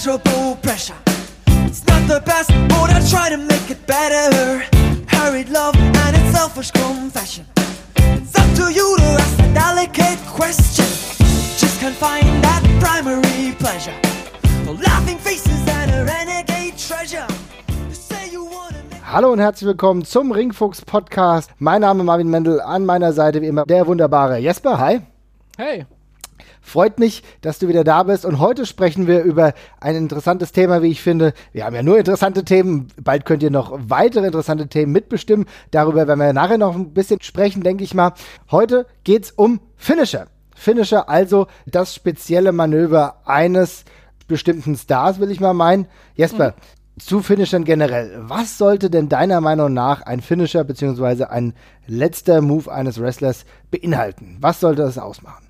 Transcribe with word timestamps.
pleasurable 0.00 0.56
pressure. 0.62 0.96
It's 1.68 1.86
not 1.86 2.08
the 2.08 2.22
best, 2.24 2.48
but 2.70 2.88
I 2.88 3.00
try 3.10 3.28
to 3.28 3.36
make 3.36 3.70
it 3.70 3.86
better. 3.86 4.64
Hurried 5.08 5.50
love 5.50 5.76
and 5.76 6.16
its 6.16 6.32
selfish 6.32 6.70
confession. 6.70 7.44
It's 7.96 8.34
up 8.34 8.48
to 8.56 8.72
you 8.72 8.96
to 8.96 9.04
ask 9.04 9.36
the 9.36 9.50
delicate 9.52 10.18
question. 10.26 10.86
Just 11.58 11.80
can't 11.80 11.94
find 11.94 12.24
that 12.42 12.62
primary 12.80 13.52
pleasure. 13.58 13.94
The 14.64 14.72
laughing 14.72 15.18
faces 15.18 15.68
and 15.68 15.90
a 15.90 16.04
renegade 16.06 16.78
treasure. 16.78 17.26
Hallo 19.04 19.32
und 19.32 19.40
herzlich 19.40 19.66
willkommen 19.66 20.04
zum 20.04 20.32
Ringfuchs 20.32 20.82
Podcast. 20.82 21.50
Mein 21.58 21.82
Name 21.82 22.00
ist 22.00 22.06
Marvin 22.06 22.30
Mendel, 22.30 22.62
an 22.62 22.86
meiner 22.86 23.12
Seite 23.12 23.42
wie 23.42 23.48
immer 23.48 23.66
der 23.66 23.86
wunderbare 23.86 24.38
Jesper. 24.38 24.78
Hi. 24.78 25.00
Hey. 25.58 25.84
Freut 26.60 26.98
mich, 26.98 27.22
dass 27.40 27.58
du 27.58 27.68
wieder 27.68 27.84
da 27.84 28.02
bist 28.02 28.24
und 28.24 28.38
heute 28.38 28.66
sprechen 28.66 29.06
wir 29.06 29.22
über 29.22 29.54
ein 29.80 29.96
interessantes 29.96 30.52
Thema, 30.52 30.82
wie 30.82 30.88
ich 30.90 31.00
finde. 31.00 31.32
Wir 31.52 31.64
haben 31.64 31.74
ja 31.74 31.82
nur 31.82 31.98
interessante 31.98 32.44
Themen, 32.44 32.88
bald 33.02 33.24
könnt 33.24 33.42
ihr 33.42 33.50
noch 33.50 33.78
weitere 33.88 34.26
interessante 34.26 34.68
Themen 34.68 34.92
mitbestimmen. 34.92 35.46
Darüber 35.70 36.06
werden 36.06 36.20
wir 36.20 36.32
nachher 36.32 36.58
noch 36.58 36.74
ein 36.74 36.92
bisschen 36.92 37.20
sprechen, 37.22 37.62
denke 37.62 37.84
ich 37.84 37.94
mal. 37.94 38.12
Heute 38.50 38.86
geht's 39.04 39.30
um 39.30 39.60
Finisher. 39.76 40.26
Finisher, 40.54 41.08
also 41.08 41.46
das 41.66 41.94
spezielle 41.94 42.52
Manöver 42.52 43.22
eines 43.24 43.84
bestimmten 44.28 44.76
Stars, 44.76 45.18
will 45.18 45.30
ich 45.30 45.40
mal 45.40 45.54
meinen. 45.54 45.86
Jesper, 46.14 46.54
zu 46.98 47.20
Finishern 47.20 47.64
generell. 47.64 48.12
Was 48.20 48.58
sollte 48.58 48.90
denn 48.90 49.08
deiner 49.08 49.40
Meinung 49.40 49.72
nach 49.72 50.02
ein 50.02 50.20
Finisher 50.20 50.64
bzw. 50.64 51.24
ein 51.24 51.54
letzter 51.86 52.42
Move 52.42 52.70
eines 52.70 53.00
Wrestlers 53.00 53.44
beinhalten? 53.70 54.36
Was 54.40 54.60
sollte 54.60 54.82
das 54.82 54.98
ausmachen? 54.98 55.49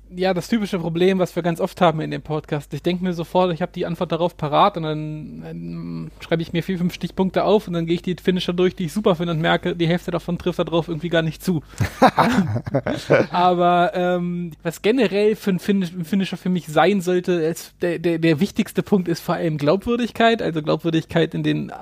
Ja, 0.13 0.33
das 0.33 0.49
typische 0.49 0.77
Problem, 0.79 1.19
was 1.19 1.35
wir 1.35 1.43
ganz 1.43 1.61
oft 1.61 1.79
haben 1.79 2.01
in 2.01 2.11
dem 2.11 2.21
Podcast. 2.21 2.73
Ich 2.73 2.83
denke 2.83 3.03
mir 3.03 3.13
sofort, 3.13 3.53
ich 3.53 3.61
habe 3.61 3.71
die 3.73 3.85
Antwort 3.85 4.11
darauf 4.11 4.35
parat 4.35 4.75
und 4.75 4.83
dann, 4.83 5.41
dann 5.41 6.11
schreibe 6.19 6.41
ich 6.41 6.51
mir 6.51 6.63
vier, 6.63 6.77
fünf 6.77 6.93
Stichpunkte 6.93 7.43
auf 7.45 7.67
und 7.67 7.73
dann 7.73 7.85
gehe 7.85 7.95
ich 7.95 8.01
die 8.01 8.15
Finisher 8.21 8.51
durch, 8.51 8.75
die 8.75 8.85
ich 8.85 8.93
super 8.93 9.15
finde 9.15 9.33
und 9.33 9.39
merke, 9.39 9.75
die 9.75 9.87
Hälfte 9.87 10.11
davon 10.11 10.37
trifft 10.37 10.59
darauf 10.59 10.89
irgendwie 10.89 11.07
gar 11.09 11.21
nicht 11.21 11.41
zu. 11.43 11.61
Aber 13.31 13.91
ähm, 13.93 14.51
was 14.63 14.81
generell 14.81 15.35
für 15.35 15.51
ein 15.51 15.59
Finish, 15.59 15.91
ein 15.93 16.05
Finisher 16.05 16.37
für 16.37 16.49
mich 16.49 16.67
sein 16.67 17.01
sollte, 17.01 17.33
ist, 17.33 17.73
der, 17.81 17.99
der, 17.99 18.19
der 18.19 18.39
wichtigste 18.39 18.83
Punkt 18.83 19.07
ist 19.07 19.21
vor 19.21 19.35
allem 19.35 19.57
Glaubwürdigkeit, 19.57 20.41
also 20.41 20.61
Glaubwürdigkeit 20.61 21.33
in 21.33 21.43
den 21.43 21.69
äh, 21.69 21.73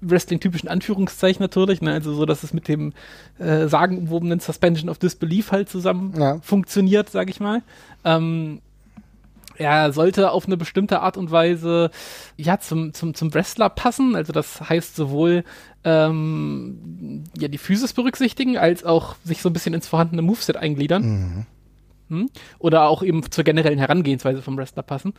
Wrestling-typischen 0.00 0.68
Anführungszeichen 0.68 1.42
natürlich, 1.42 1.80
ne? 1.80 1.92
also 1.92 2.12
so, 2.14 2.26
dass 2.26 2.42
es 2.42 2.52
mit 2.52 2.68
dem 2.68 2.92
äh, 3.38 3.66
sagenumwobenen 3.68 4.40
Suspension 4.40 4.88
of 4.90 4.98
Disbelief 4.98 5.52
halt 5.52 5.68
zusammen 5.68 6.12
Ja. 6.18 6.38
funktioniert, 6.40 7.08
sage 7.10 7.30
ich 7.30 7.40
mal. 7.40 7.53
Ähm, 8.04 8.60
er 9.56 9.92
sollte 9.92 10.32
auf 10.32 10.46
eine 10.46 10.56
bestimmte 10.56 11.00
Art 11.00 11.16
und 11.16 11.30
Weise 11.30 11.90
ja 12.36 12.58
zum, 12.58 12.92
zum, 12.92 13.14
zum 13.14 13.32
Wrestler 13.34 13.68
passen. 13.68 14.16
Also 14.16 14.32
das 14.32 14.68
heißt 14.68 14.96
sowohl 14.96 15.44
ähm, 15.84 17.24
ja 17.38 17.48
die 17.48 17.58
Physis 17.58 17.92
berücksichtigen, 17.92 18.56
als 18.58 18.84
auch 18.84 19.16
sich 19.24 19.42
so 19.42 19.50
ein 19.50 19.52
bisschen 19.52 19.74
ins 19.74 19.86
vorhandene 19.86 20.22
Moveset 20.22 20.56
eingliedern. 20.56 21.46
Hm? 22.08 22.28
Oder 22.58 22.88
auch 22.88 23.02
eben 23.02 23.30
zur 23.30 23.44
generellen 23.44 23.78
Herangehensweise 23.78 24.42
vom 24.42 24.56
Wrestler 24.56 24.82
passen. 24.82 25.14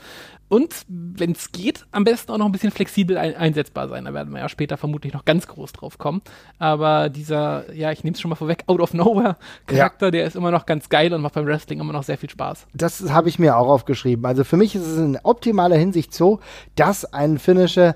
Und 0.47 0.73
wenn 0.87 1.31
es 1.31 1.51
geht, 1.51 1.85
am 1.91 2.03
besten 2.03 2.31
auch 2.31 2.37
noch 2.37 2.45
ein 2.45 2.51
bisschen 2.51 2.71
flexibel 2.71 3.17
ein 3.17 3.35
einsetzbar 3.35 3.89
sein. 3.89 4.05
Da 4.05 4.13
werden 4.13 4.33
wir 4.33 4.39
ja 4.39 4.49
später 4.49 4.77
vermutlich 4.77 5.13
noch 5.13 5.25
ganz 5.25 5.47
groß 5.47 5.73
drauf 5.73 5.97
kommen. 5.97 6.21
Aber 6.59 7.09
dieser, 7.09 7.73
ja, 7.73 7.91
ich 7.91 8.03
nehme 8.03 8.13
es 8.13 8.21
schon 8.21 8.29
mal 8.29 8.35
vorweg, 8.35 8.63
Out 8.67 8.79
of 8.79 8.93
Nowhere 8.93 9.37
Charakter, 9.65 10.11
der 10.11 10.25
ist 10.25 10.35
immer 10.35 10.51
noch 10.51 10.65
ganz 10.65 10.89
geil 10.89 11.13
und 11.13 11.21
macht 11.21 11.33
beim 11.33 11.45
Wrestling 11.45 11.79
immer 11.79 11.93
noch 11.93 12.03
sehr 12.03 12.17
viel 12.17 12.29
Spaß. 12.29 12.67
Das 12.73 13.09
habe 13.11 13.29
ich 13.29 13.39
mir 13.39 13.57
auch 13.57 13.67
aufgeschrieben. 13.67 14.25
Also 14.25 14.43
für 14.43 14.57
mich 14.57 14.75
ist 14.75 14.85
es 14.85 14.97
in 14.97 15.17
optimaler 15.23 15.77
Hinsicht 15.77 16.13
so, 16.13 16.39
dass 16.75 17.05
ein 17.05 17.39
Finisher 17.39 17.95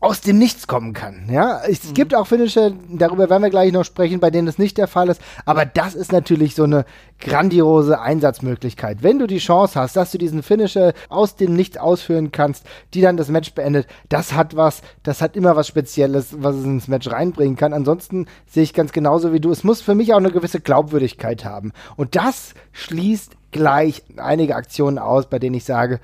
aus 0.00 0.20
dem 0.20 0.36
Nichts 0.36 0.66
kommen 0.66 0.92
kann. 0.92 1.30
Ja, 1.30 1.62
es 1.66 1.94
gibt 1.94 2.14
auch 2.14 2.26
Finisher, 2.26 2.72
darüber 2.90 3.30
werden 3.30 3.42
wir 3.42 3.48
gleich 3.48 3.72
noch 3.72 3.84
sprechen, 3.84 4.20
bei 4.20 4.30
denen 4.30 4.44
das 4.44 4.58
nicht 4.58 4.76
der 4.76 4.86
Fall 4.86 5.08
ist. 5.08 5.20
Aber 5.46 5.64
das 5.64 5.94
ist 5.94 6.12
natürlich 6.12 6.54
so 6.54 6.64
eine 6.64 6.84
grandiose 7.20 7.98
Einsatzmöglichkeit. 7.98 9.02
Wenn 9.02 9.18
du 9.18 9.26
die 9.26 9.38
Chance 9.38 9.80
hast, 9.80 9.96
dass 9.96 10.10
du 10.10 10.18
diesen 10.18 10.42
Finisher 10.42 10.92
aus 11.08 11.36
dem 11.36 11.54
Nichts 11.54 11.78
ausführen 11.78 12.32
kannst, 12.32 12.66
die 12.92 13.00
dann 13.00 13.16
das 13.16 13.28
Match 13.28 13.54
beendet, 13.54 13.86
das 14.10 14.34
hat 14.34 14.54
was, 14.56 14.82
das 15.02 15.22
hat 15.22 15.36
immer 15.36 15.56
was 15.56 15.68
Spezielles, 15.68 16.36
was 16.38 16.56
es 16.56 16.64
ins 16.64 16.88
Match 16.88 17.08
reinbringen 17.08 17.56
kann. 17.56 17.72
Ansonsten 17.72 18.26
sehe 18.46 18.62
ich 18.62 18.74
ganz 18.74 18.92
genauso 18.92 19.32
wie 19.32 19.40
du. 19.40 19.50
Es 19.50 19.64
muss 19.64 19.80
für 19.80 19.94
mich 19.94 20.12
auch 20.12 20.18
eine 20.18 20.32
gewisse 20.32 20.60
Glaubwürdigkeit 20.60 21.46
haben. 21.46 21.72
Und 21.96 22.14
das 22.14 22.52
schließt 22.72 23.32
gleich 23.52 24.02
einige 24.18 24.56
Aktionen 24.56 24.98
aus, 24.98 25.30
bei 25.30 25.38
denen 25.38 25.54
ich 25.54 25.64
sage, 25.64 26.00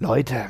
Leute, 0.00 0.46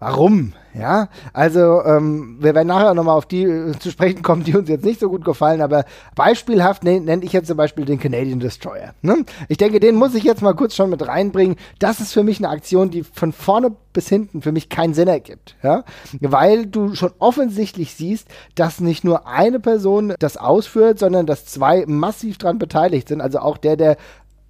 Warum? 0.00 0.54
Ja, 0.72 1.08
also 1.32 1.82
ähm, 1.84 2.36
wir 2.40 2.54
werden 2.54 2.68
nachher 2.68 2.94
nochmal 2.94 3.16
auf 3.16 3.26
die 3.26 3.42
äh, 3.42 3.72
zu 3.78 3.90
sprechen 3.90 4.22
kommen, 4.22 4.44
die 4.44 4.56
uns 4.56 4.68
jetzt 4.68 4.84
nicht 4.84 5.00
so 5.00 5.08
gut 5.10 5.24
gefallen, 5.24 5.60
aber 5.60 5.84
beispielhaft 6.14 6.84
ne, 6.84 7.00
nenne 7.00 7.24
ich 7.24 7.32
jetzt 7.32 7.48
zum 7.48 7.56
Beispiel 7.56 7.84
den 7.84 7.98
Canadian 7.98 8.38
Destroyer. 8.38 8.94
Ne? 9.02 9.24
Ich 9.48 9.56
denke, 9.56 9.80
den 9.80 9.96
muss 9.96 10.14
ich 10.14 10.22
jetzt 10.22 10.42
mal 10.42 10.54
kurz 10.54 10.76
schon 10.76 10.88
mit 10.88 11.06
reinbringen. 11.06 11.56
Das 11.80 12.00
ist 12.00 12.12
für 12.12 12.22
mich 12.22 12.38
eine 12.38 12.48
Aktion, 12.48 12.90
die 12.90 13.02
von 13.02 13.32
vorne 13.32 13.72
bis 13.92 14.08
hinten 14.08 14.42
für 14.42 14.52
mich 14.52 14.68
keinen 14.68 14.94
Sinn 14.94 15.08
ergibt, 15.08 15.56
ja, 15.64 15.82
weil 16.20 16.66
du 16.66 16.94
schon 16.94 17.10
offensichtlich 17.18 17.94
siehst, 17.96 18.28
dass 18.54 18.80
nicht 18.80 19.02
nur 19.02 19.26
eine 19.26 19.58
Person 19.58 20.14
das 20.20 20.36
ausführt, 20.36 21.00
sondern 21.00 21.26
dass 21.26 21.46
zwei 21.46 21.84
massiv 21.86 22.38
dran 22.38 22.60
beteiligt 22.60 23.08
sind. 23.08 23.20
Also 23.20 23.40
auch 23.40 23.58
der, 23.58 23.76
der 23.76 23.96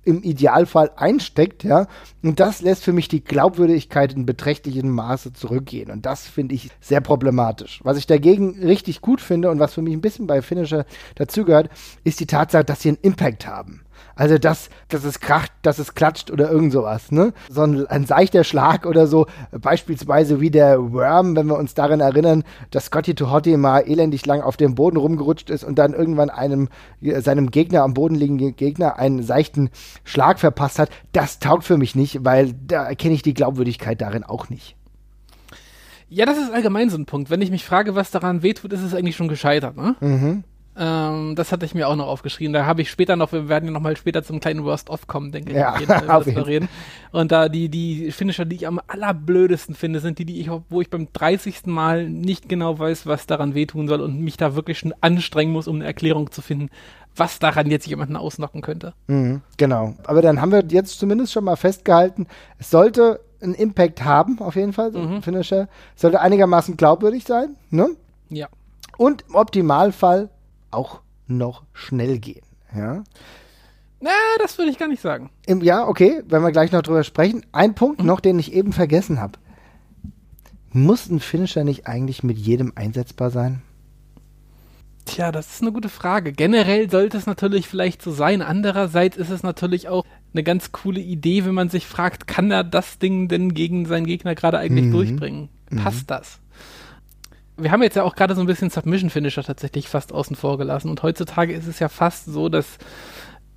im 0.05 0.23
Idealfall 0.23 0.91
einsteckt, 0.97 1.65
ja. 1.65 1.87
Und 2.23 2.41
das 2.41 2.63
lässt 2.63 2.85
für 2.85 2.93
mich 2.93 3.09
die 3.09 3.23
Glaubwürdigkeit 3.23 4.13
in 4.13 4.27
beträchtlichem 4.27 4.91
Maße 4.91 5.33
zurückgehen. 5.33 5.91
Und 5.91 6.07
das 6.07 6.27
finde 6.27 6.55
ich 6.55 6.71
sehr 6.81 7.01
problematisch. 7.01 7.81
Was 7.85 7.99
ich 7.99 8.07
dagegen 8.07 8.59
richtig 8.63 9.01
gut 9.01 9.21
finde 9.21 9.51
und 9.51 9.59
was 9.59 9.75
für 9.75 9.83
mich 9.83 9.93
ein 9.93 10.01
bisschen 10.01 10.27
bei 10.27 10.43
Finisher 10.43 10.87
dazugehört, 11.17 11.69
ist 12.05 12.21
die 12.21 12.27
Tatsache, 12.27 12.65
dass 12.65 12.83
sie 12.83 12.91
einen 12.91 12.99
Impact 13.03 13.47
haben. 13.47 13.83
Also, 14.15 14.39
dass, 14.39 14.71
dass 14.89 15.05
es 15.05 15.21
kracht, 15.21 15.53
dass 15.63 15.79
es 15.79 15.95
klatscht 15.95 16.31
oder 16.31 16.51
irgend 16.51 16.73
sowas, 16.73 17.11
ne? 17.13 17.33
So 17.49 17.63
ein, 17.63 17.87
ein 17.87 18.07
seichter 18.07 18.45
Schlag 18.45 18.87
oder 18.87 19.07
so, 19.07 19.27
beispielsweise 19.53 20.41
wie 20.41 20.51
der 20.51 20.93
Worm, 20.93 21.37
wenn 21.37 21.47
wir 21.47 21.59
uns 21.59 21.75
daran 21.75 22.01
erinnern, 22.01 22.45
dass 22.71 22.87
Scotty 22.87 23.15
to 23.15 23.31
Hottie 23.31 23.57
mal 23.57 23.81
elendig 23.81 24.27
lang 24.27 24.41
auf 24.41 24.57
dem 24.57 24.75
Boden 24.75 24.97
rumgerutscht 24.97 25.51
ist 25.51 25.65
und 25.65 25.79
dann 25.79 25.95
irgendwann 25.95 26.31
einem, 26.31 26.69
äh, 27.01 27.21
seinem 27.21 27.51
Gegner, 27.51 27.83
am 27.83 27.95
Boden 27.95 28.15
liegenden 28.15 28.57
Gegner, 28.57 28.99
einen 28.99 29.23
seichten 29.23 29.71
Schlag 30.05 30.39
verpasst 30.39 30.79
hat. 30.79 30.91
Das 31.13 31.39
taugt 31.39 31.65
für 31.65 31.77
mich 31.77 31.95
nicht, 31.95 32.25
weil 32.25 32.55
da 32.67 32.85
erkenne 32.85 33.15
ich 33.15 33.23
die 33.23 33.35
Glaubwürdigkeit 33.35 34.01
darin 34.01 34.25
auch 34.25 34.49
nicht. 34.49 34.77
Ja, 36.13 36.27
das 36.27 36.39
ist 36.39 36.53
allgemein 36.53 36.91
so 36.91 36.99
ein 36.99 37.07
Punkt. 37.07 37.31
Wenn 37.31 37.41
ich 37.41 37.53
mich 37.53 37.65
frage, 37.65 37.95
was 37.95 38.11
daran 38.11 38.43
wehtut, 38.43 38.73
ist 38.73 38.83
es 38.83 38.95
eigentlich 38.95 39.15
schon 39.15 39.29
gescheitert, 39.29 39.77
ne? 39.77 39.95
Mhm. 40.01 40.43
Ähm, 40.77 41.35
das 41.35 41.51
hatte 41.51 41.67
ich 41.67 41.75
mir 41.75 41.89
auch 41.89 41.97
noch 41.97 42.07
aufgeschrieben. 42.07 42.53
Da 42.53 42.65
habe 42.65 42.83
ich 42.83 42.91
später 42.91 43.17
noch, 43.17 43.33
wir 43.33 43.49
werden 43.49 43.67
ja 43.67 43.71
noch 43.73 43.81
mal 43.81 43.97
später 43.97 44.23
zum 44.23 44.39
kleinen 44.41 44.65
Worst-Off 44.65 45.07
kommen, 45.09 45.33
denke 45.33 45.51
ich. 45.51 45.57
Ja, 45.57 45.73
auf 45.73 45.81
jeden 45.81 45.93
Fall, 45.93 46.09
auf 46.11 46.25
das 46.25 46.27
jeden 46.27 46.43
reden. 46.43 46.69
Und 47.11 47.33
da 47.33 47.49
die, 47.49 47.69
die 47.69 48.13
Finisher, 48.13 48.45
die 48.45 48.57
ich 48.57 48.67
am 48.67 48.81
allerblödesten 48.87 49.75
finde, 49.75 50.01
sind 50.01 50.19
die, 50.19 50.25
die 50.25 50.41
ich, 50.41 50.49
wo 50.69 50.81
ich 50.81 50.89
beim 50.89 51.09
30. 51.13 51.67
Mal 51.67 52.09
nicht 52.09 52.49
genau 52.49 52.79
weiß, 52.79 53.07
was 53.07 53.27
daran 53.27 53.55
wehtun 53.55 53.89
soll 53.89 54.01
und 54.01 54.21
mich 54.21 54.37
da 54.37 54.55
wirklich 54.55 54.79
schon 54.79 54.95
anstrengen 55.01 55.53
muss, 55.53 55.67
um 55.67 55.77
eine 55.77 55.87
Erklärung 55.87 56.31
zu 56.31 56.41
finden, 56.41 56.71
was 57.17 57.41
daran 57.41 57.69
jetzt 57.69 57.87
jemanden 57.87 58.17
ausnocken 58.17 58.63
könnte. 58.63 58.95
Mhm, 59.09 59.43
genau. 59.57 59.95
Aber 60.05 60.23
dann 60.23 60.41
haben 60.41 60.53
wir 60.53 60.65
jetzt 60.69 61.01
zumindest 61.01 61.33
schon 61.33 61.45
mal 61.45 61.57
festgehalten, 61.57 62.27
es 62.59 62.71
sollte 62.71 63.21
einen 63.43 63.55
Impact 63.55 64.05
haben, 64.05 64.39
auf 64.41 64.55
jeden 64.55 64.73
Fall, 64.73 64.93
so 64.93 64.99
ein 64.99 65.23
Finisher. 65.23 65.69
Es 65.97 66.03
sollte 66.03 66.21
einigermaßen 66.21 66.77
glaubwürdig 66.77 67.25
sein, 67.25 67.57
ne? 67.71 67.89
Ja. 68.29 68.49
Und 68.99 69.25
im 69.29 69.35
Optimalfall 69.35 70.29
auch 70.71 71.01
noch 71.27 71.63
schnell 71.73 72.19
gehen. 72.19 72.43
Ja, 72.75 73.03
Na, 74.01 74.11
das 74.39 74.57
würde 74.59 74.71
ich 74.71 74.79
gar 74.79 74.89
nicht 74.89 75.03
sagen. 75.03 75.31
Im, 75.47 75.61
ja 75.63 75.87
okay, 75.87 76.23
wenn 76.29 76.43
wir 76.43 76.53
gleich 76.53 76.73
noch 76.73 76.83
drüber 76.83 77.05
sprechen. 77.05 77.45
Ein 77.53 77.75
Punkt 77.75 78.03
noch, 78.05 78.21
den 78.21 78.39
ich 78.39 78.53
eben 78.53 78.73
vergessen 78.73 79.21
habe. 79.21 79.39
Muss 80.73 81.09
ein 81.09 81.21
Finisher 81.21 81.65
nicht 81.65 81.87
eigentlich 81.87 82.23
mit 82.23 82.39
jedem 82.39 82.73
einsetzbar 82.77 83.31
sein? 83.31 83.63
Tja, 85.05 85.33
das 85.33 85.51
ist 85.55 85.63
eine 85.63 85.73
gute 85.73 85.89
Frage. 85.89 86.33
Generell 86.33 86.89
sollte 86.91 87.17
es 87.17 87.27
natürlich 87.27 87.67
vielleicht 87.67 88.01
so 88.03 88.13
sein. 88.13 88.43
Andererseits 88.43 89.17
ist 89.17 89.31
es 89.31 89.43
natürlich 89.43 89.89
auch 89.89 90.05
eine 90.33 90.45
ganz 90.45 90.71
coole 90.71 91.01
Idee, 91.01 91.45
wenn 91.45 91.55
man 91.55 91.71
sich 91.71 91.87
fragt, 91.87 92.29
kann 92.29 92.51
er 92.53 92.63
das 92.63 92.99
Ding 93.01 93.27
denn 93.27 93.53
gegen 93.55 93.87
seinen 93.87 94.07
Gegner 94.07 94.37
gerade 94.37 94.59
eigentlich 94.59 94.87
Mhm. 94.87 94.93
durchbringen? 94.93 95.49
Passt 95.77 96.09
das? 96.11 96.39
Wir 97.63 97.71
haben 97.73 97.83
jetzt 97.83 97.97
ja 97.97 98.03
auch 98.05 98.15
gerade 98.15 98.35
so 98.35 98.41
ein 98.41 98.47
bisschen 98.47 98.71
Submission-Finisher 98.71 99.43
tatsächlich 99.43 99.89
fast 99.89 100.13
außen 100.13 100.37
vor 100.37 100.59
gelassen. 100.59 100.89
Und 100.91 101.03
heutzutage 101.03 101.53
ist 101.53 101.67
es 101.67 101.79
ja 101.79 101.89
fast 101.89 102.27
so, 102.27 102.49
dass 102.49 102.79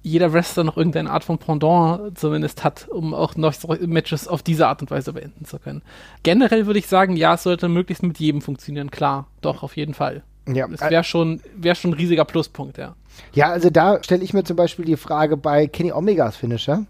jeder 0.01 0.33
Wrestler 0.33 0.65
noch 0.65 0.75
irgendeine 0.75 1.09
Art 1.09 1.23
von 1.23 1.38
Pendant 1.38 2.17
zumindest 2.17 2.63
hat, 2.63 2.88
um 2.89 3.13
auch 3.13 3.35
noch 3.35 3.53
Matches 3.79 4.27
auf 4.27 4.44
diese 4.44 4.67
Art 4.67 4.81
und 4.81 4.91
Weise 4.91 5.13
beenden 5.13 5.45
zu 5.45 5.59
können. 5.59 5.81
Generell 6.23 6.65
würde 6.65 6.79
ich 6.79 6.88
sagen, 6.88 7.15
ja, 7.15 7.35
es 7.35 7.44
sollte 7.44 7.69
möglichst 7.69 8.03
mit 8.03 8.19
jedem 8.19 8.41
funktionieren. 8.41 8.91
Klar, 8.91 9.27
doch, 9.41 9.63
auf 9.63 9.77
jeden 9.77 9.94
Fall. 9.94 10.23
Ja, 10.47 10.67
Es 10.69 10.81
wäre 10.81 11.05
schon, 11.05 11.39
wär 11.55 11.73
schon 11.73 11.91
ein 11.91 11.95
riesiger 11.95 12.25
Pluspunkt, 12.25 12.77
ja. 12.77 12.95
Ja, 13.33 13.50
also 13.51 13.69
da 13.69 14.01
stelle 14.04 14.24
ich 14.24 14.33
mir 14.33 14.44
zum 14.44 14.56
Beispiel 14.56 14.86
die 14.86 14.98
Frage 14.98 15.38
bei 15.38 15.68
Kenny 15.68 15.92
Omegas 15.92 16.36
Finisher, 16.36 16.86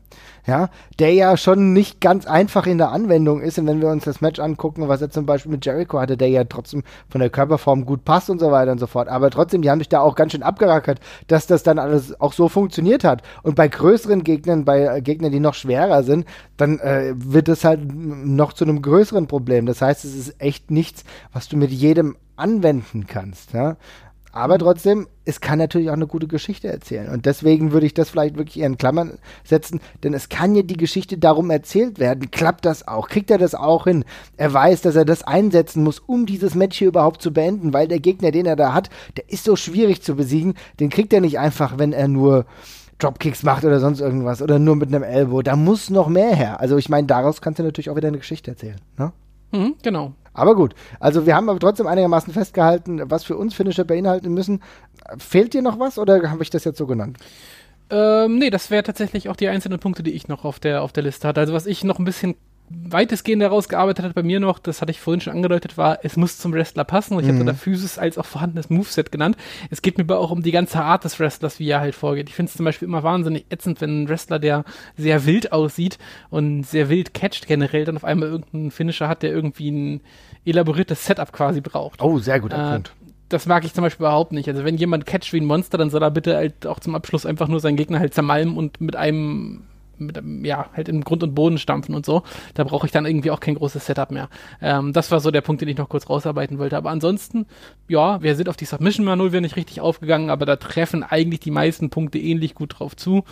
ja, 0.45 0.69
der 0.99 1.13
ja 1.13 1.37
schon 1.37 1.71
nicht 1.71 2.01
ganz 2.01 2.25
einfach 2.27 2.67
in 2.67 2.77
der 2.77 2.91
Anwendung 2.91 3.39
ist. 3.39 3.57
Und 3.59 3.67
wenn 3.67 3.81
wir 3.81 3.87
uns 3.87 4.03
das 4.03 4.19
Match 4.19 4.39
angucken, 4.39 4.89
was 4.89 5.01
er 5.01 5.09
zum 5.09 5.25
Beispiel 5.25 5.51
mit 5.51 5.65
Jericho 5.65 5.99
hatte, 5.99 6.17
der 6.17 6.27
ja 6.27 6.43
trotzdem 6.43 6.83
von 7.09 7.21
der 7.21 7.29
Körperform 7.29 7.85
gut 7.85 8.03
passt 8.03 8.29
und 8.29 8.39
so 8.39 8.51
weiter 8.51 8.73
und 8.73 8.79
so 8.79 8.87
fort. 8.87 9.07
Aber 9.07 9.29
trotzdem, 9.29 9.61
die 9.61 9.69
haben 9.69 9.79
sich 9.79 9.87
da 9.89 10.01
auch 10.01 10.15
ganz 10.15 10.33
schön 10.33 10.43
abgerackert, 10.43 10.99
dass 11.27 11.47
das 11.47 11.63
dann 11.63 11.79
alles 11.79 12.19
auch 12.19 12.33
so 12.33 12.49
funktioniert 12.49 13.05
hat. 13.05 13.21
Und 13.43 13.55
bei 13.55 13.69
größeren 13.69 14.23
Gegnern, 14.25 14.65
bei 14.65 14.97
äh, 14.97 15.01
Gegnern, 15.01 15.31
die 15.31 15.39
noch 15.39 15.53
schwerer 15.53 16.03
sind, 16.03 16.25
dann 16.57 16.79
äh, 16.79 17.13
wird 17.15 17.47
es 17.47 17.63
halt 17.63 17.81
noch 17.95 18.51
zu 18.51 18.65
einem 18.65 18.81
größeren 18.81 19.27
Problem. 19.27 19.65
Das 19.65 19.81
heißt, 19.81 20.03
es 20.03 20.13
ist 20.13 20.41
echt 20.41 20.71
nichts, 20.71 21.05
was 21.31 21.47
du 21.47 21.55
mit 21.55 21.71
jedem 21.71 22.17
anwenden 22.35 23.07
kannst. 23.07 23.53
Ja? 23.53 23.77
Aber 24.35 24.57
trotzdem, 24.57 25.07
es 25.25 25.41
kann 25.41 25.59
natürlich 25.59 25.89
auch 25.89 25.93
eine 25.93 26.07
gute 26.07 26.27
Geschichte 26.27 26.67
erzählen. 26.67 27.07
Und 27.09 27.27
deswegen 27.27 27.71
würde 27.71 27.85
ich 27.85 27.93
das 27.93 28.09
vielleicht 28.09 28.35
wirklich 28.35 28.59
eher 28.59 28.65
in 28.65 28.79
Klammern 28.79 29.19
setzen, 29.43 29.79
denn 30.03 30.15
es 30.15 30.27
kann 30.27 30.55
ja 30.55 30.63
die 30.63 30.75
Geschichte 30.75 31.19
darum 31.19 31.51
erzählt 31.51 31.99
werden. 31.99 32.31
Klappt 32.31 32.65
das 32.65 32.87
auch? 32.87 33.09
Kriegt 33.09 33.29
er 33.29 33.37
das 33.37 33.53
auch 33.53 33.83
hin? 33.83 34.05
Er 34.35 34.51
weiß, 34.51 34.81
dass 34.81 34.95
er 34.95 35.05
das 35.05 35.21
einsetzen 35.21 35.83
muss, 35.83 35.99
um 35.99 36.25
dieses 36.25 36.55
Match 36.55 36.79
hier 36.79 36.87
überhaupt 36.87 37.21
zu 37.21 37.31
beenden, 37.31 37.73
weil 37.73 37.87
der 37.87 37.99
Gegner, 37.99 38.31
den 38.31 38.47
er 38.47 38.55
da 38.55 38.73
hat, 38.73 38.89
der 39.17 39.29
ist 39.29 39.43
so 39.43 39.55
schwierig 39.55 40.01
zu 40.01 40.15
besiegen. 40.15 40.55
Den 40.79 40.89
kriegt 40.89 41.13
er 41.13 41.21
nicht 41.21 41.37
einfach, 41.37 41.77
wenn 41.77 41.93
er 41.93 42.07
nur 42.07 42.47
Dropkicks 42.97 43.43
macht 43.43 43.63
oder 43.65 43.79
sonst 43.79 43.99
irgendwas 43.99 44.41
oder 44.41 44.57
nur 44.57 44.75
mit 44.75 44.87
einem 44.87 45.03
Elbow. 45.03 45.43
Da 45.43 45.55
muss 45.55 45.91
noch 45.91 46.09
mehr 46.09 46.35
her. 46.35 46.59
Also 46.59 46.77
ich 46.77 46.89
meine, 46.89 47.05
daraus 47.05 47.39
kannst 47.39 47.59
du 47.59 47.63
natürlich 47.63 47.91
auch 47.91 47.95
wieder 47.95 48.07
eine 48.07 48.17
Geschichte 48.17 48.49
erzählen. 48.49 48.81
Ne? 48.97 49.13
Mhm, 49.51 49.75
genau. 49.83 50.13
Aber 50.33 50.55
gut, 50.55 50.73
also 50.99 51.25
wir 51.25 51.35
haben 51.35 51.49
aber 51.49 51.59
trotzdem 51.59 51.87
einigermaßen 51.87 52.33
festgehalten, 52.33 53.01
was 53.05 53.23
für 53.23 53.37
uns 53.37 53.53
Finisher 53.53 53.83
beinhalten 53.83 54.33
müssen. 54.33 54.61
Fehlt 55.17 55.53
dir 55.53 55.61
noch 55.61 55.79
was 55.79 55.99
oder 55.99 56.29
habe 56.29 56.43
ich 56.43 56.49
das 56.49 56.63
jetzt 56.63 56.77
so 56.77 56.87
genannt? 56.87 57.17
Ähm, 57.89 58.39
nee, 58.39 58.49
das 58.49 58.71
wäre 58.71 58.83
tatsächlich 58.83 59.29
auch 59.29 59.35
die 59.35 59.47
einzelnen 59.47 59.79
Punkte, 59.79 60.03
die 60.03 60.11
ich 60.11 60.27
noch 60.27 60.45
auf 60.45 60.59
der, 60.59 60.81
auf 60.81 60.91
der 60.91 61.03
Liste 61.03 61.27
hatte. 61.27 61.41
Also 61.41 61.53
was 61.53 61.67
ich 61.67 61.83
noch 61.83 61.99
ein 61.99 62.05
bisschen 62.05 62.35
weitestgehend 62.69 63.41
herausgearbeitet 63.41 64.05
hat 64.05 64.15
bei 64.15 64.23
mir 64.23 64.39
noch, 64.39 64.57
das 64.57 64.81
hatte 64.81 64.91
ich 64.91 64.99
vorhin 64.99 65.21
schon 65.21 65.33
angedeutet, 65.33 65.77
war, 65.77 65.99
es 66.03 66.17
muss 66.17 66.37
zum 66.37 66.53
Wrestler 66.53 66.83
passen. 66.83 67.19
Ich 67.19 67.25
mhm. 67.27 67.35
habe 67.35 67.45
da 67.45 67.53
Physis 67.53 67.97
als 67.97 68.17
auch 68.17 68.25
vorhandenes 68.25 68.69
Moveset 68.69 69.11
genannt. 69.11 69.37
Es 69.69 69.81
geht 69.81 69.97
mir 69.97 70.03
aber 70.03 70.19
auch 70.19 70.31
um 70.31 70.41
die 70.41 70.51
ganze 70.51 70.81
Art 70.81 71.03
des 71.03 71.19
Wrestlers, 71.19 71.59
wie 71.59 71.69
er 71.69 71.81
halt 71.81 71.95
vorgeht. 71.95 72.29
Ich 72.29 72.35
finde 72.35 72.49
es 72.49 72.57
zum 72.57 72.65
Beispiel 72.65 72.87
immer 72.87 73.03
wahnsinnig 73.03 73.45
ätzend, 73.49 73.81
wenn 73.81 74.03
ein 74.03 74.09
Wrestler, 74.09 74.39
der 74.39 74.63
sehr 74.97 75.25
wild 75.25 75.51
aussieht 75.51 75.97
und 76.29 76.63
sehr 76.63 76.89
wild 76.89 77.13
catcht 77.13 77.47
generell, 77.47 77.85
dann 77.85 77.97
auf 77.97 78.05
einmal 78.05 78.29
irgendeinen 78.29 78.71
Finisher 78.71 79.07
hat, 79.07 79.23
der 79.23 79.31
irgendwie 79.31 79.69
ein 79.69 80.01
elaboriertes 80.45 81.05
Setup 81.05 81.31
quasi 81.31 81.61
braucht. 81.61 82.01
Oh, 82.01 82.17
sehr 82.17 82.39
guter 82.39 82.57
Äh, 82.57 82.73
Punkt. 82.73 82.93
das 83.29 83.45
mag 83.45 83.65
ich 83.65 83.73
zum 83.73 83.83
Beispiel 83.83 84.05
überhaupt 84.05 84.31
nicht. 84.31 84.47
Also 84.49 84.63
wenn 84.63 84.77
jemand 84.77 85.05
catcht 85.05 85.31
wie 85.33 85.39
ein 85.39 85.45
Monster, 85.45 85.77
dann 85.77 85.89
soll 85.89 86.01
er 86.01 86.11
bitte 86.11 86.35
halt 86.35 86.65
auch 86.65 86.79
zum 86.79 86.95
Abschluss 86.95 87.25
einfach 87.25 87.47
nur 87.47 87.59
seinen 87.59 87.75
Gegner 87.77 87.99
halt 87.99 88.13
zermalmen 88.13 88.57
und 88.57 88.81
mit 88.81 88.95
einem 88.95 89.63
mit 89.97 90.21
ja, 90.43 90.67
halt 90.73 90.89
im 90.89 91.03
Grund 91.03 91.23
und 91.23 91.35
Boden 91.35 91.57
stampfen 91.57 91.95
und 91.95 92.05
so. 92.05 92.23
Da 92.53 92.63
brauche 92.63 92.85
ich 92.85 92.91
dann 92.91 93.05
irgendwie 93.05 93.31
auch 93.31 93.39
kein 93.39 93.55
großes 93.55 93.85
Setup 93.85 94.11
mehr. 94.11 94.29
Ähm, 94.61 94.93
das 94.93 95.11
war 95.11 95.19
so 95.19 95.31
der 95.31 95.41
Punkt, 95.41 95.61
den 95.61 95.69
ich 95.69 95.77
noch 95.77 95.89
kurz 95.89 96.09
rausarbeiten 96.09 96.59
wollte. 96.59 96.77
Aber 96.77 96.89
ansonsten, 96.89 97.45
ja, 97.87 98.21
wir 98.21 98.35
sind 98.35 98.49
auf 98.49 98.57
die 98.57 98.65
Submission-Manöver 98.65 99.41
nicht 99.41 99.55
richtig 99.55 99.81
aufgegangen, 99.81 100.29
aber 100.29 100.45
da 100.45 100.55
treffen 100.55 101.03
eigentlich 101.03 101.39
die 101.39 101.51
meisten 101.51 101.89
Punkte 101.89 102.17
ähnlich 102.19 102.55
gut 102.55 102.79
drauf 102.79 102.95
zu. 102.95 103.23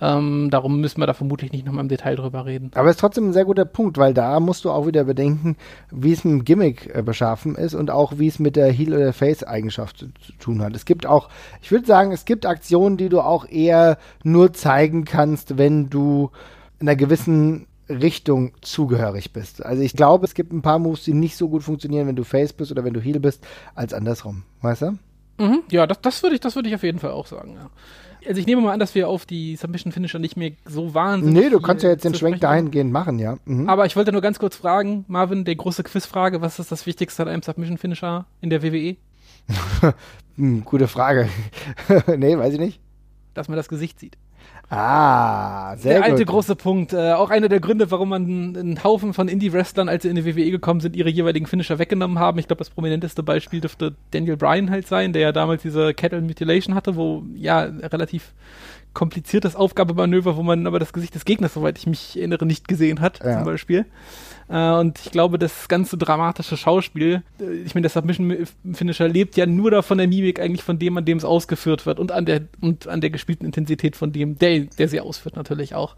Ähm, 0.00 0.48
darum 0.50 0.80
müssen 0.80 1.00
wir 1.00 1.06
da 1.06 1.14
vermutlich 1.14 1.52
nicht 1.52 1.66
nochmal 1.66 1.82
im 1.82 1.88
Detail 1.88 2.16
drüber 2.16 2.46
reden. 2.46 2.70
Aber 2.74 2.88
es 2.88 2.96
ist 2.96 3.00
trotzdem 3.00 3.28
ein 3.28 3.32
sehr 3.32 3.44
guter 3.44 3.64
Punkt, 3.64 3.98
weil 3.98 4.14
da 4.14 4.40
musst 4.40 4.64
du 4.64 4.70
auch 4.70 4.86
wieder 4.86 5.04
bedenken, 5.04 5.56
wie 5.90 6.12
es 6.12 6.24
mit 6.24 6.32
dem 6.32 6.44
Gimmick 6.44 6.94
äh, 6.94 7.02
beschaffen 7.02 7.54
ist 7.56 7.74
und 7.74 7.90
auch 7.90 8.18
wie 8.18 8.28
es 8.28 8.38
mit 8.38 8.56
der 8.56 8.70
Heel- 8.70 8.94
oder 8.94 9.12
Face-Eigenschaft 9.12 9.98
zu, 9.98 10.06
zu 10.20 10.32
tun 10.38 10.62
hat. 10.62 10.74
Es 10.74 10.84
gibt 10.84 11.06
auch, 11.06 11.28
ich 11.60 11.70
würde 11.70 11.86
sagen, 11.86 12.12
es 12.12 12.24
gibt 12.24 12.46
Aktionen, 12.46 12.96
die 12.96 13.08
du 13.08 13.20
auch 13.20 13.48
eher 13.48 13.98
nur 14.22 14.52
zeigen 14.52 15.04
kannst, 15.04 15.58
wenn 15.58 15.90
du 15.90 16.05
in 16.78 16.88
einer 16.88 16.96
gewissen 16.96 17.66
Richtung 17.88 18.52
zugehörig 18.62 19.32
bist. 19.32 19.64
Also 19.64 19.82
ich 19.82 19.94
glaube, 19.94 20.24
es 20.24 20.34
gibt 20.34 20.52
ein 20.52 20.62
paar 20.62 20.78
Moves, 20.78 21.04
die 21.04 21.14
nicht 21.14 21.36
so 21.36 21.48
gut 21.48 21.62
funktionieren, 21.62 22.06
wenn 22.08 22.16
du 22.16 22.24
Face 22.24 22.52
bist 22.52 22.70
oder 22.72 22.84
wenn 22.84 22.94
du 22.94 23.00
Heel 23.00 23.20
bist, 23.20 23.46
als 23.74 23.94
andersrum. 23.94 24.42
Weißt 24.60 24.82
du? 24.82 24.98
Mhm, 25.38 25.62
ja, 25.70 25.86
das, 25.86 26.00
das 26.00 26.22
würde 26.22 26.34
ich, 26.34 26.40
das 26.40 26.56
würde 26.56 26.68
ich 26.68 26.74
auf 26.74 26.82
jeden 26.82 26.98
Fall 26.98 27.10
auch 27.10 27.26
sagen, 27.26 27.54
ja. 27.54 27.70
Also 28.26 28.40
ich 28.40 28.46
nehme 28.46 28.60
mal 28.60 28.72
an, 28.72 28.80
dass 28.80 28.96
wir 28.96 29.08
auf 29.08 29.24
die 29.24 29.54
Submission 29.54 29.92
Finisher 29.92 30.18
nicht 30.18 30.36
mehr 30.36 30.52
so 30.64 30.94
wahnsinnig. 30.94 31.44
Nee, 31.44 31.50
du 31.50 31.60
kannst 31.60 31.84
ja 31.84 31.90
jetzt 31.90 32.04
den 32.04 32.14
Schwenk 32.14 32.40
dahingehend 32.40 32.90
machen, 32.90 33.20
ja. 33.20 33.36
Mhm. 33.44 33.68
Aber 33.68 33.86
ich 33.86 33.94
wollte 33.94 34.10
nur 34.10 34.20
ganz 34.20 34.40
kurz 34.40 34.56
fragen, 34.56 35.04
Marvin, 35.06 35.44
der 35.44 35.54
große 35.54 35.84
Quizfrage, 35.84 36.40
was 36.40 36.58
ist 36.58 36.72
das 36.72 36.86
Wichtigste 36.86 37.22
an 37.22 37.28
einem 37.28 37.42
Submission 37.42 37.78
Finisher 37.78 38.26
in 38.40 38.50
der 38.50 38.62
WWE? 38.62 38.96
Hm, 40.38 40.66
gute 40.66 40.86
Frage. 40.86 41.30
nee, 42.18 42.36
weiß 42.36 42.52
ich 42.52 42.60
nicht. 42.60 42.78
Dass 43.32 43.48
man 43.48 43.56
das 43.56 43.68
Gesicht 43.68 43.98
sieht. 43.98 44.18
Ah, 44.68 45.76
sehr 45.76 45.92
der 45.94 46.02
gut. 46.02 46.10
alte 46.10 46.24
große 46.24 46.56
Punkt. 46.56 46.92
Äh, 46.92 47.12
auch 47.12 47.30
einer 47.30 47.48
der 47.48 47.60
Gründe, 47.60 47.90
warum 47.92 48.08
man 48.08 48.24
einen 48.56 48.82
Haufen 48.82 49.14
von 49.14 49.28
Indie-Wrestlern, 49.28 49.88
als 49.88 50.02
sie 50.02 50.08
in 50.08 50.16
die 50.16 50.24
WWE 50.26 50.50
gekommen 50.50 50.80
sind, 50.80 50.96
ihre 50.96 51.08
jeweiligen 51.08 51.46
Finisher 51.46 51.78
weggenommen 51.78 52.18
haben. 52.18 52.38
Ich 52.40 52.48
glaube, 52.48 52.58
das 52.58 52.70
prominenteste 52.70 53.22
Beispiel 53.22 53.60
dürfte 53.60 53.94
Daniel 54.10 54.36
Bryan 54.36 54.70
halt 54.70 54.88
sein, 54.88 55.12
der 55.12 55.22
ja 55.22 55.32
damals 55.32 55.62
diese 55.62 55.94
Cattle 55.94 56.20
Mutilation 56.20 56.74
hatte, 56.74 56.96
wo 56.96 57.22
ja 57.36 57.60
relativ 57.60 58.32
kompliziertes 58.92 59.54
Aufgabemanöver, 59.54 60.36
wo 60.36 60.42
man 60.42 60.66
aber 60.66 60.78
das 60.78 60.92
Gesicht 60.92 61.14
des 61.14 61.24
Gegners, 61.24 61.54
soweit 61.54 61.78
ich 61.78 61.86
mich 61.86 62.16
erinnere, 62.16 62.44
nicht 62.46 62.66
gesehen 62.66 63.00
hat, 63.00 63.20
Ja. 63.22 63.34
zum 63.34 63.44
Beispiel. 63.44 63.84
Äh, 64.48 64.72
und 64.72 64.98
ich 65.04 65.10
glaube, 65.10 65.38
das 65.38 65.68
ganze 65.68 65.96
dramatische 65.96 66.56
Schauspiel, 66.56 67.22
äh, 67.40 67.52
ich 67.64 67.74
meine, 67.74 67.82
der 67.82 67.90
Submission-Finisher 67.90 69.08
lebt 69.08 69.36
ja 69.36 69.46
nur 69.46 69.70
davon 69.70 69.98
der 69.98 70.08
Mimik 70.08 70.40
eigentlich 70.40 70.62
von 70.62 70.78
dem, 70.78 70.96
an 70.96 71.04
dem 71.04 71.18
es 71.18 71.24
ausgeführt 71.24 71.86
wird 71.86 71.98
und 71.98 72.12
an 72.12 72.26
der 72.26 72.42
und 72.60 72.86
an 72.88 73.00
der 73.00 73.10
gespielten 73.10 73.44
Intensität 73.44 73.96
von 73.96 74.12
dem, 74.12 74.38
der, 74.38 74.60
der 74.60 74.88
sie 74.88 75.00
ausführt 75.00 75.36
natürlich 75.36 75.74
auch. 75.74 75.96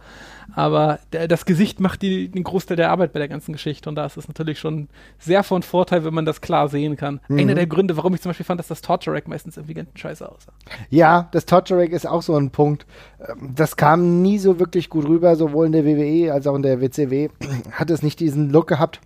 Aber 0.54 0.98
der, 1.12 1.28
das 1.28 1.44
Gesicht 1.44 1.78
macht 1.78 2.00
die, 2.00 2.28
den 2.28 2.42
Großteil 2.42 2.76
der 2.76 2.90
Arbeit 2.90 3.12
bei 3.12 3.18
der 3.18 3.28
ganzen 3.28 3.52
Geschichte 3.52 3.88
und 3.88 3.96
da 3.96 4.06
ist 4.06 4.16
es 4.16 4.28
natürlich 4.28 4.58
schon 4.58 4.88
sehr 5.18 5.42
von 5.42 5.62
Vorteil, 5.62 6.04
wenn 6.04 6.14
man 6.14 6.24
das 6.24 6.40
klar 6.40 6.68
sehen 6.68 6.96
kann. 6.96 7.20
Einer 7.28 7.54
der 7.54 7.66
Gründe, 7.66 7.96
warum 7.98 8.14
ich 8.14 8.22
zum 8.22 8.30
Beispiel 8.30 8.46
fand, 8.46 8.58
dass 8.58 8.68
das 8.68 8.80
Torture 8.80 9.14
Rack 9.14 9.28
meistens 9.28 9.58
irgendwie 9.58 9.74
ganz 9.74 9.90
scheiße 9.94 10.26
aussah. 10.26 10.52
Ja, 10.88 11.28
das 11.32 11.44
Torture 11.44 11.80
Rack 11.80 11.90
ist 11.90 12.06
auch 12.06 12.22
so 12.22 12.34
ein 12.34 12.50
Punkt. 12.50 12.86
Ähm, 13.28 13.50
Das 13.54 13.76
kam 13.76 14.22
nie 14.22 14.38
so 14.38 14.58
wirklich 14.58 14.88
gut 14.88 15.06
rüber, 15.06 15.36
sowohl 15.36 15.66
in 15.66 15.72
der 15.72 15.84
WWE 15.84 16.32
als 16.32 16.46
auch 16.46 16.54
in 16.56 16.62
der 16.62 16.80
WCW. 16.80 17.28
Hat 17.72 17.90
es 17.90 18.02
nicht 18.02 18.18
diesen 18.20 18.37
Look 18.46 18.68
gehabt, 18.68 19.00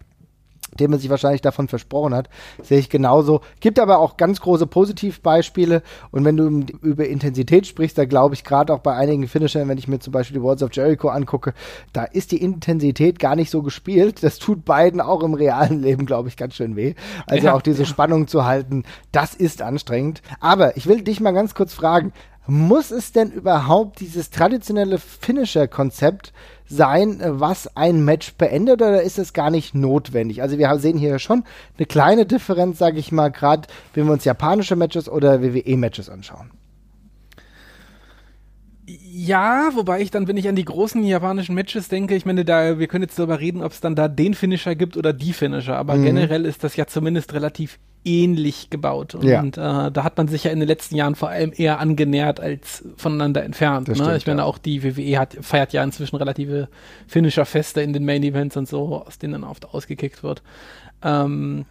den 0.78 0.90
man 0.90 1.00
sich 1.00 1.10
wahrscheinlich 1.10 1.42
davon 1.42 1.68
versprochen 1.68 2.14
hat. 2.14 2.28
Sehe 2.62 2.78
ich 2.78 2.88
genauso. 2.88 3.42
Gibt 3.60 3.78
aber 3.78 3.98
auch 3.98 4.16
ganz 4.16 4.40
große 4.40 4.66
Positivbeispiele. 4.66 5.82
Und 6.10 6.24
wenn 6.24 6.36
du 6.36 6.64
über 6.80 7.06
Intensität 7.06 7.66
sprichst, 7.66 7.98
da 7.98 8.04
glaube 8.04 8.34
ich 8.34 8.44
gerade 8.44 8.72
auch 8.72 8.78
bei 8.78 8.94
einigen 8.94 9.28
Finishern, 9.28 9.68
wenn 9.68 9.78
ich 9.78 9.88
mir 9.88 9.98
zum 9.98 10.12
Beispiel 10.12 10.38
die 10.38 10.42
Words 10.42 10.62
of 10.62 10.70
Jericho 10.72 11.08
angucke, 11.08 11.52
da 11.92 12.04
ist 12.04 12.32
die 12.32 12.42
Intensität 12.42 13.18
gar 13.18 13.36
nicht 13.36 13.50
so 13.50 13.62
gespielt. 13.62 14.22
Das 14.22 14.38
tut 14.38 14.64
beiden 14.64 15.00
auch 15.00 15.22
im 15.22 15.34
realen 15.34 15.82
Leben, 15.82 16.06
glaube 16.06 16.28
ich, 16.28 16.36
ganz 16.36 16.54
schön 16.54 16.76
weh. 16.76 16.94
Also 17.26 17.46
Ja, 17.46 17.54
auch 17.54 17.62
diese 17.62 17.84
Spannung 17.84 18.26
zu 18.26 18.44
halten, 18.44 18.84
das 19.12 19.34
ist 19.34 19.60
anstrengend. 19.62 20.22
Aber 20.40 20.76
ich 20.76 20.86
will 20.86 21.02
dich 21.02 21.20
mal 21.20 21.32
ganz 21.32 21.54
kurz 21.54 21.74
fragen, 21.74 22.12
muss 22.46 22.90
es 22.90 23.12
denn 23.12 23.30
überhaupt 23.30 24.00
dieses 24.00 24.30
traditionelle 24.30 24.98
Finisher-Konzept 24.98 26.32
sein, 26.76 27.20
äh, 27.20 27.40
was 27.40 27.76
ein 27.76 28.04
Match 28.04 28.34
beendet, 28.34 28.80
oder 28.82 29.02
ist 29.02 29.18
es 29.18 29.32
gar 29.32 29.50
nicht 29.50 29.74
notwendig? 29.74 30.42
Also 30.42 30.58
wir 30.58 30.74
sehen 30.78 30.98
hier 30.98 31.18
schon 31.18 31.44
eine 31.76 31.86
kleine 31.86 32.26
Differenz, 32.26 32.78
sage 32.78 32.98
ich 32.98 33.12
mal, 33.12 33.28
gerade 33.30 33.68
wenn 33.94 34.06
wir 34.06 34.12
uns 34.12 34.24
japanische 34.24 34.74
Matches 34.76 35.08
oder 35.08 35.42
WWE-Matches 35.42 36.08
anschauen. 36.08 36.50
Ja, 38.86 39.70
wobei 39.74 40.00
ich 40.00 40.10
dann, 40.10 40.26
wenn 40.26 40.36
ich 40.36 40.48
an 40.48 40.56
die 40.56 40.64
großen 40.64 41.04
japanischen 41.04 41.54
Matches 41.54 41.88
denke, 41.88 42.16
ich 42.16 42.26
meine, 42.26 42.44
da, 42.44 42.78
wir 42.80 42.88
können 42.88 43.04
jetzt 43.04 43.18
darüber 43.18 43.38
reden, 43.38 43.62
ob 43.62 43.72
es 43.72 43.80
dann 43.80 43.94
da 43.94 44.08
den 44.08 44.34
Finisher 44.34 44.74
gibt 44.74 44.96
oder 44.96 45.12
die 45.12 45.32
Finisher, 45.32 45.76
aber 45.76 45.94
Mhm. 45.94 46.04
generell 46.04 46.44
ist 46.46 46.64
das 46.64 46.74
ja 46.74 46.86
zumindest 46.86 47.32
relativ 47.32 47.78
ähnlich 48.04 48.70
gebaut. 48.70 49.14
Und 49.14 49.24
Ja. 49.24 49.42
äh, 49.86 49.90
da 49.92 50.04
hat 50.04 50.16
man 50.16 50.28
sich 50.28 50.44
ja 50.44 50.50
in 50.50 50.58
den 50.60 50.68
letzten 50.68 50.96
Jahren 50.96 51.14
vor 51.14 51.28
allem 51.28 51.52
eher 51.56 51.78
angenähert 51.78 52.40
als 52.40 52.84
voneinander 52.96 53.42
entfernt. 53.44 53.88
Ne? 53.88 53.94
stimmt, 53.94 54.16
ich 54.16 54.26
meine, 54.26 54.40
ja. 54.40 54.44
auch 54.44 54.58
die 54.58 54.82
WWE 54.82 55.18
hat, 55.18 55.36
feiert 55.40 55.72
ja 55.72 55.82
inzwischen 55.84 56.16
relative 56.16 56.68
Finisher-Feste 57.06 57.80
in 57.80 57.92
den 57.92 58.04
Main 58.04 58.22
Events 58.22 58.56
und 58.56 58.68
so, 58.68 59.04
aus 59.06 59.18
denen 59.18 59.34
dann 59.34 59.44
oft 59.44 59.72
ausgekickt 59.72 60.22
wird. 60.22 60.42
Ähm, 61.02 61.64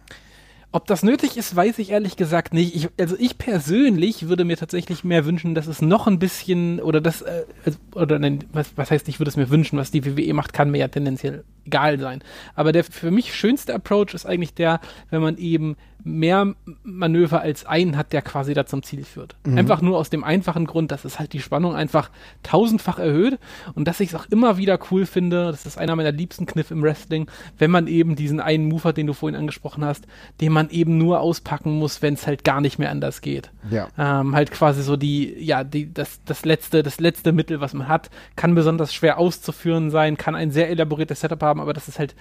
ob 0.74 0.86
das 0.86 1.02
nötig 1.02 1.36
ist, 1.36 1.54
weiß 1.54 1.78
ich 1.80 1.90
ehrlich 1.90 2.16
gesagt 2.16 2.54
nicht. 2.54 2.74
Ich, 2.74 2.88
also 2.98 3.14
ich 3.18 3.36
persönlich 3.36 4.28
würde 4.28 4.46
mir 4.46 4.56
tatsächlich 4.56 5.04
mehr 5.04 5.26
wünschen, 5.26 5.54
dass 5.54 5.66
es 5.66 5.82
noch 5.82 6.06
ein 6.06 6.18
bisschen 6.18 6.80
oder 6.80 7.02
das 7.02 7.20
äh, 7.20 7.44
also, 7.66 7.78
oder 7.94 8.18
nein, 8.18 8.44
was, 8.54 8.72
was 8.76 8.90
heißt, 8.90 9.06
ich 9.08 9.20
würde 9.20 9.28
es 9.28 9.36
mir 9.36 9.50
wünschen, 9.50 9.78
was 9.78 9.90
die 9.90 10.06
WWE 10.06 10.32
macht, 10.32 10.54
kann 10.54 10.70
mir 10.70 10.78
ja 10.78 10.88
tendenziell 10.88 11.44
egal 11.66 11.98
sein. 12.00 12.22
Aber 12.54 12.72
der 12.72 12.84
für 12.84 13.10
mich 13.10 13.34
schönste 13.34 13.74
Approach 13.74 14.14
ist 14.14 14.24
eigentlich 14.24 14.54
der, 14.54 14.80
wenn 15.10 15.20
man 15.20 15.36
eben 15.36 15.76
mehr 16.04 16.54
Manöver 16.82 17.40
als 17.40 17.64
einen 17.64 17.96
hat, 17.96 18.12
der 18.12 18.22
quasi 18.22 18.54
da 18.54 18.66
zum 18.66 18.82
Ziel 18.82 19.04
führt. 19.04 19.36
Einfach 19.44 19.80
nur 19.80 19.98
aus 19.98 20.10
dem 20.10 20.24
einfachen 20.24 20.66
Grund, 20.66 20.90
dass 20.90 21.04
es 21.04 21.18
halt 21.18 21.32
die 21.32 21.40
Spannung 21.40 21.74
einfach 21.74 22.10
tausendfach 22.42 22.98
erhöht 22.98 23.38
und 23.74 23.86
dass 23.86 24.00
ich 24.00 24.10
es 24.10 24.14
auch 24.14 24.26
immer 24.30 24.56
wieder 24.56 24.78
cool 24.90 25.06
finde, 25.06 25.46
das 25.46 25.66
ist 25.66 25.78
einer 25.78 25.94
meiner 25.96 26.12
liebsten 26.12 26.46
Kniffe 26.46 26.74
im 26.74 26.82
Wrestling, 26.82 27.28
wenn 27.58 27.70
man 27.70 27.86
eben 27.86 28.16
diesen 28.16 28.40
einen 28.40 28.68
Move 28.68 28.84
hat, 28.84 28.96
den 28.96 29.06
du 29.06 29.12
vorhin 29.12 29.38
angesprochen 29.38 29.84
hast, 29.84 30.06
den 30.40 30.52
man 30.52 30.70
eben 30.70 30.98
nur 30.98 31.20
auspacken 31.20 31.78
muss, 31.78 32.02
wenn 32.02 32.14
es 32.14 32.26
halt 32.26 32.44
gar 32.44 32.60
nicht 32.60 32.78
mehr 32.78 32.90
anders 32.90 33.20
geht. 33.20 33.50
Ja. 33.70 33.88
Ähm, 33.96 34.34
halt 34.34 34.50
quasi 34.50 34.82
so 34.82 34.96
die, 34.96 35.34
ja, 35.38 35.62
die, 35.62 35.92
das, 35.92 36.20
das 36.24 36.44
letzte, 36.44 36.82
das 36.82 36.98
letzte 36.98 37.32
Mittel, 37.32 37.60
was 37.60 37.74
man 37.74 37.88
hat, 37.88 38.10
kann 38.36 38.54
besonders 38.54 38.92
schwer 38.92 39.18
auszuführen 39.18 39.90
sein, 39.90 40.16
kann 40.16 40.34
ein 40.34 40.50
sehr 40.50 40.68
elaboriertes 40.70 41.20
Setup 41.20 41.42
haben, 41.42 41.60
aber 41.60 41.72
das 41.72 41.88
ist 41.88 41.98
halt, 41.98 42.14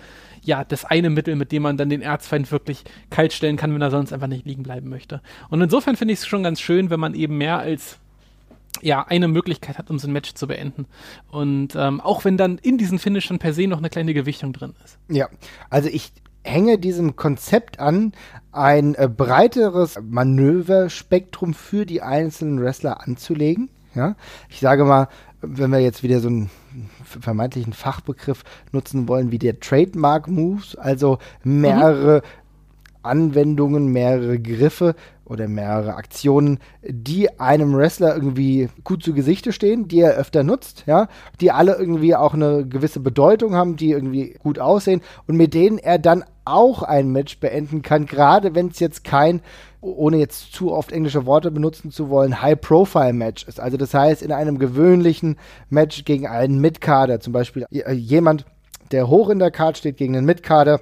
ja, 0.43 0.63
das 0.63 0.85
eine 0.85 1.09
Mittel, 1.09 1.35
mit 1.35 1.51
dem 1.51 1.63
man 1.63 1.77
dann 1.77 1.89
den 1.89 2.01
Erzfeind 2.01 2.51
wirklich 2.51 2.83
kalt 3.09 3.33
stellen 3.33 3.57
kann, 3.71 3.75
wenn 3.75 3.87
er 3.87 3.91
sonst 3.91 4.13
einfach 4.13 4.27
nicht 4.27 4.45
liegen 4.45 4.63
bleiben 4.63 4.89
möchte. 4.89 5.21
Und 5.49 5.61
insofern 5.61 5.95
finde 5.95 6.13
ich 6.13 6.19
es 6.19 6.27
schon 6.27 6.43
ganz 6.43 6.59
schön, 6.59 6.89
wenn 6.89 6.99
man 6.99 7.13
eben 7.13 7.37
mehr 7.37 7.59
als 7.59 7.97
ja, 8.81 9.05
eine 9.07 9.27
Möglichkeit 9.27 9.77
hat, 9.77 9.89
um 9.89 9.99
so 9.99 10.07
ein 10.07 10.13
Match 10.13 10.33
zu 10.33 10.47
beenden. 10.47 10.85
Und 11.29 11.75
ähm, 11.75 11.99
auch 12.01 12.25
wenn 12.25 12.37
dann 12.37 12.57
in 12.57 12.77
diesen 12.77 12.99
Finishern 12.99 13.39
per 13.39 13.53
se 13.53 13.67
noch 13.67 13.79
eine 13.79 13.89
kleine 13.89 14.13
Gewichtung 14.13 14.53
drin 14.53 14.73
ist. 14.83 14.97
Ja, 15.09 15.27
also 15.69 15.89
ich 15.89 16.11
hänge 16.43 16.79
diesem 16.79 17.15
Konzept 17.15 17.79
an, 17.79 18.13
ein 18.51 18.95
äh, 18.95 19.07
breiteres 19.07 19.99
Manöverspektrum 20.01 21.53
für 21.53 21.85
die 21.85 22.01
einzelnen 22.01 22.61
Wrestler 22.61 23.01
anzulegen. 23.05 23.69
Ja, 23.93 24.15
ich 24.49 24.61
sage 24.61 24.85
mal, 24.85 25.09
wenn 25.41 25.71
wir 25.71 25.79
jetzt 25.79 26.01
wieder 26.01 26.19
so 26.19 26.29
einen 26.29 26.49
vermeintlichen 27.03 27.73
Fachbegriff 27.73 28.43
nutzen 28.71 29.07
wollen, 29.07 29.31
wie 29.31 29.39
der 29.39 29.59
Trademark 29.59 30.27
Moves, 30.27 30.75
also 30.75 31.17
mehrere. 31.43 32.21
Anwendungen, 33.03 33.87
mehrere 33.87 34.39
Griffe 34.39 34.95
oder 35.25 35.47
mehrere 35.47 35.95
Aktionen, 35.95 36.59
die 36.83 37.39
einem 37.39 37.73
Wrestler 37.75 38.13
irgendwie 38.13 38.69
gut 38.83 39.03
zu 39.03 39.13
Gesichte 39.13 39.53
stehen, 39.53 39.87
die 39.87 40.01
er 40.01 40.17
öfter 40.17 40.43
nutzt, 40.43 40.83
ja, 40.87 41.07
die 41.39 41.51
alle 41.51 41.75
irgendwie 41.75 42.15
auch 42.15 42.33
eine 42.33 42.65
gewisse 42.67 42.99
Bedeutung 42.99 43.55
haben, 43.55 43.77
die 43.77 43.91
irgendwie 43.91 44.35
gut 44.43 44.59
aussehen 44.59 45.01
und 45.27 45.37
mit 45.37 45.53
denen 45.53 45.77
er 45.77 45.99
dann 45.99 46.25
auch 46.43 46.83
ein 46.83 47.11
Match 47.11 47.39
beenden 47.39 47.81
kann, 47.81 48.05
gerade 48.05 48.55
wenn 48.55 48.67
es 48.67 48.79
jetzt 48.79 49.03
kein 49.03 49.41
ohne 49.81 50.17
jetzt 50.17 50.53
zu 50.53 50.71
oft 50.71 50.91
englische 50.91 51.25
Worte 51.25 51.49
benutzen 51.49 51.91
zu 51.91 52.09
wollen, 52.09 52.41
High-Profile-Match 52.41 53.47
ist. 53.47 53.59
Also 53.59 53.77
das 53.77 53.93
heißt, 53.93 54.21
in 54.21 54.31
einem 54.31 54.59
gewöhnlichen 54.59 55.37
Match 55.69 56.05
gegen 56.05 56.27
einen 56.27 56.59
Midcarder, 56.59 57.19
zum 57.19 57.33
Beispiel 57.33 57.65
jemand, 57.71 58.45
der 58.91 59.07
hoch 59.07 59.29
in 59.29 59.39
der 59.39 59.51
Card 59.51 59.77
steht 59.77 59.97
gegen 59.97 60.15
einen 60.15 60.25
Midcarder, 60.25 60.81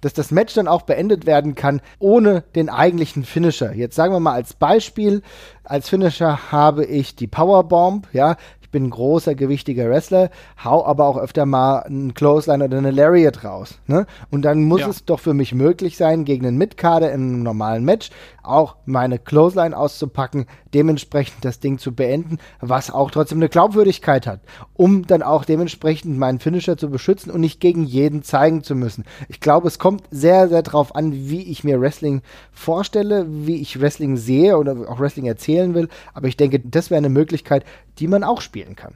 dass 0.00 0.12
das 0.12 0.30
Match 0.30 0.54
dann 0.54 0.68
auch 0.68 0.82
beendet 0.82 1.26
werden 1.26 1.54
kann 1.54 1.80
ohne 1.98 2.42
den 2.54 2.68
eigentlichen 2.68 3.24
Finisher. 3.24 3.74
Jetzt 3.74 3.96
sagen 3.96 4.12
wir 4.12 4.20
mal 4.20 4.34
als 4.34 4.54
Beispiel, 4.54 5.22
als 5.64 5.88
Finisher 5.88 6.52
habe 6.52 6.84
ich 6.84 7.16
die 7.16 7.26
Powerbomb, 7.26 8.08
ja, 8.12 8.36
ich 8.70 8.72
bin 8.72 8.84
ein 8.84 8.90
großer, 8.90 9.34
gewichtiger 9.34 9.90
Wrestler, 9.90 10.30
hau 10.62 10.86
aber 10.86 11.06
auch 11.06 11.16
öfter 11.16 11.44
mal 11.44 11.80
einen 11.80 12.14
Clothesline 12.14 12.64
oder 12.64 12.78
eine 12.78 12.92
Lariat 12.92 13.42
raus. 13.42 13.80
Ne? 13.88 14.06
Und 14.30 14.42
dann 14.42 14.62
muss 14.62 14.82
ja. 14.82 14.88
es 14.88 15.04
doch 15.04 15.18
für 15.18 15.34
mich 15.34 15.52
möglich 15.52 15.96
sein, 15.96 16.24
gegen 16.24 16.46
einen 16.46 16.56
Midcarder 16.56 17.10
in 17.10 17.20
einem 17.20 17.42
normalen 17.42 17.84
Match 17.84 18.10
auch 18.42 18.76
meine 18.86 19.18
Clothesline 19.18 19.76
auszupacken, 19.76 20.46
dementsprechend 20.72 21.44
das 21.44 21.60
Ding 21.60 21.78
zu 21.78 21.94
beenden, 21.94 22.38
was 22.60 22.90
auch 22.90 23.10
trotzdem 23.10 23.38
eine 23.38 23.48
Glaubwürdigkeit 23.48 24.26
hat, 24.26 24.40
um 24.74 25.06
dann 25.06 25.22
auch 25.22 25.44
dementsprechend 25.44 26.16
meinen 26.16 26.38
Finisher 26.38 26.76
zu 26.76 26.90
beschützen 26.90 27.30
und 27.32 27.40
nicht 27.40 27.60
gegen 27.60 27.84
jeden 27.84 28.22
zeigen 28.22 28.62
zu 28.62 28.74
müssen. 28.74 29.04
Ich 29.28 29.40
glaube, 29.40 29.68
es 29.68 29.78
kommt 29.78 30.04
sehr, 30.10 30.48
sehr 30.48 30.62
darauf 30.62 30.94
an, 30.94 31.12
wie 31.12 31.42
ich 31.42 31.64
mir 31.64 31.80
Wrestling 31.80 32.22
vorstelle, 32.52 33.26
wie 33.28 33.60
ich 33.60 33.80
Wrestling 33.80 34.16
sehe 34.16 34.56
oder 34.56 34.88
auch 34.88 35.00
Wrestling 35.00 35.26
erzählen 35.26 35.74
will, 35.74 35.88
aber 36.14 36.28
ich 36.28 36.36
denke, 36.36 36.60
das 36.60 36.90
wäre 36.90 36.98
eine 36.98 37.08
Möglichkeit, 37.08 37.64
die 38.00 38.08
man 38.08 38.24
auch 38.24 38.40
spielen 38.40 38.76
kann. 38.76 38.94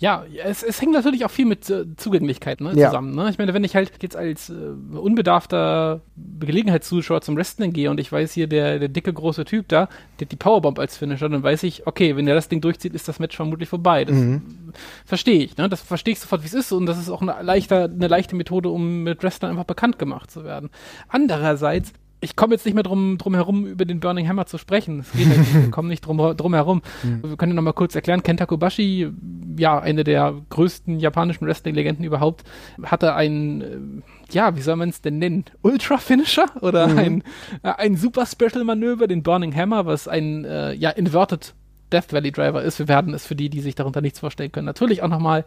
Ja, 0.00 0.24
es, 0.44 0.62
es 0.62 0.80
hängt 0.80 0.92
natürlich 0.92 1.24
auch 1.24 1.30
viel 1.30 1.44
mit 1.44 1.68
äh, 1.68 1.84
Zugänglichkeit 1.96 2.60
ne, 2.60 2.72
ja. 2.74 2.86
zusammen. 2.86 3.16
Ne? 3.16 3.30
Ich 3.30 3.38
meine, 3.38 3.52
wenn 3.52 3.64
ich 3.64 3.74
halt 3.74 4.00
jetzt 4.00 4.14
als 4.14 4.48
äh, 4.48 4.52
unbedarfter 4.52 6.02
Gelegenheitszuschauer 6.38 7.20
zum 7.20 7.36
Wrestling 7.36 7.72
gehe 7.72 7.90
und 7.90 7.98
ich 7.98 8.12
weiß 8.12 8.32
hier, 8.32 8.46
der, 8.46 8.78
der 8.78 8.88
dicke 8.88 9.12
große 9.12 9.44
Typ 9.44 9.66
da, 9.66 9.88
der 10.20 10.26
hat 10.26 10.32
die 10.32 10.36
Powerbomb 10.36 10.78
als 10.78 10.96
Finisher, 10.96 11.28
dann 11.28 11.42
weiß 11.42 11.64
ich, 11.64 11.88
okay, 11.88 12.14
wenn 12.14 12.28
er 12.28 12.36
das 12.36 12.48
Ding 12.48 12.60
durchzieht, 12.60 12.94
ist 12.94 13.08
das 13.08 13.18
Match 13.18 13.34
vermutlich 13.34 13.68
vorbei. 13.68 14.04
Das 14.04 14.14
mhm. 14.14 14.72
verstehe 15.04 15.42
ich. 15.42 15.56
Ne? 15.56 15.68
Das 15.68 15.80
verstehe 15.80 16.12
ich 16.12 16.20
sofort, 16.20 16.44
wie 16.44 16.46
es 16.46 16.54
ist 16.54 16.70
und 16.70 16.86
das 16.86 16.96
ist 16.96 17.10
auch 17.10 17.20
eine, 17.20 17.34
leichter, 17.42 17.84
eine 17.84 18.06
leichte 18.06 18.36
Methode, 18.36 18.68
um 18.68 19.02
mit 19.02 19.24
Wrestlern 19.24 19.50
einfach 19.50 19.64
bekannt 19.64 19.98
gemacht 19.98 20.30
zu 20.30 20.44
werden. 20.44 20.70
Andererseits 21.08 21.92
ich 22.20 22.36
komme 22.36 22.54
jetzt 22.54 22.64
nicht 22.64 22.74
mehr 22.74 22.82
drum, 22.82 23.16
drum 23.18 23.34
herum, 23.34 23.66
über 23.66 23.84
den 23.84 24.00
Burning 24.00 24.28
Hammer 24.28 24.46
zu 24.46 24.58
sprechen. 24.58 25.00
Es 25.00 25.12
geht 25.12 25.28
halt 25.28 25.38
nicht, 25.38 25.54
wir 25.54 25.70
kommen 25.70 25.88
nicht 25.88 26.00
drum, 26.00 26.18
drum 26.36 26.54
herum. 26.54 26.82
Mhm. 27.02 27.22
Wir 27.22 27.36
können 27.36 27.54
noch 27.54 27.62
mal 27.62 27.72
kurz 27.72 27.94
erklären, 27.94 28.22
Kenta 28.22 28.46
Kobashi, 28.46 29.10
ja, 29.56 29.78
eine 29.78 30.04
der 30.04 30.34
größten 30.50 30.98
japanischen 30.98 31.46
Wrestling-Legenden 31.46 32.04
überhaupt, 32.04 32.44
hatte 32.82 33.14
einen, 33.14 33.60
äh, 33.60 34.02
ja, 34.32 34.56
wie 34.56 34.62
soll 34.62 34.76
man 34.76 34.88
es 34.88 35.00
denn 35.00 35.18
nennen? 35.18 35.44
Ultra-Finisher 35.62 36.46
oder 36.60 36.88
mhm. 36.88 36.98
ein, 36.98 37.22
äh, 37.62 37.72
ein 37.76 37.96
Super-Special-Manöver, 37.96 39.06
den 39.06 39.22
Burning 39.22 39.54
Hammer, 39.54 39.86
was 39.86 40.08
ein, 40.08 40.44
äh, 40.44 40.72
ja, 40.72 40.90
Inverted 40.90 41.54
Death 41.92 42.12
Valley 42.12 42.32
Driver 42.32 42.62
ist. 42.62 42.78
Wir 42.78 42.88
werden 42.88 43.14
es 43.14 43.26
für 43.26 43.34
die, 43.34 43.48
die 43.48 43.60
sich 43.60 43.74
darunter 43.74 44.00
nichts 44.00 44.20
vorstellen 44.20 44.52
können, 44.52 44.66
natürlich 44.66 45.02
auch 45.02 45.08
nochmal 45.08 45.44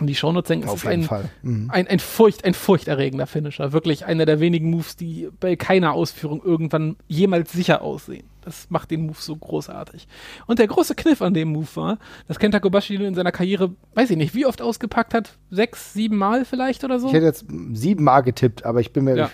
und 0.00 0.08
die 0.08 0.14
Shownotes 0.14 0.48
denken, 0.48 0.68
es 0.68 0.74
ist 0.74 0.86
ein, 0.86 1.08
mhm. 1.42 1.70
ein, 1.70 1.86
ein, 1.86 2.00
Furcht, 2.00 2.44
ein 2.44 2.54
furchterregender 2.54 3.28
Finisher. 3.28 3.72
Wirklich 3.72 4.04
einer 4.04 4.26
der 4.26 4.40
wenigen 4.40 4.70
Moves, 4.70 4.96
die 4.96 5.28
bei 5.38 5.54
keiner 5.54 5.92
Ausführung 5.92 6.42
irgendwann 6.44 6.96
jemals 7.06 7.52
sicher 7.52 7.82
aussehen. 7.82 8.24
Das 8.44 8.70
macht 8.70 8.90
den 8.90 9.06
Move 9.06 9.16
so 9.18 9.36
großartig. 9.36 10.06
Und 10.46 10.58
der 10.58 10.66
große 10.66 10.94
Kniff 10.94 11.22
an 11.22 11.34
dem 11.34 11.48
Move 11.48 11.68
war, 11.74 11.98
dass 12.28 12.38
Kenta 12.38 12.60
Kobashi 12.60 12.96
in 12.96 13.14
seiner 13.14 13.32
Karriere, 13.32 13.72
weiß 13.94 14.10
ich 14.10 14.16
nicht, 14.16 14.34
wie 14.34 14.46
oft 14.46 14.60
ausgepackt 14.60 15.14
hat? 15.14 15.38
Sechs, 15.50 15.92
sieben 15.92 16.16
Mal 16.16 16.44
vielleicht 16.44 16.84
oder 16.84 16.98
so? 16.98 17.08
Ich 17.08 17.14
hätte 17.14 17.26
jetzt 17.26 17.46
sieben 17.72 18.04
Mal 18.04 18.20
getippt, 18.20 18.64
aber 18.64 18.80
ich 18.80 18.92
bin 18.92 19.04
mir 19.04 19.16
ja. 19.16 19.30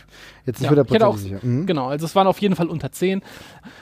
jetzt 0.46 0.60
nicht 0.60 0.70
ja. 0.70 1.06
auch, 1.06 1.16
sicher. 1.16 1.40
Mhm. 1.42 1.66
Genau, 1.66 1.88
also 1.88 2.06
es 2.06 2.14
waren 2.14 2.26
auf 2.26 2.40
jeden 2.40 2.56
Fall 2.56 2.68
unter 2.68 2.92
zehn. 2.92 3.22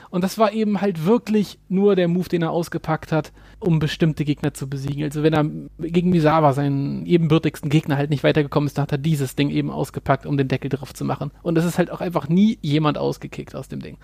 Und 0.09 0.23
das 0.23 0.37
war 0.37 0.51
eben 0.53 0.81
halt 0.81 1.05
wirklich 1.05 1.59
nur 1.69 1.95
der 1.95 2.07
Move, 2.07 2.29
den 2.29 2.41
er 2.41 2.51
ausgepackt 2.51 3.11
hat 3.11 3.31
um 3.59 3.79
bestimmte 3.79 4.23
Gegner 4.23 4.53
zu 4.53 4.69
besiegen. 4.69 5.03
Also 5.03 5.21
wenn 5.23 5.33
er 5.33 5.45
gegen 5.79 6.09
Misawa, 6.09 6.53
seinen 6.53 7.05
ebenbürtigsten 7.05 7.69
Gegner, 7.69 7.97
halt 7.97 8.09
nicht 8.09 8.23
weitergekommen 8.23 8.67
ist, 8.67 8.77
dann 8.77 8.83
hat 8.83 8.91
er 8.91 8.97
dieses 8.97 9.35
Ding 9.35 9.49
eben 9.49 9.69
ausgepackt, 9.69 10.25
um 10.25 10.37
den 10.37 10.47
Deckel 10.47 10.69
drauf 10.69 10.93
zu 10.93 11.03
machen. 11.05 11.31
Und 11.41 11.57
es 11.57 11.65
ist 11.65 11.77
halt 11.77 11.91
auch 11.91 12.01
einfach 12.01 12.29
nie 12.29 12.57
jemand 12.61 12.97
ausgekickt 12.97 13.55
aus 13.55 13.67
dem 13.67 13.81
Ding. 13.81 13.97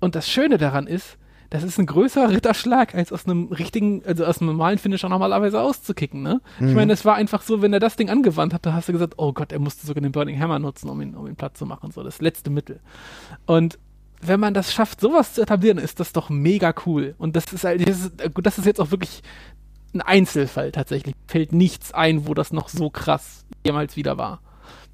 Und 0.00 0.14
das 0.14 0.28
Schöne 0.28 0.58
daran 0.58 0.86
ist, 0.86 1.16
das 1.50 1.62
ist 1.62 1.78
ein 1.78 1.86
größerer 1.86 2.30
Ritterschlag, 2.30 2.94
als 2.94 3.12
aus 3.12 3.26
einem 3.26 3.46
richtigen, 3.52 4.02
also 4.04 4.24
aus 4.24 4.40
einem 4.40 4.48
normalen 4.48 4.78
Finisher 4.78 5.08
normalerweise 5.08 5.60
auszukicken, 5.60 6.22
ne? 6.22 6.40
Mhm. 6.58 6.68
Ich 6.68 6.74
meine, 6.74 6.92
es 6.92 7.04
war 7.04 7.14
einfach 7.14 7.42
so, 7.42 7.62
wenn 7.62 7.72
er 7.72 7.80
das 7.80 7.96
Ding 7.96 8.10
angewandt 8.10 8.52
hat, 8.52 8.66
da 8.66 8.72
hast 8.72 8.88
du 8.88 8.92
gesagt, 8.92 9.14
oh 9.18 9.32
Gott, 9.32 9.52
er 9.52 9.60
musste 9.60 9.86
sogar 9.86 10.02
den 10.02 10.10
Burning 10.10 10.38
Hammer 10.40 10.58
nutzen, 10.58 10.88
um 10.88 11.00
ihn, 11.00 11.14
um 11.14 11.26
ihn 11.28 11.36
platt 11.36 11.56
zu 11.56 11.64
machen, 11.64 11.92
so 11.92 12.02
das 12.02 12.20
letzte 12.20 12.50
Mittel. 12.50 12.80
Und 13.46 13.78
wenn 14.20 14.40
man 14.40 14.54
das 14.54 14.72
schafft, 14.72 15.00
sowas 15.00 15.34
zu 15.34 15.42
etablieren, 15.42 15.78
ist 15.78 16.00
das 16.00 16.12
doch 16.12 16.30
mega 16.30 16.74
cool. 16.86 17.14
Und 17.18 17.36
das 17.36 17.52
ist 17.52 17.64
halt, 17.64 17.86
das 17.86 18.00
ist, 18.00 18.12
das 18.42 18.58
ist 18.58 18.64
jetzt 18.64 18.80
auch 18.80 18.90
wirklich 18.90 19.22
ein 19.94 20.00
Einzelfall 20.00 20.72
tatsächlich. 20.72 21.14
Fällt 21.28 21.52
nichts 21.52 21.92
ein, 21.92 22.26
wo 22.26 22.34
das 22.34 22.52
noch 22.52 22.68
so 22.68 22.90
krass 22.90 23.44
jemals 23.64 23.96
wieder 23.96 24.18
war. 24.18 24.40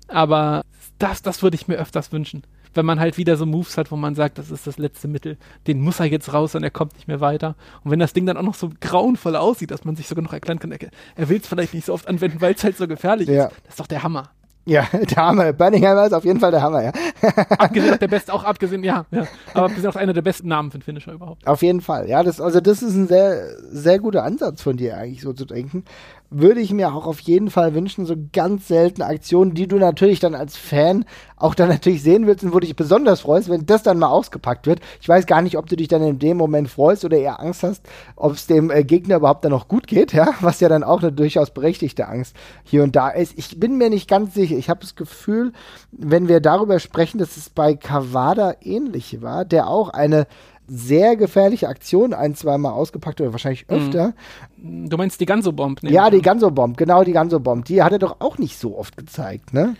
Aber 0.08 0.62
das, 0.98 1.22
das 1.22 1.42
würde 1.42 1.54
ich 1.54 1.68
mir 1.68 1.76
öfters 1.76 2.12
wünschen. 2.12 2.42
Wenn 2.74 2.86
man 2.86 3.00
halt 3.00 3.18
wieder 3.18 3.36
so 3.36 3.46
Moves 3.46 3.76
hat, 3.76 3.90
wo 3.90 3.96
man 3.96 4.14
sagt, 4.14 4.38
das 4.38 4.50
ist 4.50 4.66
das 4.66 4.78
letzte 4.78 5.08
Mittel, 5.08 5.36
den 5.66 5.80
muss 5.80 6.00
er 6.00 6.06
jetzt 6.06 6.32
raus 6.32 6.54
und 6.54 6.62
er 6.62 6.70
kommt 6.70 6.94
nicht 6.94 7.08
mehr 7.08 7.20
weiter. 7.20 7.56
Und 7.84 7.90
wenn 7.90 7.98
das 7.98 8.12
Ding 8.12 8.26
dann 8.26 8.36
auch 8.36 8.42
noch 8.42 8.54
so 8.54 8.70
grauenvoll 8.80 9.36
aussieht, 9.36 9.70
dass 9.70 9.84
man 9.84 9.96
sich 9.96 10.08
sogar 10.08 10.22
noch 10.22 10.32
erklären 10.32 10.58
kann, 10.58 10.70
er 10.70 11.28
will 11.28 11.38
es 11.40 11.46
vielleicht 11.46 11.74
nicht 11.74 11.86
so 11.86 11.92
oft 11.92 12.08
anwenden, 12.08 12.40
weil 12.40 12.54
es 12.54 12.64
halt 12.64 12.76
so 12.76 12.86
gefährlich 12.86 13.28
ja. 13.28 13.46
ist. 13.46 13.56
Das 13.64 13.70
ist 13.70 13.80
doch 13.80 13.86
der 13.86 14.02
Hammer. 14.02 14.30
Ja, 14.66 14.86
der 14.92 15.16
Hammer. 15.16 15.52
Burning 15.52 15.84
Hammer 15.84 16.06
ist 16.06 16.12
auf 16.12 16.24
jeden 16.24 16.38
Fall 16.38 16.50
der 16.50 16.62
Hammer, 16.62 16.82
ja. 16.82 16.92
abgesehen 17.58 17.98
der 17.98 18.08
beste, 18.08 18.32
auch 18.32 18.44
abgesehen, 18.44 18.84
ja, 18.84 19.06
ja. 19.10 19.26
Aber 19.54 19.66
abgesehen 19.66 19.90
auch 19.90 19.96
einer 19.96 20.12
der 20.12 20.22
besten 20.22 20.48
Namen 20.48 20.70
für 20.70 20.76
einen 20.76 20.82
Finisher 20.82 21.12
überhaupt. 21.12 21.46
Auf 21.46 21.62
jeden 21.62 21.80
Fall, 21.80 22.08
ja. 22.08 22.22
Das, 22.22 22.40
also 22.40 22.60
das 22.60 22.82
ist 22.82 22.94
ein 22.94 23.08
sehr, 23.08 23.56
sehr 23.70 23.98
guter 23.98 24.22
Ansatz 24.22 24.62
von 24.62 24.76
dir 24.76 24.96
eigentlich 24.96 25.22
so 25.22 25.32
zu 25.32 25.44
denken 25.44 25.84
würde 26.30 26.60
ich 26.60 26.72
mir 26.72 26.94
auch 26.94 27.06
auf 27.06 27.18
jeden 27.20 27.50
Fall 27.50 27.74
wünschen, 27.74 28.06
so 28.06 28.14
ganz 28.32 28.68
seltene 28.68 29.06
Aktionen, 29.06 29.54
die 29.54 29.66
du 29.66 29.76
natürlich 29.76 30.20
dann 30.20 30.36
als 30.36 30.56
Fan 30.56 31.04
auch 31.36 31.56
dann 31.56 31.68
natürlich 31.68 32.02
sehen 32.02 32.26
willst 32.26 32.44
und 32.44 32.52
wo 32.52 32.60
du 32.60 32.66
dich 32.66 32.76
besonders 32.76 33.22
freust, 33.22 33.48
wenn 33.48 33.66
das 33.66 33.82
dann 33.82 33.98
mal 33.98 34.08
ausgepackt 34.08 34.66
wird. 34.66 34.80
Ich 35.00 35.08
weiß 35.08 35.26
gar 35.26 35.42
nicht, 35.42 35.58
ob 35.58 35.66
du 35.66 35.74
dich 35.74 35.88
dann 35.88 36.02
in 36.02 36.18
dem 36.20 36.36
Moment 36.36 36.70
freust 36.70 37.04
oder 37.04 37.16
eher 37.16 37.40
Angst 37.40 37.64
hast, 37.64 37.82
ob 38.14 38.34
es 38.34 38.46
dem 38.46 38.70
äh, 38.70 38.84
Gegner 38.84 39.16
überhaupt 39.16 39.44
dann 39.44 39.50
noch 39.50 39.66
gut 39.66 39.88
geht, 39.88 40.12
ja, 40.12 40.34
was 40.40 40.60
ja 40.60 40.68
dann 40.68 40.84
auch 40.84 41.02
eine 41.02 41.12
durchaus 41.12 41.50
berechtigte 41.50 42.06
Angst 42.06 42.36
hier 42.62 42.84
und 42.84 42.94
da 42.94 43.08
ist. 43.08 43.36
Ich 43.36 43.58
bin 43.58 43.76
mir 43.76 43.90
nicht 43.90 44.08
ganz 44.08 44.34
sicher. 44.34 44.56
Ich 44.56 44.70
habe 44.70 44.80
das 44.80 44.94
Gefühl, 44.94 45.52
wenn 45.90 46.28
wir 46.28 46.40
darüber 46.40 46.78
sprechen, 46.78 47.18
dass 47.18 47.36
es 47.36 47.50
bei 47.50 47.74
Kawada 47.74 48.54
ähnlich 48.62 49.20
war, 49.20 49.44
der 49.44 49.66
auch 49.66 49.88
eine 49.88 50.26
sehr 50.72 51.16
gefährliche 51.16 51.68
Aktion 51.68 52.14
ein, 52.14 52.36
zweimal 52.36 52.72
ausgepackt 52.72 53.20
oder 53.20 53.32
wahrscheinlich 53.32 53.66
mhm. 53.68 53.76
öfter. 53.76 54.14
Du 54.56 54.96
meinst 54.96 55.20
die 55.20 55.26
Ganso-Bomb? 55.26 55.82
Ne? 55.82 55.90
Ja, 55.90 56.10
die 56.10 56.22
Ganso-Bomb, 56.22 56.76
genau 56.76 57.02
die 57.02 57.12
Ganso-Bomb. 57.12 57.64
Die 57.64 57.82
hat 57.82 57.92
er 57.92 57.98
doch 57.98 58.20
auch 58.20 58.38
nicht 58.38 58.56
so 58.58 58.78
oft 58.78 58.96
gezeigt, 58.96 59.52
ne? 59.52 59.76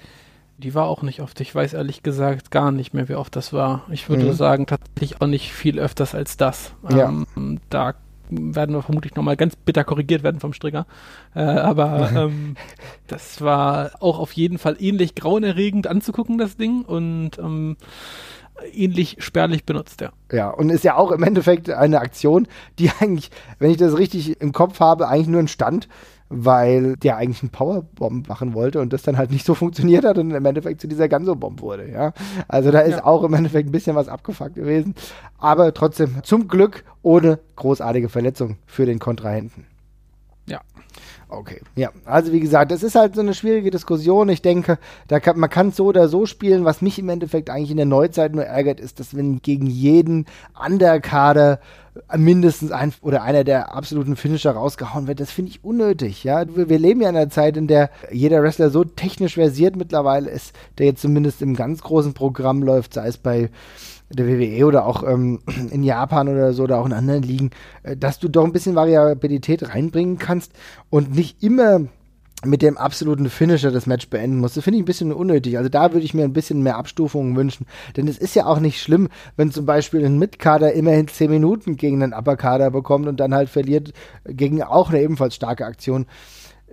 Die 0.59 0.75
war 0.75 0.87
auch 0.87 1.03
nicht 1.03 1.23
oft. 1.23 1.41
Ich 1.41 1.55
weiß 1.55 1.73
ehrlich 1.73 2.03
gesagt 2.03 2.51
gar 2.51 2.71
nicht 2.73 2.93
mehr, 2.93 3.09
wie 3.09 3.15
oft 3.15 3.35
das 3.35 3.53
war. 3.53 3.85
Ich 3.91 4.09
würde 4.11 4.25
mhm. 4.25 4.33
sagen, 4.33 4.67
tatsächlich 4.67 5.23
auch 5.23 5.27
nicht 5.27 5.53
viel 5.53 5.79
öfters 5.79 6.15
als 6.15 6.37
das. 6.37 6.73
Ja. 6.91 7.09
Ähm, 7.09 7.61
da 7.71 7.95
werden 8.29 8.75
wir 8.75 8.83
vermutlich 8.83 9.15
nochmal 9.15 9.37
ganz 9.37 9.57
bitter 9.57 9.85
korrigiert 9.85 10.23
werden 10.23 10.41
vom 10.41 10.53
Stricker. 10.53 10.87
Äh, 11.35 11.41
aber 11.41 12.11
ähm, 12.15 12.57
das 13.07 13.41
war 13.41 13.93
auch 14.01 14.19
auf 14.19 14.33
jeden 14.33 14.59
Fall 14.59 14.77
ähnlich 14.79 15.15
grauenerregend 15.15 15.87
anzugucken, 15.87 16.37
das 16.37 16.57
Ding. 16.57 16.83
Und 16.83 17.39
ähm, 17.39 17.77
ähnlich 18.73 19.17
spärlich 19.21 19.65
benutzt, 19.65 20.01
ja. 20.01 20.11
Ja, 20.33 20.51
und 20.51 20.71
ist 20.71 20.85
ja 20.85 20.97
auch 20.97 21.11
im 21.13 21.23
Endeffekt 21.23 21.71
eine 21.71 22.01
Aktion, 22.01 22.47
die 22.79 22.91
eigentlich, 23.01 23.31
wenn 23.59 23.71
ich 23.71 23.77
das 23.77 23.97
richtig 23.97 24.41
im 24.41 24.53
Kopf 24.53 24.81
habe, 24.81 25.09
eigentlich 25.09 25.29
nur 25.29 25.41
entstand, 25.41 25.89
weil 26.31 26.95
der 26.97 27.17
eigentlich 27.17 27.43
einen 27.43 27.51
Powerbomb 27.51 28.29
machen 28.29 28.55
wollte 28.55 28.81
und 28.81 28.93
das 28.93 29.03
dann 29.03 29.19
halt 29.19 29.33
nicht 29.33 29.45
so 29.45 29.55
funktioniert 29.55 30.05
hat 30.05 30.17
und 30.17 30.31
im 30.31 30.45
Endeffekt 30.45 30.81
zu 30.81 30.87
dieser 30.87 31.09
Ganso-Bomb 31.09 31.61
wurde, 31.61 31.91
ja. 31.91 32.13
Also 32.47 32.71
da 32.71 32.81
ist 32.81 32.99
ja. 32.99 33.05
auch 33.05 33.25
im 33.25 33.35
Endeffekt 33.35 33.69
ein 33.69 33.73
bisschen 33.73 33.97
was 33.97 34.09
abgefuckt 34.09 34.55
gewesen, 34.55 34.95
aber 35.39 35.75
trotzdem 35.75 36.23
zum 36.23 36.47
Glück 36.47 36.85
ohne 37.03 37.41
großartige 37.57 38.09
Verletzung 38.09 38.59
für 38.65 38.87
den 38.87 39.01
Kontrahenten. 39.01 39.67
Ja. 40.47 40.61
Okay, 41.33 41.61
ja. 41.77 41.91
Also 42.05 42.33
wie 42.33 42.41
gesagt, 42.41 42.73
das 42.73 42.83
ist 42.83 42.97
halt 42.97 43.15
so 43.15 43.21
eine 43.21 43.35
schwierige 43.35 43.71
Diskussion. 43.71 44.29
Ich 44.29 44.43
denke, 44.43 44.79
da 45.07 45.21
kann, 45.21 45.39
man 45.39 45.49
kann 45.49 45.71
so 45.71 45.87
oder 45.87 46.09
so 46.09 46.27
spielen. 46.27 46.65
Was 46.65 46.83
mich 46.83 46.99
im 46.99 47.09
Endeffekt 47.09 47.51
eigentlich 47.51 47.71
in 47.71 47.77
der 47.77 47.87
Neuzeit 47.87 48.35
nur 48.35 48.45
ärgert, 48.45 48.81
ist, 48.81 48.99
dass 48.99 49.17
wenn 49.17 49.41
gegen 49.41 49.67
jeden 49.67 50.27
Underkader 50.59 51.61
mindestens 52.17 52.73
ein 52.73 52.93
oder 53.01 53.23
einer 53.23 53.45
der 53.45 53.75
absoluten 53.75 54.17
Finisher 54.17 54.53
rausgehauen 54.53 55.07
wird, 55.07 55.21
das 55.21 55.31
finde 55.31 55.53
ich 55.53 55.63
unnötig. 55.65 56.25
Ja, 56.25 56.45
wir, 56.57 56.69
wir, 56.69 56.79
leben 56.79 57.01
ja 57.01 57.09
in 57.09 57.17
einer 57.17 57.31
Zeit, 57.31 57.57
in 57.57 57.69
der 57.69 57.91
jeder 58.11 58.43
Wrestler 58.43 58.71
so 58.71 58.83
technisch 58.83 59.35
versiert 59.35 59.77
mittlerweile 59.77 60.31
ist, 60.31 60.53
der 60.79 60.87
jetzt 60.87 61.03
zumindest 61.03 61.43
im 61.43 61.55
ganz 61.55 61.83
großen 61.83 62.13
Programm 62.13 62.63
läuft, 62.63 62.95
sei 62.95 63.07
es 63.07 63.19
bei 63.19 63.51
der 64.11 64.27
WWE 64.27 64.67
oder 64.67 64.87
auch 64.87 65.03
ähm, 65.03 65.41
in 65.71 65.83
Japan 65.83 66.29
oder 66.29 66.53
so 66.53 66.65
oder 66.65 66.79
auch 66.79 66.87
in 66.87 66.93
anderen 66.93 67.23
Ligen, 67.23 67.51
äh, 67.83 67.97
dass 67.97 68.19
du 68.19 68.29
doch 68.29 68.45
ein 68.45 68.53
bisschen 68.53 68.75
Variabilität 68.75 69.69
reinbringen 69.69 70.19
kannst 70.19 70.53
und 70.91 71.15
nicht 71.15 71.43
immer 71.43 71.81
mit 72.45 72.63
dem 72.63 72.79
absoluten 72.79 73.29
Finisher 73.29 73.71
das 73.71 73.87
Match 73.87 74.09
beenden 74.09 74.39
musst. 74.39 74.57
Das 74.57 74.65
finde 74.65 74.79
ich 74.79 74.83
ein 74.83 74.87
bisschen 74.87 75.13
unnötig. 75.13 75.59
Also 75.59 75.69
da 75.69 75.93
würde 75.93 76.05
ich 76.05 76.15
mir 76.15 76.25
ein 76.25 76.33
bisschen 76.33 76.63
mehr 76.63 76.77
Abstufungen 76.77 77.37
wünschen. 77.37 77.67
Denn 77.97 78.09
es 78.09 78.17
ist 78.17 78.35
ja 78.35 78.47
auch 78.47 78.61
nicht 78.61 78.81
schlimm, 78.81 79.09
wenn 79.37 79.53
zum 79.53 79.67
Beispiel 79.67 80.05
ein 80.05 80.19
Mitkader 80.19 80.73
immerhin 80.73 81.07
10 81.07 81.31
Minuten 81.31 81.77
gegen 81.77 82.03
einen 82.03 82.15
Upperkader 82.15 82.71
bekommt 82.71 83.09
und 83.09 83.21
dann 83.21 83.35
halt 83.35 83.51
verliert 83.51 83.93
gegen 84.25 84.63
auch 84.63 84.89
eine 84.89 85.03
ebenfalls 85.03 85.35
starke 85.35 85.67
Aktion. 85.67 86.07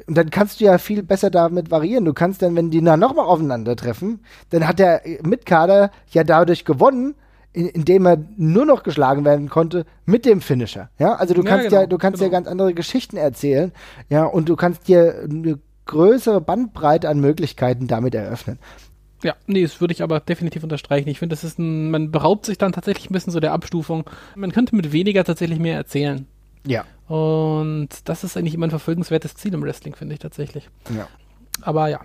Und 0.05 0.17
dann 0.17 0.29
kannst 0.29 0.61
du 0.61 0.65
ja 0.65 0.77
viel 0.77 1.03
besser 1.03 1.29
damit 1.31 1.71
variieren. 1.71 2.05
Du 2.05 2.13
kannst 2.13 2.41
dann, 2.41 2.55
wenn 2.55 2.69
die 2.69 2.81
dann 2.81 2.99
nochmal 2.99 3.25
aufeinandertreffen, 3.25 4.21
dann 4.51 4.67
hat 4.67 4.79
der 4.79 5.01
Mitkader 5.23 5.91
ja 6.11 6.23
dadurch 6.23 6.65
gewonnen, 6.65 7.15
in, 7.53 7.85
dem 7.85 8.05
er 8.05 8.17
nur 8.37 8.65
noch 8.65 8.83
geschlagen 8.83 9.25
werden 9.25 9.49
konnte 9.49 9.85
mit 10.05 10.25
dem 10.25 10.41
Finisher. 10.41 10.89
Ja, 10.99 11.15
also 11.15 11.33
du 11.33 11.43
kannst 11.43 11.65
ja, 11.65 11.69
genau, 11.69 11.81
ja 11.81 11.87
du 11.87 11.97
kannst 11.97 12.19
genau. 12.19 12.31
ja 12.31 12.37
ganz 12.37 12.47
andere 12.47 12.73
Geschichten 12.73 13.17
erzählen. 13.17 13.71
Ja, 14.09 14.25
und 14.25 14.49
du 14.49 14.55
kannst 14.55 14.87
dir 14.87 15.23
eine 15.23 15.59
größere 15.85 16.41
Bandbreite 16.41 17.09
an 17.09 17.19
Möglichkeiten 17.19 17.87
damit 17.87 18.13
eröffnen. 18.13 18.59
Ja, 19.23 19.35
nee, 19.47 19.63
das 19.63 19.81
würde 19.81 19.93
ich 19.93 20.03
aber 20.03 20.19
definitiv 20.19 20.63
unterstreichen. 20.63 21.09
Ich 21.09 21.19
finde, 21.19 21.33
das 21.33 21.43
ist 21.43 21.57
ein, 21.57 21.89
man 21.89 22.11
beraubt 22.11 22.45
sich 22.45 22.57
dann 22.57 22.71
tatsächlich 22.71 23.09
ein 23.09 23.13
bisschen 23.13 23.33
so 23.33 23.39
der 23.39 23.53
Abstufung. 23.53 24.03
Man 24.35 24.51
könnte 24.51 24.75
mit 24.75 24.91
weniger 24.91 25.23
tatsächlich 25.23 25.57
mehr 25.57 25.75
erzählen. 25.75 26.27
Ja. 26.65 26.85
Und 27.07 27.89
das 28.05 28.23
ist 28.23 28.37
eigentlich 28.37 28.53
immer 28.53 28.67
ein 28.67 28.71
verfolgenswertes 28.71 29.33
Ziel 29.35 29.53
im 29.53 29.63
Wrestling, 29.63 29.95
finde 29.95 30.13
ich 30.13 30.19
tatsächlich. 30.19 30.69
Ja. 30.95 31.07
Aber 31.61 31.87
ja, 31.87 32.01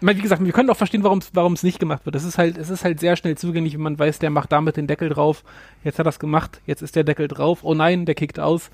wie 0.00 0.14
gesagt, 0.14 0.44
wir 0.44 0.52
können 0.52 0.70
auch 0.70 0.76
verstehen, 0.76 1.04
warum 1.04 1.52
es 1.52 1.62
nicht 1.62 1.78
gemacht 1.78 2.04
wird. 2.04 2.16
Es 2.16 2.24
ist 2.24 2.38
halt, 2.38 2.58
es 2.58 2.70
ist 2.70 2.84
halt 2.84 3.00
sehr 3.00 3.16
schnell 3.16 3.36
zugänglich, 3.36 3.74
wenn 3.74 3.82
man 3.82 3.98
weiß, 3.98 4.18
der 4.18 4.30
macht 4.30 4.52
damit 4.52 4.76
den 4.76 4.86
Deckel 4.86 5.08
drauf. 5.08 5.42
Jetzt 5.84 5.98
hat 5.98 6.06
er 6.06 6.10
es 6.10 6.18
gemacht, 6.18 6.60
jetzt 6.66 6.82
ist 6.82 6.96
der 6.96 7.04
Deckel 7.04 7.28
drauf. 7.28 7.60
Oh 7.62 7.74
nein, 7.74 8.06
der 8.06 8.14
kickt 8.14 8.38
aus. 8.38 8.70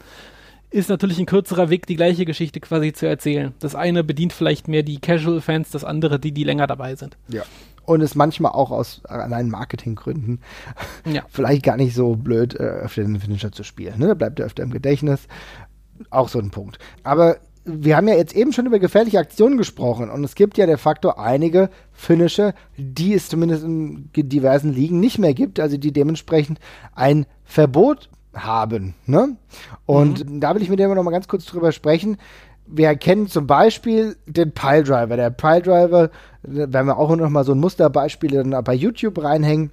Ist 0.71 0.88
natürlich 0.88 1.19
ein 1.19 1.26
kürzerer 1.26 1.69
Weg, 1.69 1.87
die 1.87 1.97
gleiche 1.97 2.25
Geschichte 2.25 2.59
quasi 2.59 2.93
zu 2.93 3.07
erzählen. 3.07 3.52
Das 3.61 3.75
eine 3.75 4.02
bedient 4.02 4.33
vielleicht 4.33 4.69
mehr 4.69 4.83
die 4.83 5.00
Casual-Fans, 5.00 5.71
das 5.71 5.85
andere 5.85 6.19
die, 6.19 6.33
die 6.33 6.45
länger 6.45 6.67
dabei 6.67 6.95
sind. 6.97 7.19
Ja. 7.29 7.43
Und 7.85 8.00
ist 8.00 8.14
manchmal 8.14 8.52
auch 8.52 8.71
aus 8.71 9.05
allein 9.05 9.50
Marketinggründen 9.50 10.41
ja. 11.05 11.25
vielleicht 11.29 11.64
gar 11.64 11.76
nicht 11.76 11.95
so 11.95 12.17
blöd, 12.17 12.55
äh, 12.55 12.62
öfter 12.62 13.02
den 13.02 13.21
Finisher 13.21 13.52
zu 13.52 13.64
spielen. 13.64 13.99
Ne? 13.99 14.07
Da 14.09 14.14
bleibt 14.14 14.41
er 14.41 14.47
öfter 14.47 14.62
im 14.62 14.71
Gedächtnis. 14.71 15.26
Auch 16.11 16.29
so 16.29 16.38
ein 16.38 16.50
Punkt. 16.50 16.79
Aber 17.02 17.37
wir 17.64 17.97
haben 17.97 18.09
ja 18.09 18.14
jetzt 18.14 18.35
eben 18.35 18.52
schon 18.52 18.66
über 18.66 18.78
gefährliche 18.78 19.19
Aktionen 19.19 19.57
gesprochen 19.57 20.11
und 20.11 20.25
es 20.25 20.35
gibt 20.35 20.59
ja 20.59 20.66
de 20.66 20.76
facto 20.76 21.11
einige 21.11 21.71
Finisher, 21.92 22.54
die 22.76 23.14
es 23.14 23.28
zumindest 23.28 23.64
in 23.64 24.11
diversen 24.12 24.72
Ligen 24.72 25.01
nicht 25.01 25.18
mehr 25.18 25.35
gibt, 25.35 25.61
also 25.61 25.77
die 25.77 25.92
dementsprechend 25.92 26.59
ein 26.94 27.27
Verbot 27.44 28.11
haben. 28.35 28.94
Ne? 29.07 29.37
Und 29.87 30.29
mhm. 30.29 30.40
da 30.40 30.55
will 30.55 30.62
ich 30.62 30.70
mit 30.70 30.79
dir 30.79 30.92
noch 30.92 31.03
mal 31.03 31.11
ganz 31.11 31.29
kurz 31.29 31.44
drüber 31.44 31.70
sprechen. 31.72 32.16
Wir 32.66 32.94
kennen 32.96 33.29
zum 33.29 33.46
Beispiel 33.46 34.16
den 34.27 34.53
Piledriver. 34.53 35.16
Der 35.16 35.31
Piledriver, 35.31 36.11
da 36.42 36.72
werden 36.72 36.87
wir 36.87 36.98
auch 36.98 37.14
noch 37.14 37.29
mal 37.29 37.44
so 37.44 37.53
ein 37.53 37.61
Musterbeispiel 37.61 38.31
dann 38.31 38.64
bei 38.64 38.75
YouTube 38.75 39.22
reinhängen 39.22 39.70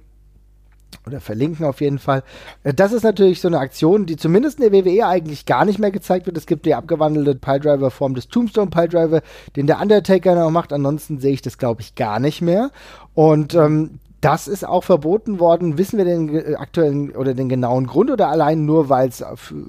oder 1.06 1.20
verlinken 1.20 1.66
auf 1.66 1.80
jeden 1.80 1.98
Fall. 1.98 2.22
Äh, 2.62 2.74
das 2.74 2.92
ist 2.92 3.02
natürlich 3.02 3.40
so 3.40 3.48
eine 3.48 3.58
Aktion, 3.58 4.06
die 4.06 4.16
zumindest 4.16 4.60
in 4.60 4.70
der 4.70 4.84
WWE 4.84 5.06
eigentlich 5.06 5.46
gar 5.46 5.64
nicht 5.64 5.78
mehr 5.78 5.90
gezeigt 5.90 6.26
wird. 6.26 6.36
Es 6.36 6.46
gibt 6.46 6.66
die 6.66 6.74
abgewandelte 6.74 7.34
Piledriver-Form 7.34 8.14
des 8.14 8.28
Tombstone 8.28 8.70
Piledriver, 8.70 9.22
den 9.56 9.66
der 9.66 9.80
Undertaker 9.80 10.34
noch 10.34 10.50
macht. 10.50 10.72
Ansonsten 10.72 11.18
sehe 11.18 11.32
ich 11.32 11.42
das, 11.42 11.58
glaube 11.58 11.80
ich, 11.82 11.94
gar 11.94 12.20
nicht 12.20 12.42
mehr. 12.42 12.70
Und 13.14 13.54
ähm, 13.54 13.98
das 14.20 14.48
ist 14.48 14.66
auch 14.66 14.84
verboten 14.84 15.40
worden. 15.40 15.78
Wissen 15.78 15.98
wir 15.98 16.04
den 16.04 16.56
aktuellen 16.56 17.10
oder 17.12 17.34
den 17.34 17.48
genauen 17.48 17.86
Grund 17.86 18.10
oder 18.10 18.28
allein 18.28 18.66
nur, 18.66 18.88
weil 18.88 19.08
es 19.08 19.24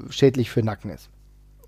schädlich 0.10 0.50
für 0.52 0.64
Nacken 0.64 0.92
ist? 0.92 1.10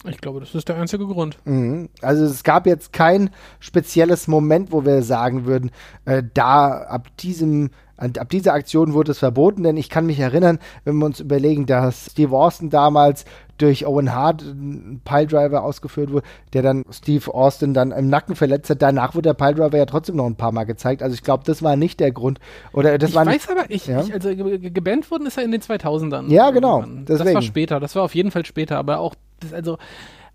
Ich 0.10 0.18
glaube, 0.18 0.42
das 0.42 0.54
ist 0.54 0.68
der 0.68 0.76
einzige 0.76 1.06
Grund. 1.06 1.38
Mhm. 1.46 1.88
Also 2.02 2.26
es 2.26 2.44
gab 2.44 2.66
jetzt 2.68 2.92
kein 2.92 3.30
spezielles 3.60 4.28
Moment, 4.28 4.72
wo 4.72 4.86
wir 4.86 5.02
sagen 5.02 5.46
würden, 5.46 5.72
äh, 6.06 6.22
da 6.34 6.72
ab 6.72 7.08
diesem 7.18 7.70
ab 7.98 8.30
dieser 8.30 8.54
Aktion 8.54 8.94
wurde 8.94 9.12
es 9.12 9.20
verboten, 9.20 9.64
denn 9.64 9.78
ich 9.78 9.90
kann 9.90 10.06
mich 10.06 10.20
erinnern, 10.20 10.60
wenn 10.84 10.98
wir 10.98 11.06
uns 11.06 11.20
überlegen, 11.20 11.66
dass 11.66 12.12
Steve 12.12 12.36
Austin 12.36 12.70
damals 12.70 13.26
durch 13.58 13.86
Owen 13.86 14.14
Hart 14.14 14.42
ein 14.42 15.02
Piledriver 15.06 15.64
ausgeführt 15.64 16.12
wurde, 16.12 16.26
der 16.54 16.64
dann 16.64 16.84
Steve 16.92 17.34
Austin 17.34 17.74
dann 17.74 17.92
im 17.92 18.10
Nacken 18.10 18.36
verletzt 18.36 18.70
hat. 18.70 18.82
Danach 18.82 19.14
wurde 19.14 19.30
der 19.30 19.36
Piledriver 19.36 19.78
ja 19.78 19.86
trotzdem 19.86 20.16
noch 20.16 20.26
ein 20.26 20.36
paar 20.36 20.52
Mal 20.52 20.64
gezeigt. 20.64 21.04
Also 21.04 21.14
ich 21.14 21.24
glaube, 21.24 21.44
das 21.46 21.62
war 21.62 21.76
nicht 21.76 22.00
der 22.00 22.12
Grund. 22.12 22.40
Oder 22.74 22.98
das 22.98 23.12
ich 23.12 23.16
war 23.16 23.26
weiß 23.26 23.34
nicht, 23.34 23.50
aber, 23.52 23.70
ich, 23.70 23.88
ja? 23.88 24.02
ich 24.02 24.14
also 24.14 24.30
gebannt 24.36 25.10
worden 25.12 25.28
ist 25.28 25.38
er 25.38 25.44
in 25.44 25.52
den 25.52 25.62
2000ern. 25.62 26.30
Ja, 26.32 26.50
genau. 26.50 26.84
Das 27.06 27.24
war 27.24 27.42
später. 27.42 27.80
Das 27.80 27.96
war 27.96 28.04
auf 28.04 28.16
jeden 28.16 28.32
Fall 28.32 28.46
später. 28.46 28.78
Aber 28.78 29.00
auch, 29.00 29.16
das, 29.40 29.54
also 29.54 29.78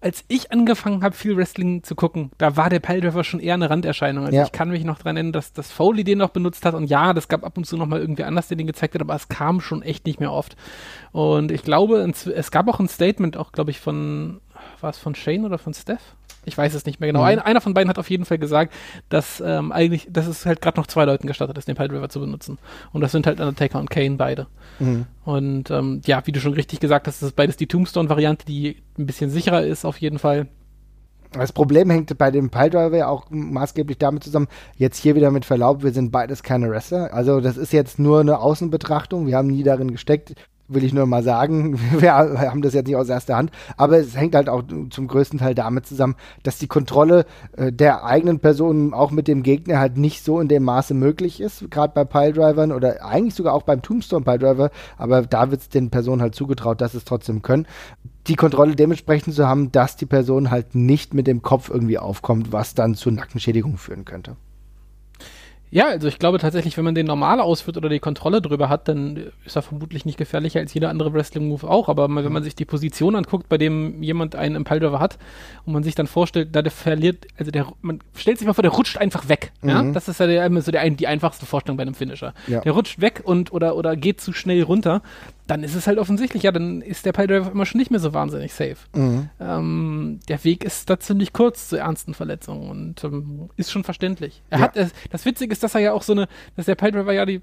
als 0.00 0.24
ich 0.28 0.52
angefangen 0.52 1.02
habe, 1.02 1.14
viel 1.14 1.36
Wrestling 1.36 1.82
zu 1.82 1.96
gucken, 1.96 2.30
da 2.38 2.56
war 2.56 2.70
der 2.70 2.78
Piledriver 2.78 3.24
schon 3.24 3.40
eher 3.40 3.54
eine 3.54 3.68
Randerscheinung. 3.68 4.24
Also 4.24 4.36
ja. 4.36 4.44
ich 4.44 4.52
kann 4.52 4.70
mich 4.70 4.84
noch 4.84 4.98
dran 4.98 5.16
erinnern, 5.16 5.32
dass, 5.32 5.52
dass 5.52 5.72
Foley 5.72 6.04
den 6.04 6.18
noch 6.18 6.30
benutzt 6.30 6.64
hat 6.64 6.74
und 6.74 6.84
ja, 6.84 7.12
das 7.12 7.28
gab 7.28 7.44
ab 7.44 7.56
und 7.56 7.64
zu 7.64 7.76
noch 7.76 7.86
mal 7.86 8.00
irgendwie 8.00 8.24
anders, 8.24 8.48
der 8.48 8.56
den 8.56 8.66
gezeigt 8.68 8.94
hat, 8.94 9.00
aber 9.02 9.16
es 9.16 9.28
kam 9.28 9.60
schon 9.60 9.82
echt 9.82 10.06
nicht 10.06 10.20
mehr 10.20 10.32
oft. 10.32 10.56
Und 11.10 11.50
ich 11.50 11.62
glaube, 11.62 12.08
es 12.34 12.50
gab 12.50 12.68
auch 12.68 12.78
ein 12.78 12.88
Statement, 12.88 13.36
auch 13.36 13.50
glaube 13.50 13.70
ich 13.72 13.80
von, 13.80 14.40
war 14.80 14.90
es 14.90 14.98
von 14.98 15.14
Shane 15.14 15.44
oder 15.44 15.58
von 15.58 15.74
Steph? 15.74 16.14
Ich 16.48 16.58
weiß 16.58 16.74
es 16.74 16.86
nicht 16.86 17.00
mehr 17.00 17.08
genau. 17.08 17.20
Mhm. 17.20 17.26
Ein, 17.26 17.38
einer 17.38 17.60
von 17.60 17.74
beiden 17.74 17.88
hat 17.88 17.98
auf 17.98 18.10
jeden 18.10 18.24
Fall 18.24 18.38
gesagt, 18.38 18.74
dass 19.08 19.42
ähm, 19.44 19.72
eigentlich, 19.72 20.08
dass 20.10 20.26
es 20.26 20.46
halt 20.46 20.60
gerade 20.60 20.78
noch 20.80 20.86
zwei 20.86 21.04
Leuten 21.04 21.26
gestattet 21.26 21.56
ist, 21.58 21.68
den 21.68 21.76
Pile 21.76 21.92
River 21.92 22.08
zu 22.08 22.20
benutzen. 22.20 22.58
Und 22.92 23.00
das 23.00 23.12
sind 23.12 23.26
halt 23.26 23.40
Undertaker 23.40 23.78
und 23.78 23.90
Kane 23.90 24.16
beide. 24.16 24.46
Mhm. 24.78 25.06
Und 25.24 25.70
ähm, 25.70 26.00
ja, 26.04 26.26
wie 26.26 26.32
du 26.32 26.40
schon 26.40 26.54
richtig 26.54 26.80
gesagt 26.80 27.06
hast, 27.06 27.22
das 27.22 27.28
ist 27.28 27.36
beides 27.36 27.56
die 27.56 27.66
Tombstone-Variante, 27.66 28.46
die 28.46 28.76
ein 28.98 29.06
bisschen 29.06 29.30
sicherer 29.30 29.64
ist 29.64 29.84
auf 29.84 29.98
jeden 29.98 30.18
Fall. 30.18 30.48
Das 31.32 31.52
Problem 31.52 31.90
hängt 31.90 32.16
bei 32.16 32.30
dem 32.30 32.48
Piledriver 32.48 32.96
ja 32.96 33.08
auch 33.08 33.26
maßgeblich 33.28 33.98
damit 33.98 34.24
zusammen, 34.24 34.48
jetzt 34.76 34.96
hier 34.96 35.14
wieder 35.14 35.30
mit 35.30 35.44
Verlaub, 35.44 35.82
wir 35.82 35.92
sind 35.92 36.10
beides 36.10 36.42
keine 36.42 36.70
Wrestler. 36.70 37.12
Also 37.12 37.40
das 37.40 37.58
ist 37.58 37.72
jetzt 37.72 37.98
nur 37.98 38.20
eine 38.20 38.38
Außenbetrachtung, 38.38 39.26
wir 39.26 39.36
haben 39.36 39.48
nie 39.48 39.62
darin 39.62 39.90
gesteckt 39.90 40.34
will 40.68 40.84
ich 40.84 40.92
nur 40.92 41.06
mal 41.06 41.22
sagen. 41.22 41.78
Wir 41.98 42.14
haben 42.14 42.62
das 42.62 42.74
jetzt 42.74 42.86
nicht 42.86 42.96
aus 42.96 43.08
erster 43.08 43.36
Hand, 43.36 43.50
aber 43.76 43.98
es 43.98 44.16
hängt 44.16 44.34
halt 44.34 44.48
auch 44.48 44.62
zum 44.90 45.08
größten 45.08 45.38
Teil 45.38 45.54
damit 45.54 45.86
zusammen, 45.86 46.14
dass 46.42 46.58
die 46.58 46.66
Kontrolle 46.66 47.24
äh, 47.56 47.72
der 47.72 48.04
eigenen 48.04 48.38
Person 48.40 48.94
auch 48.94 49.10
mit 49.10 49.28
dem 49.28 49.42
Gegner 49.42 49.78
halt 49.78 49.96
nicht 49.96 50.24
so 50.24 50.40
in 50.40 50.48
dem 50.48 50.64
Maße 50.64 50.94
möglich 50.94 51.40
ist, 51.40 51.70
gerade 51.70 51.92
bei 51.94 52.04
Piledrivern 52.04 52.72
oder 52.72 53.04
eigentlich 53.04 53.34
sogar 53.34 53.54
auch 53.54 53.62
beim 53.62 53.82
Tombstone 53.82 54.24
Piledriver, 54.24 54.70
aber 54.96 55.22
da 55.22 55.50
wird 55.50 55.62
es 55.62 55.68
den 55.68 55.90
Personen 55.90 56.22
halt 56.22 56.34
zugetraut, 56.34 56.80
dass 56.80 56.94
es 56.94 57.04
trotzdem 57.04 57.42
können. 57.42 57.66
Die 58.26 58.36
Kontrolle 58.36 58.76
dementsprechend 58.76 59.34
zu 59.34 59.48
haben, 59.48 59.72
dass 59.72 59.96
die 59.96 60.06
Person 60.06 60.50
halt 60.50 60.74
nicht 60.74 61.14
mit 61.14 61.26
dem 61.26 61.40
Kopf 61.40 61.70
irgendwie 61.70 61.98
aufkommt, 61.98 62.52
was 62.52 62.74
dann 62.74 62.94
zu 62.94 63.10
Nackenschädigung 63.10 63.78
führen 63.78 64.04
könnte. 64.04 64.36
Ja, 65.70 65.88
also 65.88 66.08
ich 66.08 66.18
glaube 66.18 66.38
tatsächlich, 66.38 66.76
wenn 66.76 66.84
man 66.84 66.94
den 66.94 67.06
normal 67.06 67.40
ausführt 67.40 67.76
oder 67.76 67.88
die 67.88 67.98
Kontrolle 67.98 68.40
drüber 68.40 68.68
hat, 68.68 68.88
dann 68.88 69.30
ist 69.44 69.56
er 69.56 69.62
vermutlich 69.62 70.04
nicht 70.04 70.18
gefährlicher 70.18 70.60
als 70.60 70.72
jeder 70.72 70.88
andere 70.88 71.12
Wrestling-Move 71.12 71.68
auch. 71.68 71.88
Aber 71.88 72.08
wenn 72.08 72.32
man 72.32 72.42
sich 72.42 72.54
die 72.54 72.64
Position 72.64 73.16
anguckt, 73.16 73.48
bei 73.48 73.58
dem 73.58 74.02
jemand 74.02 74.34
einen 74.34 74.56
Impulse 74.56 74.98
hat 74.98 75.18
und 75.64 75.72
man 75.72 75.82
sich 75.82 75.94
dann 75.94 76.06
vorstellt, 76.06 76.54
da 76.54 76.62
der 76.62 76.72
verliert, 76.72 77.26
also 77.36 77.50
der, 77.50 77.66
man 77.82 78.00
stellt 78.14 78.38
sich 78.38 78.46
mal 78.46 78.54
vor, 78.54 78.62
der 78.62 78.72
rutscht 78.72 78.98
einfach 78.98 79.28
weg. 79.28 79.52
Mhm. 79.62 79.68
Ja? 79.68 79.82
Das 79.92 80.08
ist 80.08 80.20
ja 80.20 80.26
der, 80.26 80.62
so 80.62 80.70
der, 80.70 80.88
die 80.90 81.06
einfachste 81.06 81.46
Vorstellung 81.46 81.76
bei 81.76 81.82
einem 81.82 81.94
Finisher. 81.94 82.32
Ja. 82.46 82.60
Der 82.60 82.72
rutscht 82.72 83.00
weg 83.00 83.22
und 83.24 83.52
oder, 83.52 83.76
oder 83.76 83.96
geht 83.96 84.20
zu 84.20 84.32
schnell 84.32 84.62
runter 84.62 85.02
dann 85.48 85.64
ist 85.64 85.74
es 85.74 85.86
halt 85.88 85.98
offensichtlich, 85.98 86.44
ja, 86.44 86.52
dann 86.52 86.80
ist 86.82 87.04
der 87.06 87.12
Piledriver 87.12 87.50
immer 87.50 87.66
schon 87.66 87.78
nicht 87.78 87.90
mehr 87.90 87.98
so 88.00 88.14
wahnsinnig 88.14 88.52
safe. 88.54 88.76
Mhm. 88.94 89.28
Ähm, 89.40 90.20
der 90.28 90.44
Weg 90.44 90.62
ist 90.62 90.88
da 90.88 91.00
ziemlich 91.00 91.32
kurz 91.32 91.68
zu 91.68 91.76
ernsten 91.76 92.14
Verletzungen 92.14 92.70
und 92.70 93.02
ähm, 93.02 93.50
ist 93.56 93.72
schon 93.72 93.82
verständlich. 93.82 94.42
Er 94.50 94.58
Ja. 94.60 94.64
hat, 94.66 94.76
das 95.10 95.24
Witzige 95.24 95.52
ist, 95.52 95.62
dass 95.62 95.74
er 95.74 95.80
ja 95.80 95.92
auch 95.92 96.02
so 96.02 96.12
eine, 96.12 96.28
dass 96.54 96.66
der 96.66 96.74
Piledriver 96.76 97.12
ja 97.12 97.26
die 97.26 97.42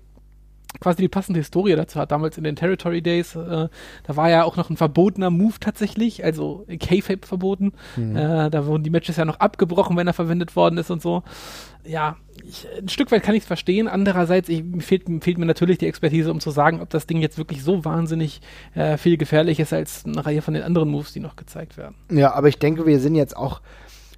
quasi 0.79 1.01
die 1.01 1.07
passende 1.07 1.39
Historie 1.39 1.75
dazu 1.75 1.99
hat. 1.99 2.11
Damals 2.11 2.37
in 2.37 2.43
den 2.43 2.55
Territory 2.55 3.01
Days, 3.01 3.35
äh, 3.35 3.67
da 4.03 4.15
war 4.15 4.29
ja 4.29 4.43
auch 4.43 4.57
noch 4.57 4.69
ein 4.69 4.77
verbotener 4.77 5.29
Move 5.29 5.55
tatsächlich, 5.59 6.23
also 6.23 6.65
K-Fape 6.67 7.25
verboten. 7.27 7.73
Äh, 8.15 8.49
da 8.49 8.65
wurden 8.65 8.83
die 8.83 8.89
Matches 8.89 9.17
ja 9.17 9.25
noch 9.25 9.39
abgebrochen, 9.39 9.97
wenn 9.97 10.07
er 10.07 10.13
verwendet 10.13 10.55
worden 10.55 10.77
ist 10.77 10.91
und 10.91 11.01
so. 11.01 11.23
Ja, 11.85 12.17
ich, 12.43 12.67
ein 12.77 12.89
Stück 12.89 13.11
weit 13.11 13.23
kann 13.23 13.35
ich 13.35 13.43
es 13.43 13.47
verstehen. 13.47 13.87
Andererseits 13.87 14.49
ich, 14.49 14.63
fehlt, 14.79 15.07
mir 15.07 15.21
fehlt 15.21 15.37
mir 15.37 15.45
natürlich 15.45 15.77
die 15.77 15.87
Expertise, 15.87 16.31
um 16.31 16.39
zu 16.39 16.51
sagen, 16.51 16.81
ob 16.81 16.89
das 16.89 17.07
Ding 17.07 17.21
jetzt 17.21 17.37
wirklich 17.37 17.63
so 17.63 17.85
wahnsinnig 17.85 18.41
äh, 18.73 18.97
viel 18.97 19.17
gefährlich 19.17 19.59
ist 19.59 19.71
als 19.71 20.03
eine 20.05 20.25
Reihe 20.25 20.41
von 20.41 20.53
den 20.53 20.63
anderen 20.63 20.89
Moves, 20.89 21.13
die 21.13 21.19
noch 21.19 21.35
gezeigt 21.35 21.77
werden. 21.77 21.95
Ja, 22.11 22.33
aber 22.33 22.47
ich 22.47 22.57
denke, 22.57 22.85
wir 22.85 22.99
sind 22.99 23.15
jetzt 23.15 23.37
auch, 23.37 23.61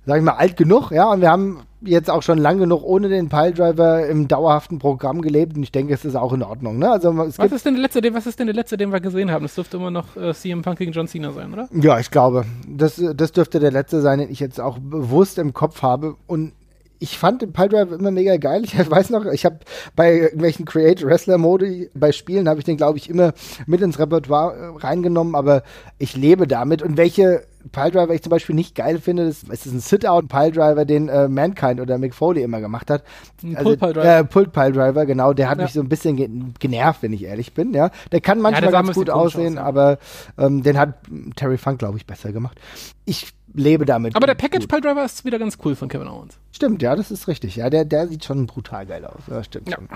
sag 0.07 0.17
ich 0.17 0.23
mal, 0.23 0.35
alt 0.35 0.55
genug, 0.55 0.91
ja, 0.91 1.11
und 1.11 1.19
wir 1.19 1.29
haben 1.29 1.59
jetzt 1.81 2.09
auch 2.09 2.23
schon 2.23 2.37
lang 2.37 2.57
genug 2.57 2.81
ohne 2.83 3.09
den 3.09 3.27
Piledriver 3.27 4.07
im 4.07 4.27
dauerhaften 4.27 4.79
Programm 4.79 5.21
gelebt 5.21 5.57
und 5.57 5.63
ich 5.63 5.71
denke, 5.71 5.93
es 5.93 6.05
ist 6.05 6.15
auch 6.15 6.31
in 6.31 6.41
Ordnung, 6.41 6.79
ne? 6.79 6.89
Also 6.89 7.11
es 7.23 7.37
Was 7.37 7.51
ist 7.51 7.65
denn 7.65 7.73
der 7.75 7.83
letzte, 7.83 8.01
den, 8.01 8.13
was 8.13 8.25
ist 8.25 8.39
denn 8.39 8.47
der 8.47 8.55
letzte, 8.55 8.77
den 8.77 8.91
wir 8.91 9.01
gesehen 9.01 9.29
haben? 9.29 9.43
Das 9.43 9.55
dürfte 9.55 9.77
immer 9.77 9.91
noch 9.91 10.15
äh, 10.15 10.33
CM 10.33 10.61
Punk 10.61 10.79
gegen 10.79 10.93
John 10.93 11.07
Cena 11.07 11.33
sein, 11.33 11.53
oder? 11.53 11.67
ja, 11.73 11.99
ich 11.99 12.09
glaube, 12.09 12.45
das, 12.67 13.03
das 13.15 13.33
dürfte 13.33 13.59
der 13.59 13.71
letzte 13.71 14.01
sein, 14.01 14.19
den 14.19 14.31
ich 14.31 14.39
jetzt 14.39 14.61
auch 14.61 14.79
bewusst 14.79 15.37
im 15.37 15.53
Kopf 15.53 15.81
habe 15.81 16.15
und 16.25 16.53
ich 16.99 17.17
fand 17.17 17.41
den 17.41 17.53
Piledriver 17.53 17.95
immer 17.95 18.11
mega 18.11 18.37
geil. 18.37 18.63
Ich 18.63 18.77
weiß 18.89 19.09
noch, 19.11 19.25
ich 19.25 19.45
habe 19.45 19.59
bei 19.95 20.13
irgendwelchen 20.17 20.65
Create 20.65 21.03
Wrestler 21.05 21.37
Modi 21.37 21.89
bei 21.93 22.11
Spielen 22.11 22.47
habe 22.49 22.59
ich 22.59 22.65
den 22.65 22.77
glaube 22.77 22.97
ich 22.97 23.09
immer 23.09 23.33
mit 23.65 23.81
ins 23.81 23.99
Repertoire 23.99 24.55
äh, 24.55 24.77
reingenommen, 24.85 25.35
aber 25.35 25.63
ich 25.97 26.15
lebe 26.15 26.47
damit 26.47 26.81
und 26.81 26.97
welche 26.97 27.43
Piledriver 27.71 28.13
ich 28.13 28.21
zum 28.21 28.29
Beispiel 28.29 28.55
nicht 28.55 28.75
geil 28.75 28.99
finde, 28.99 29.25
das 29.25 29.43
ist 29.43 29.65
ein 29.65 29.81
Sit-Out-Piledriver, 29.81 30.85
den 30.85 31.09
äh, 31.09 31.27
Mankind 31.27 31.81
oder 31.81 31.97
Mick 31.97 32.15
Foley 32.15 32.41
immer 32.43 32.61
gemacht 32.61 32.89
hat. 32.89 33.03
Ein 33.43 33.55
Pull-Piledriver. 33.55 34.19
Äh, 34.19 34.23
Pull-Piledriver, 34.23 35.05
genau. 35.05 35.33
Der 35.33 35.49
hat 35.49 35.57
Ja. 35.57 35.65
mich 35.65 35.73
so 35.73 35.81
ein 35.81 35.89
bisschen 35.89 36.15
ge 36.15 36.29
genervt, 36.59 37.03
wenn 37.03 37.11
ich 37.11 37.23
ehrlich 37.25 37.53
bin. 37.53 37.73
Ja, 37.73 37.89
Der 38.13 38.21
kann 38.21 38.39
manchmal 38.39 38.67
ein 38.67 38.71
ganz 38.71 38.93
gut 38.95 39.09
aussehen, 39.09 39.57
aus, 39.57 39.63
ja. 39.63 39.67
aber 39.67 39.97
ähm, 40.37 40.63
den 40.63 40.77
hat 40.77 40.93
Terry 41.35 41.57
Funk, 41.57 41.79
glaube 41.79 41.97
ich, 41.97 42.05
besser 42.05 42.31
gemacht. 42.31 42.57
Ich 43.03 43.33
lebe 43.57 43.85
damit. 43.85 44.15
Aber 44.15 44.27
der 44.27 44.35
Package. 44.35 44.67
Pile 44.67 44.81
Driver 44.81 45.03
ist 45.03 45.25
wieder 45.25 45.39
ganz 45.39 45.57
cool 45.65 45.75
von 45.75 45.89
Kevin 45.89 46.07
Owens. 46.07 46.37
Stimmt, 46.51 46.81
ja, 46.81 46.95
das 46.95 47.11
ist 47.11 47.27
richtig. 47.27 47.55
Ja, 47.57 47.69
der, 47.69 47.85
der 47.85 48.07
sieht 48.07 48.23
schon 48.23 48.47
brutal 48.47 48.85
geil 48.85 49.05
aus. 49.05 49.21
Ja, 49.29 49.43
stimmt 49.43 49.69
Ja. 49.69 49.75
schon. 49.75 49.89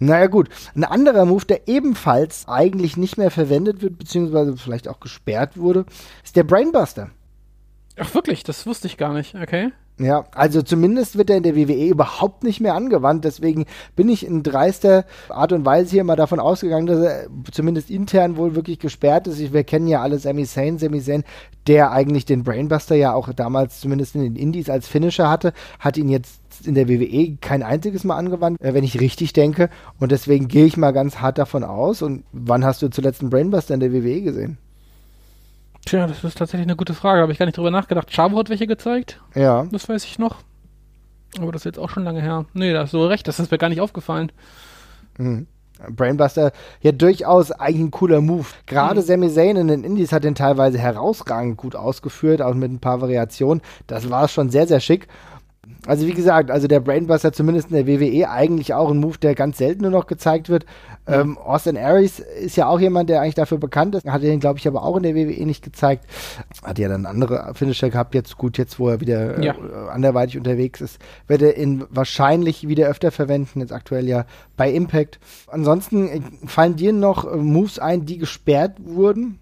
Naja, 0.00 0.26
gut. 0.26 0.48
Ein 0.74 0.84
anderer 0.84 1.24
Move, 1.24 1.44
der 1.46 1.68
ebenfalls 1.68 2.48
eigentlich 2.48 2.96
nicht 2.96 3.18
mehr 3.18 3.30
verwendet 3.30 3.82
wird, 3.82 3.98
beziehungsweise 3.98 4.56
vielleicht 4.56 4.88
auch 4.88 5.00
gesperrt 5.00 5.56
wurde, 5.56 5.84
ist 6.24 6.36
der 6.36 6.44
Brainbuster. 6.44 7.10
Ach 7.98 8.14
wirklich, 8.14 8.42
das 8.42 8.66
wusste 8.66 8.86
ich 8.86 8.96
gar 8.96 9.12
nicht. 9.12 9.34
Okay. 9.34 9.70
Ja, 10.02 10.24
also 10.34 10.62
zumindest 10.62 11.16
wird 11.16 11.30
er 11.30 11.36
in 11.36 11.44
der 11.44 11.54
WWE 11.54 11.86
überhaupt 11.86 12.42
nicht 12.42 12.60
mehr 12.60 12.74
angewandt. 12.74 13.24
Deswegen 13.24 13.66
bin 13.94 14.08
ich 14.08 14.26
in 14.26 14.42
dreister 14.42 15.04
Art 15.28 15.52
und 15.52 15.64
Weise 15.64 15.90
hier 15.92 16.02
mal 16.02 16.16
davon 16.16 16.40
ausgegangen, 16.40 16.86
dass 16.86 16.98
er 16.98 17.26
zumindest 17.52 17.88
intern 17.88 18.36
wohl 18.36 18.56
wirklich 18.56 18.80
gesperrt 18.80 19.28
ist. 19.28 19.52
Wir 19.52 19.62
kennen 19.62 19.86
ja 19.86 20.02
alle 20.02 20.18
Sami 20.18 20.44
Zayn, 20.44 20.78
Sami 20.78 21.00
Zayn, 21.00 21.22
der 21.68 21.92
eigentlich 21.92 22.24
den 22.24 22.42
Brainbuster 22.42 22.96
ja 22.96 23.14
auch 23.14 23.32
damals 23.32 23.78
zumindest 23.78 24.16
in 24.16 24.22
den 24.22 24.34
Indies 24.34 24.68
als 24.68 24.88
Finisher 24.88 25.30
hatte, 25.30 25.52
hat 25.78 25.96
ihn 25.96 26.08
jetzt 26.08 26.40
in 26.64 26.74
der 26.74 26.88
WWE 26.88 27.36
kein 27.40 27.62
einziges 27.62 28.02
Mal 28.02 28.16
angewandt, 28.16 28.60
äh, 28.60 28.74
wenn 28.74 28.84
ich 28.84 29.00
richtig 29.00 29.32
denke. 29.32 29.70
Und 30.00 30.10
deswegen 30.10 30.48
gehe 30.48 30.66
ich 30.66 30.76
mal 30.76 30.90
ganz 30.90 31.18
hart 31.18 31.38
davon 31.38 31.62
aus. 31.62 32.02
Und 32.02 32.24
wann 32.32 32.64
hast 32.64 32.82
du 32.82 32.88
zuletzt 32.88 33.20
einen 33.20 33.30
Brainbuster 33.30 33.74
in 33.74 33.80
der 33.80 33.92
WWE 33.92 34.22
gesehen? 34.22 34.58
Tja, 35.84 36.06
das 36.06 36.22
ist 36.22 36.38
tatsächlich 36.38 36.66
eine 36.66 36.76
gute 36.76 36.94
Frage. 36.94 37.18
Da 37.18 37.22
habe 37.22 37.32
ich 37.32 37.38
gar 37.38 37.46
nicht 37.46 37.58
drüber 37.58 37.70
nachgedacht. 37.70 38.10
Chavo 38.10 38.38
hat 38.38 38.48
welche 38.48 38.66
gezeigt. 38.66 39.20
Ja. 39.34 39.66
Das 39.70 39.88
weiß 39.88 40.04
ich 40.04 40.18
noch. 40.18 40.36
Aber 41.38 41.50
das 41.50 41.62
ist 41.62 41.66
jetzt 41.66 41.78
auch 41.78 41.90
schon 41.90 42.04
lange 42.04 42.20
her. 42.20 42.44
Nee, 42.52 42.72
da 42.72 42.80
hast 42.80 42.92
du 42.92 43.04
recht. 43.04 43.26
Das 43.26 43.40
ist 43.40 43.50
mir 43.50 43.58
gar 43.58 43.68
nicht 43.68 43.80
aufgefallen. 43.80 44.30
Mhm. 45.18 45.46
Brainbuster, 45.90 46.52
ja 46.80 46.92
durchaus 46.92 47.50
eigentlich 47.50 47.80
ein 47.80 47.90
cooler 47.90 48.20
Move. 48.20 48.46
Gerade 48.66 49.00
Mhm. 49.00 49.04
Sami 49.04 49.30
Zayn 49.30 49.56
in 49.56 49.68
den 49.68 49.84
Indies 49.84 50.12
hat 50.12 50.22
den 50.24 50.34
teilweise 50.34 50.78
herausragend 50.78 51.56
gut 51.56 51.74
ausgeführt, 51.74 52.40
auch 52.40 52.54
mit 52.54 52.70
ein 52.70 52.78
paar 52.78 53.00
Variationen. 53.00 53.62
Das 53.86 54.08
war 54.10 54.28
schon 54.28 54.50
sehr, 54.50 54.66
sehr 54.66 54.80
schick. 54.80 55.08
Also 55.86 56.06
wie 56.06 56.12
gesagt, 56.12 56.50
also 56.50 56.68
der 56.68 56.80
Brainbuster 56.80 57.32
zumindest 57.32 57.70
in 57.70 57.76
der 57.76 57.86
WWE 57.86 58.30
eigentlich 58.30 58.74
auch 58.74 58.90
ein 58.90 58.98
Move, 58.98 59.18
der 59.18 59.34
ganz 59.34 59.58
selten 59.58 59.82
nur 59.82 59.90
noch 59.90 60.06
gezeigt 60.06 60.48
wird. 60.48 60.64
Ähm, 61.06 61.36
Austin 61.38 61.76
Aries 61.76 62.20
ist 62.20 62.56
ja 62.56 62.68
auch 62.68 62.78
jemand, 62.78 63.10
der 63.10 63.20
eigentlich 63.20 63.34
dafür 63.34 63.58
bekannt 63.58 63.94
ist. 63.96 64.06
Hat 64.06 64.22
er 64.22 64.30
den, 64.30 64.38
glaube 64.40 64.58
ich, 64.60 64.68
aber 64.68 64.84
auch 64.84 64.96
in 64.96 65.02
der 65.02 65.14
WWE 65.16 65.44
nicht 65.44 65.64
gezeigt. 65.64 66.04
Hat 66.62 66.78
ja 66.78 66.88
dann 66.88 67.06
andere 67.06 67.52
Finisher 67.54 67.90
gehabt. 67.90 68.14
Jetzt 68.14 68.38
gut, 68.38 68.56
jetzt 68.58 68.78
wo 68.78 68.88
er 68.88 69.00
wieder 69.00 69.38
äh, 69.38 69.44
Ja. 69.46 69.54
anderweitig 69.90 70.38
unterwegs 70.38 70.80
ist, 70.80 70.98
wird 71.26 71.42
er 71.42 71.56
ihn 71.58 71.84
wahrscheinlich 71.90 72.68
wieder 72.68 72.88
öfter 72.88 73.10
verwenden. 73.10 73.60
Jetzt 73.60 73.72
aktuell 73.72 74.06
ja 74.08 74.24
bei 74.56 74.70
Impact. 74.70 75.18
Ansonsten 75.48 76.08
äh, 76.08 76.20
fallen 76.46 76.76
dir 76.76 76.92
noch 76.92 77.24
äh, 77.30 77.36
Moves 77.36 77.78
ein, 77.80 78.06
die 78.06 78.18
gesperrt 78.18 78.76
wurden? 78.84 79.38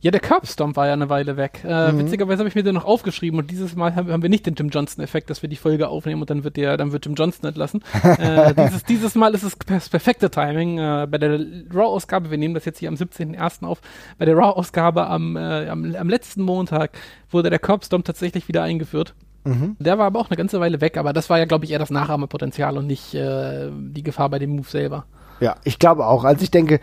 Ja, 0.00 0.10
der 0.10 0.20
Curbstomp 0.20 0.76
war 0.76 0.86
ja 0.86 0.92
eine 0.92 1.08
Weile 1.08 1.36
weg. 1.36 1.60
Äh, 1.64 1.92
Mhm. 1.92 1.98
Witzigerweise 2.00 2.40
habe 2.40 2.48
ich 2.48 2.54
mir 2.54 2.62
den 2.62 2.74
noch 2.74 2.84
aufgeschrieben 2.84 3.38
und 3.38 3.50
dieses 3.50 3.74
Mal 3.74 3.94
haben, 3.94 4.22
wir 4.22 4.28
nicht 4.28 4.46
den 4.46 4.54
Jim 4.54 4.68
Johnson-Effekt, 4.68 5.30
dass 5.30 5.42
wir 5.42 5.48
die 5.48 5.56
Folge 5.56 5.88
aufnehmen 5.88 6.20
und 6.20 6.30
dann 6.30 6.44
wird 6.44 6.56
der, 6.56 6.76
dann 6.76 6.92
wird 6.92 7.06
Jim 7.06 7.14
Johnson 7.14 7.46
entlassen. 7.48 7.82
äh, 8.18 8.54
dieses, 8.54 8.84
dieses 8.84 9.14
Mal 9.14 9.34
ist 9.34 9.42
es 9.42 9.56
das 9.66 9.88
perfekte 9.88 10.30
Timing. 10.30 10.78
Äh, 10.78 11.06
bei 11.10 11.18
der 11.18 11.40
Raw-Ausgabe, 11.72 12.30
wir 12.30 12.38
nehmen 12.38 12.54
das 12.54 12.64
jetzt 12.64 12.78
hier 12.78 12.88
am 12.88 12.94
17.01. 12.94 13.64
auf, 13.64 13.80
bei 14.18 14.24
der 14.24 14.36
Raw-Ausgabe 14.36 15.06
am, 15.06 15.36
äh, 15.36 15.68
am, 15.68 15.94
am 15.94 16.08
letzten 16.08 16.42
Montag 16.42 16.92
wurde 17.30 17.50
der 17.50 17.58
Curbstomp 17.58 18.04
tatsächlich 18.04 18.48
wieder 18.48 18.62
eingeführt. 18.62 19.14
Mhm. 19.44 19.76
Der 19.80 19.98
war 19.98 20.06
aber 20.06 20.20
auch 20.20 20.30
eine 20.30 20.36
ganze 20.36 20.60
Weile 20.60 20.80
weg, 20.80 20.96
aber 20.96 21.12
das 21.12 21.28
war 21.28 21.38
ja, 21.38 21.46
glaube 21.46 21.64
ich, 21.64 21.72
eher 21.72 21.78
das 21.80 21.90
Nachahmerpotenzial 21.90 22.78
und 22.78 22.86
nicht 22.86 23.14
äh, 23.14 23.70
die 23.72 24.02
Gefahr 24.02 24.28
bei 24.28 24.38
dem 24.38 24.50
Move 24.50 24.68
selber. 24.68 25.04
Ja, 25.40 25.56
ich 25.64 25.80
glaube 25.80 26.06
auch. 26.06 26.22
Also 26.22 26.44
ich 26.44 26.52
denke, 26.52 26.78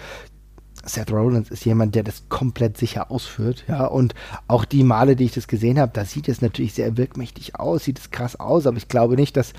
Seth 0.89 1.11
Rollins 1.11 1.49
ist 1.49 1.65
jemand, 1.65 1.95
der 1.95 2.03
das 2.03 2.23
komplett 2.29 2.77
sicher 2.77 3.11
ausführt, 3.11 3.63
ja, 3.67 3.85
und 3.85 4.15
auch 4.47 4.65
die 4.65 4.83
Male, 4.83 5.15
die 5.15 5.25
ich 5.25 5.33
das 5.33 5.47
gesehen 5.47 5.79
habe, 5.79 5.91
da 5.93 6.05
sieht 6.05 6.27
es 6.27 6.41
natürlich 6.41 6.73
sehr 6.73 6.97
wirkmächtig 6.97 7.59
aus, 7.59 7.83
sieht 7.83 7.99
es 7.99 8.11
krass 8.11 8.39
aus, 8.39 8.67
aber 8.67 8.77
ich 8.77 8.87
glaube 8.87 9.15
nicht, 9.15 9.37
dass 9.37 9.53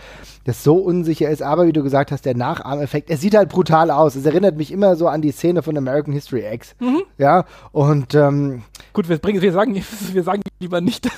das 0.44 0.62
so 0.64 0.76
unsicher 0.76 1.30
ist, 1.30 1.42
aber 1.42 1.66
wie 1.66 1.72
du 1.72 1.82
gesagt 1.82 2.12
hast, 2.12 2.24
der 2.24 2.36
Nachahmeffekt, 2.36 3.10
er 3.10 3.16
sieht 3.16 3.34
halt 3.34 3.48
brutal 3.48 3.90
aus, 3.90 4.14
es 4.14 4.26
erinnert 4.26 4.56
mich 4.56 4.72
immer 4.72 4.96
so 4.96 5.08
an 5.08 5.22
die 5.22 5.32
Szene 5.32 5.62
von 5.62 5.76
American 5.76 6.12
History 6.12 6.44
X, 6.52 6.74
ja, 7.18 7.44
und 7.72 8.14
ähm, 8.14 8.62
Gut, 8.92 9.08
wir, 9.08 9.18
bringen, 9.18 9.40
wir, 9.40 9.52
sagen, 9.52 9.74
wir 10.12 10.22
sagen 10.22 10.42
lieber 10.58 10.80
nicht, 10.80 11.08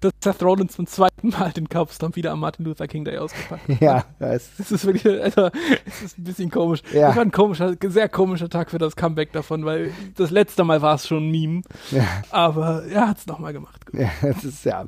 dass 0.00 0.12
Seth 0.22 0.42
Rollins 0.42 0.74
zum 0.74 0.86
zweiten 0.86 1.28
Mal 1.28 1.52
den 1.52 1.68
Curbstomp 1.68 2.16
wieder 2.16 2.32
am 2.32 2.40
Martin 2.40 2.64
Luther 2.64 2.86
King 2.86 3.04
Day 3.04 3.18
ausgepackt 3.18 3.68
hat. 3.68 3.80
ja, 3.80 4.04
es 4.18 4.50
Das 4.56 4.72
ist 4.72 4.84
wirklich, 4.84 5.22
also, 5.22 5.50
es 5.86 6.02
ist 6.02 6.18
ein 6.18 6.24
bisschen 6.24 6.50
komisch. 6.50 6.82
Ja. 6.92 7.08
Das 7.08 7.16
war 7.16 7.22
ein 7.22 7.32
komischer, 7.32 7.74
sehr 7.82 8.08
komischer 8.08 8.48
Tag 8.48 8.70
für 8.70 8.78
das 8.78 8.96
Comeback 8.96 9.32
davon, 9.32 9.64
weil 9.64 9.92
das 10.16 10.30
letzte 10.30 10.64
Mal 10.64 10.82
war 10.82 10.96
es 10.96 11.06
schon 11.06 11.28
ein 11.28 11.30
Meme. 11.30 11.62
Ja. 11.90 12.04
Aber 12.30 12.84
er 12.84 13.08
hat 13.08 13.18
es 13.18 13.26
nochmal 13.26 13.52
gemacht. 13.52 13.80
Ja, 13.92 14.10
das 14.22 14.44
ist 14.44 14.64
ja. 14.64 14.84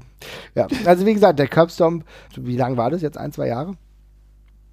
ja. 0.54 0.66
Also 0.84 1.06
wie 1.06 1.14
gesagt, 1.14 1.38
der 1.38 1.48
Curbstomp, 1.48 2.04
wie 2.36 2.56
lange 2.56 2.76
war 2.76 2.90
das 2.90 3.02
jetzt? 3.02 3.18
Ein, 3.18 3.32
zwei 3.32 3.48
Jahre? 3.48 3.76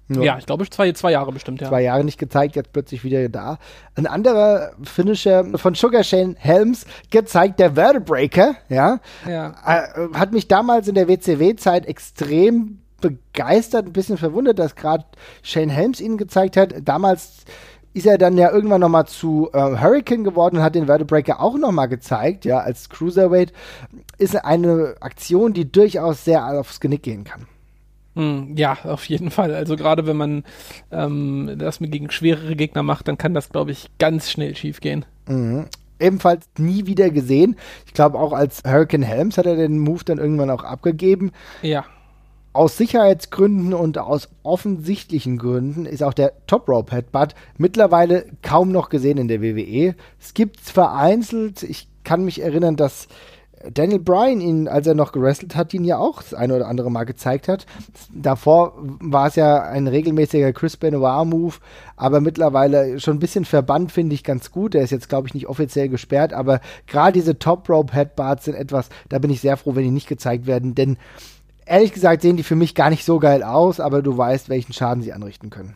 Ja, 0.08 0.36
ich 0.38 0.44
glaube, 0.44 0.68
zwei, 0.68 0.92
zwei 0.92 1.12
Jahre 1.12 1.32
bestimmt, 1.32 1.60
ja. 1.62 1.68
Zwei 1.68 1.82
Jahre 1.82 2.04
nicht 2.04 2.18
gezeigt, 2.18 2.56
jetzt 2.56 2.72
plötzlich 2.72 3.04
wieder 3.04 3.26
da. 3.28 3.58
Ein 3.94 4.06
anderer 4.06 4.72
Finisher 4.82 5.44
von 5.56 5.74
Sugar 5.74 6.04
Shane 6.04 6.36
Helms 6.38 6.84
gezeigt, 7.10 7.58
der 7.58 7.72
Vertebreaker, 7.72 8.54
ja. 8.68 9.00
Ja. 9.26 9.54
Äh, 9.64 10.14
hat 10.14 10.32
mich 10.32 10.46
damals 10.46 10.88
in 10.88 10.94
der 10.94 11.08
WCW-Zeit 11.08 11.86
extrem 11.86 12.80
begeistert, 13.00 13.86
ein 13.86 13.92
bisschen 13.92 14.18
verwundert, 14.18 14.58
dass 14.58 14.76
gerade 14.76 15.04
Shane 15.42 15.70
Helms 15.70 16.00
ihn 16.00 16.18
gezeigt 16.18 16.56
hat. 16.56 16.74
Damals 16.82 17.44
ist 17.94 18.06
er 18.06 18.18
dann 18.18 18.36
ja 18.36 18.50
irgendwann 18.50 18.80
nochmal 18.80 19.06
zu 19.06 19.48
äh, 19.52 19.58
Hurricane 19.58 20.24
geworden 20.24 20.56
und 20.56 20.62
hat 20.62 20.74
den 20.74 20.86
Vertebreaker 20.86 21.40
auch 21.40 21.56
nochmal 21.56 21.88
gezeigt, 21.88 22.44
ja, 22.44 22.58
als 22.58 22.90
Cruiserweight. 22.90 23.52
Ist 24.18 24.44
eine 24.44 24.96
Aktion, 25.00 25.54
die 25.54 25.70
durchaus 25.70 26.24
sehr 26.24 26.44
aufs 26.44 26.80
Genick 26.80 27.04
gehen 27.04 27.24
kann. 27.24 27.46
Hm, 28.14 28.54
ja, 28.56 28.78
auf 28.84 29.08
jeden 29.08 29.30
Fall. 29.30 29.54
Also 29.54 29.76
gerade 29.76 30.06
wenn 30.06 30.16
man 30.16 30.44
ähm, 30.92 31.54
das 31.58 31.80
mit 31.80 31.92
gegen 31.92 32.10
schwerere 32.10 32.54
Gegner 32.54 32.82
macht, 32.82 33.08
dann 33.08 33.18
kann 33.18 33.34
das, 33.34 33.50
glaube 33.50 33.72
ich, 33.72 33.90
ganz 33.98 34.30
schnell 34.30 34.54
schief 34.54 34.80
gehen. 34.80 35.04
Mhm. 35.28 35.66
Ebenfalls 35.98 36.46
nie 36.58 36.86
wieder 36.86 37.10
gesehen. 37.10 37.56
Ich 37.86 37.94
glaube, 37.94 38.18
auch 38.18 38.32
als 38.32 38.62
Hurricane 38.66 39.02
Helms 39.02 39.38
hat 39.38 39.46
er 39.46 39.56
den 39.56 39.78
Move 39.78 40.04
dann 40.04 40.18
irgendwann 40.18 40.50
auch 40.50 40.64
abgegeben. 40.64 41.32
Ja. 41.62 41.84
Aus 42.52 42.76
Sicherheitsgründen 42.76 43.74
und 43.74 43.98
aus 43.98 44.28
offensichtlichen 44.44 45.38
Gründen 45.38 45.86
ist 45.86 46.04
auch 46.04 46.14
der 46.14 46.46
Top 46.46 46.68
Rope 46.68 46.94
Headbutt 46.94 47.34
mittlerweile 47.58 48.26
kaum 48.42 48.70
noch 48.70 48.90
gesehen 48.90 49.18
in 49.18 49.26
der 49.26 49.42
WWE. 49.42 49.96
Es 50.20 50.34
gibt 50.34 50.60
es 50.60 50.70
vereinzelt. 50.70 51.64
Ich 51.64 51.88
kann 52.04 52.24
mich 52.24 52.42
erinnern, 52.42 52.76
dass 52.76 53.08
Daniel 53.72 54.00
Bryan 54.00 54.40
ihn, 54.40 54.68
als 54.68 54.86
er 54.86 54.94
noch 54.94 55.12
gewrestelt 55.12 55.56
hat, 55.56 55.72
ihn 55.74 55.84
ja 55.84 55.98
auch 55.98 56.22
das 56.22 56.34
eine 56.34 56.54
oder 56.56 56.68
andere 56.68 56.90
Mal 56.90 57.04
gezeigt 57.04 57.48
hat. 57.48 57.66
Davor 58.12 58.74
war 59.00 59.28
es 59.28 59.36
ja 59.36 59.62
ein 59.62 59.86
regelmäßiger 59.86 60.52
Chris 60.52 60.76
Benoit-Move, 60.76 61.54
aber 61.96 62.20
mittlerweile 62.20 63.00
schon 63.00 63.16
ein 63.16 63.20
bisschen 63.20 63.44
verbannt, 63.44 63.92
finde 63.92 64.14
ich 64.14 64.24
ganz 64.24 64.50
gut. 64.50 64.74
Der 64.74 64.82
ist 64.82 64.90
jetzt, 64.90 65.08
glaube 65.08 65.28
ich, 65.28 65.34
nicht 65.34 65.48
offiziell 65.48 65.88
gesperrt, 65.88 66.32
aber 66.32 66.60
gerade 66.86 67.12
diese 67.12 67.38
Top-Rope-Headbars 67.38 68.44
sind 68.44 68.54
etwas, 68.54 68.88
da 69.08 69.18
bin 69.18 69.30
ich 69.30 69.40
sehr 69.40 69.56
froh, 69.56 69.74
wenn 69.74 69.84
die 69.84 69.90
nicht 69.90 70.08
gezeigt 70.08 70.46
werden, 70.46 70.74
denn 70.74 70.96
ehrlich 71.66 71.92
gesagt 71.92 72.22
sehen 72.22 72.36
die 72.36 72.42
für 72.42 72.56
mich 72.56 72.74
gar 72.74 72.90
nicht 72.90 73.04
so 73.04 73.18
geil 73.18 73.42
aus, 73.42 73.80
aber 73.80 74.02
du 74.02 74.16
weißt, 74.16 74.48
welchen 74.48 74.72
Schaden 74.72 75.02
sie 75.02 75.12
anrichten 75.12 75.50
können. 75.50 75.74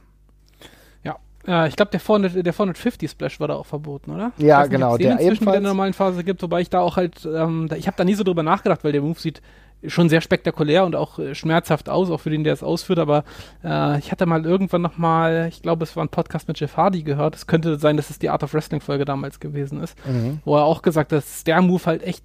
Ja, 1.48 1.66
ich 1.66 1.76
glaube, 1.76 1.90
der 1.90 2.00
400, 2.00 2.44
der 2.44 2.52
450 2.52 3.10
Splash 3.10 3.40
war 3.40 3.48
da 3.48 3.54
auch 3.54 3.64
verboten, 3.66 4.10
oder? 4.12 4.32
Ja, 4.36 4.60
nicht, 4.60 4.70
genau, 4.70 4.98
der 4.98 5.16
der 5.16 5.20
inzwischen 5.20 5.46
wieder 5.46 5.56
in 5.56 5.62
der 5.62 5.72
normalen 5.72 5.94
Phase 5.94 6.22
gibt, 6.22 6.42
wobei 6.42 6.60
ich 6.60 6.68
da 6.70 6.80
auch 6.80 6.96
halt, 6.96 7.24
ähm, 7.24 7.68
da, 7.70 7.76
ich 7.76 7.86
habe 7.86 7.96
da 7.96 8.04
nie 8.04 8.14
so 8.14 8.22
drüber 8.22 8.42
nachgedacht, 8.42 8.84
weil 8.84 8.92
der 8.92 9.00
Move 9.00 9.18
sieht 9.18 9.40
schon 9.86 10.08
sehr 10.08 10.20
spektakulär 10.20 10.84
und 10.84 10.96
auch 10.96 11.18
äh, 11.20 11.34
schmerzhaft 11.36 11.88
aus, 11.88 12.10
auch 12.10 12.18
für 12.18 12.30
den, 12.30 12.42
der 12.44 12.52
es 12.52 12.62
ausführt, 12.64 12.98
aber 12.98 13.22
äh, 13.64 13.98
ich 14.00 14.10
hatte 14.10 14.26
mal 14.26 14.44
irgendwann 14.44 14.82
noch 14.82 14.98
mal, 14.98 15.46
ich 15.48 15.62
glaube, 15.62 15.84
es 15.84 15.94
war 15.96 16.04
ein 16.04 16.08
Podcast 16.08 16.48
mit 16.48 16.58
Jeff 16.60 16.76
Hardy 16.76 17.02
gehört, 17.04 17.36
es 17.36 17.46
könnte 17.46 17.78
sein, 17.78 17.96
dass 17.96 18.10
es 18.10 18.18
die 18.18 18.28
Art 18.28 18.42
of 18.42 18.52
Wrestling 18.54 18.80
Folge 18.80 19.04
damals 19.04 19.38
gewesen 19.40 19.80
ist, 19.82 19.96
Mhm. 20.06 20.40
wo 20.44 20.56
er 20.56 20.64
auch 20.64 20.82
gesagt 20.82 21.12
hat, 21.12 21.18
dass 21.18 21.44
der 21.44 21.62
Move 21.62 21.86
halt 21.86 22.02
echt 22.02 22.24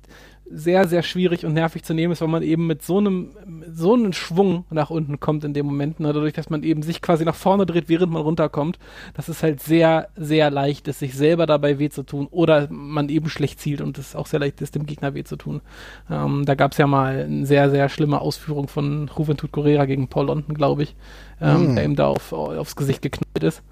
sehr, 0.49 0.87
sehr 0.87 1.03
schwierig 1.03 1.45
und 1.45 1.53
nervig 1.53 1.83
zu 1.83 1.93
nehmen 1.93 2.13
ist, 2.13 2.21
weil 2.21 2.27
man 2.27 2.43
eben 2.43 2.67
mit 2.67 2.83
so 2.83 2.97
einem, 2.97 3.31
so 3.71 3.93
einem 3.93 4.13
Schwung 4.13 4.65
nach 4.69 4.89
unten 4.89 5.19
kommt 5.19 5.43
in 5.43 5.53
dem 5.53 5.65
Moment, 5.65 5.99
ne? 5.99 6.13
dadurch, 6.13 6.33
dass 6.33 6.49
man 6.49 6.63
eben 6.63 6.83
sich 6.83 7.01
quasi 7.01 7.25
nach 7.25 7.35
vorne 7.35 7.65
dreht, 7.65 7.89
während 7.89 8.11
man 8.11 8.21
runterkommt, 8.21 8.77
dass 9.13 9.29
es 9.29 9.41
halt 9.41 9.61
sehr, 9.61 10.09
sehr 10.15 10.51
leicht 10.51 10.87
ist, 10.87 10.99
sich 10.99 11.15
selber 11.15 11.45
dabei 11.45 11.79
weh 11.79 11.89
zu 11.89 12.03
tun 12.03 12.27
oder 12.29 12.67
man 12.69 13.09
eben 13.09 13.29
schlecht 13.29 13.59
zielt 13.59 13.81
und 13.81 13.97
es 13.97 14.15
auch 14.15 14.27
sehr 14.27 14.39
leicht 14.39 14.61
ist, 14.61 14.75
dem 14.75 14.85
Gegner 14.85 15.13
weh 15.15 15.23
zu 15.23 15.37
tun. 15.37 15.61
Ähm, 16.09 16.45
da 16.45 16.55
gab 16.55 16.73
es 16.73 16.77
ja 16.77 16.87
mal 16.87 17.23
eine 17.23 17.45
sehr, 17.45 17.69
sehr 17.69 17.89
schlimme 17.89 18.21
Ausführung 18.21 18.67
von 18.67 19.09
Juventud 19.17 19.51
Correa 19.51 19.85
gegen 19.85 20.07
Paul 20.07 20.27
London, 20.27 20.55
glaube 20.55 20.83
ich, 20.83 20.95
ähm, 21.41 21.73
Mm. 21.73 21.75
der 21.75 21.85
ihm 21.85 21.95
da 21.95 22.07
auf, 22.07 22.33
aufs 22.33 22.75
Gesicht 22.75 23.01
geknallt 23.01 23.43
ist. 23.43 23.63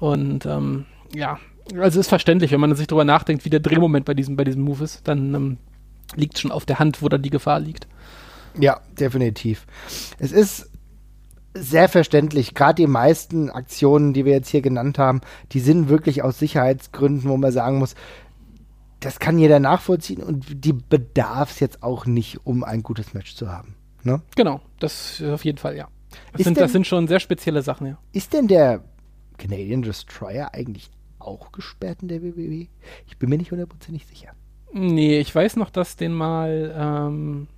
Und 0.00 0.46
ähm, 0.46 0.86
ja, 1.14 1.38
also 1.76 2.00
ist 2.00 2.08
verständlich, 2.08 2.50
wenn 2.52 2.60
man 2.60 2.74
sich 2.74 2.86
darüber 2.86 3.04
nachdenkt, 3.04 3.44
wie 3.44 3.50
der 3.50 3.60
Drehmoment 3.60 4.04
bei 4.04 4.14
diesem, 4.14 4.36
bei 4.36 4.44
diesem 4.44 4.62
Move 4.62 4.84
ist, 4.84 5.06
dann 5.06 5.34
ähm, 5.34 5.56
liegt 6.16 6.38
schon 6.38 6.50
auf 6.52 6.64
der 6.66 6.78
Hand, 6.78 7.02
wo 7.02 7.08
da 7.08 7.18
die 7.18 7.30
Gefahr 7.30 7.60
liegt. 7.60 7.86
Ja, 8.58 8.80
definitiv. 8.98 9.66
Es 10.18 10.32
ist 10.32 10.70
sehr 11.54 11.88
verständlich. 11.88 12.54
Gerade 12.54 12.74
die 12.82 12.86
meisten 12.86 13.50
Aktionen, 13.50 14.12
die 14.12 14.24
wir 14.24 14.32
jetzt 14.32 14.48
hier 14.48 14.62
genannt 14.62 14.98
haben, 14.98 15.20
die 15.52 15.60
sind 15.60 15.88
wirklich 15.88 16.22
aus 16.22 16.38
Sicherheitsgründen, 16.38 17.28
wo 17.28 17.36
man 17.36 17.52
sagen 17.52 17.78
muss, 17.78 17.94
das 19.00 19.18
kann 19.20 19.38
jeder 19.38 19.60
nachvollziehen 19.60 20.22
und 20.22 20.64
die 20.64 20.72
bedarf 20.72 21.52
es 21.52 21.60
jetzt 21.60 21.82
auch 21.82 22.04
nicht, 22.06 22.44
um 22.46 22.64
ein 22.64 22.82
gutes 22.82 23.14
Match 23.14 23.34
zu 23.36 23.48
haben. 23.50 23.74
Ne? 24.02 24.20
Genau, 24.36 24.60
das 24.80 25.22
auf 25.22 25.44
jeden 25.44 25.58
Fall, 25.58 25.76
ja. 25.76 25.88
Das 26.32 26.42
sind, 26.44 26.56
denn- 26.56 26.64
das 26.64 26.72
sind 26.72 26.86
schon 26.86 27.06
sehr 27.06 27.20
spezielle 27.20 27.62
Sachen, 27.62 27.86
ja. 27.86 27.98
Ist 28.12 28.32
denn 28.32 28.48
der 28.48 28.82
Canadian 29.36 29.82
Destroyer 29.82 30.52
eigentlich 30.54 30.90
auch 31.20 31.52
gesperrt 31.52 31.98
in 32.02 32.08
der 32.08 32.22
WWE? 32.22 32.66
Ich 33.06 33.18
bin 33.18 33.28
mir 33.28 33.38
nicht 33.38 33.50
hundertprozentig 33.52 34.06
sicher. 34.06 34.30
Nee, 34.72 35.18
ich 35.18 35.34
weiß 35.34 35.56
noch, 35.56 35.70
dass 35.70 35.96
den 35.96 36.12
mal 36.12 36.74
ähm, 36.76 37.48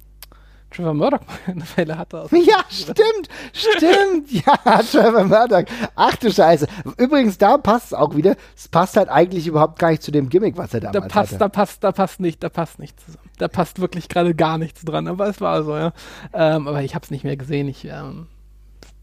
Trevor 0.71 0.95
Murdoch 0.95 1.21
mal 1.27 1.39
eine 1.47 1.65
Fälle 1.65 1.99
hatte. 1.99 2.21
Aus 2.21 2.31
Ja, 2.31 2.65
stimmt, 2.71 3.29
stimmt. 3.53 4.31
Ja, 4.47 4.57
Trevor 4.83 5.25
Murdoch. 5.25 5.65
Ach 5.97 6.17
du 6.17 6.31
Scheiße. 6.31 6.67
Übrigens, 6.97 7.39
da 7.39 7.59
passt 7.59 7.87
es 7.87 7.95
auch 7.95 8.15
wieder. 8.15 8.37
Es 8.57 8.69
passt 8.69 8.97
halt 8.97 9.09
eigentlich 9.09 9.47
überhaupt 9.47 9.79
gar 9.79 9.91
nicht 9.91 10.03
zu 10.03 10.11
dem 10.11 10.29
Gimmick, 10.29 10.57
was 10.57 10.73
er 10.75 10.81
da 10.81 10.93
damals 10.93 11.13
passt, 11.13 11.33
hatte. 11.33 11.39
da 11.39 11.49
passt, 11.49 11.85
da 11.85 11.93
passt 11.93 12.21
nicht, 12.21 12.43
da 12.43 12.49
passt 12.49 12.79
nichts 12.79 13.05
zusammen. 13.05 13.29
Da 13.39 13.49
passt 13.49 13.81
wirklich 13.81 14.09
gerade 14.09 14.35
gar 14.35 14.59
nichts 14.59 14.85
dran, 14.85 15.09
aber 15.09 15.27
es 15.29 15.41
war 15.41 15.63
so, 15.65 15.77
ja. 15.77 15.93
Ähm, 16.33 16.69
aber 16.69 16.83
ich 16.83 16.95
habe 16.95 17.05
es 17.05 17.11
nicht 17.11 17.25
mehr 17.25 17.37
gesehen. 17.37 17.69
Ich 17.69 17.85
ähm, 17.87 18.29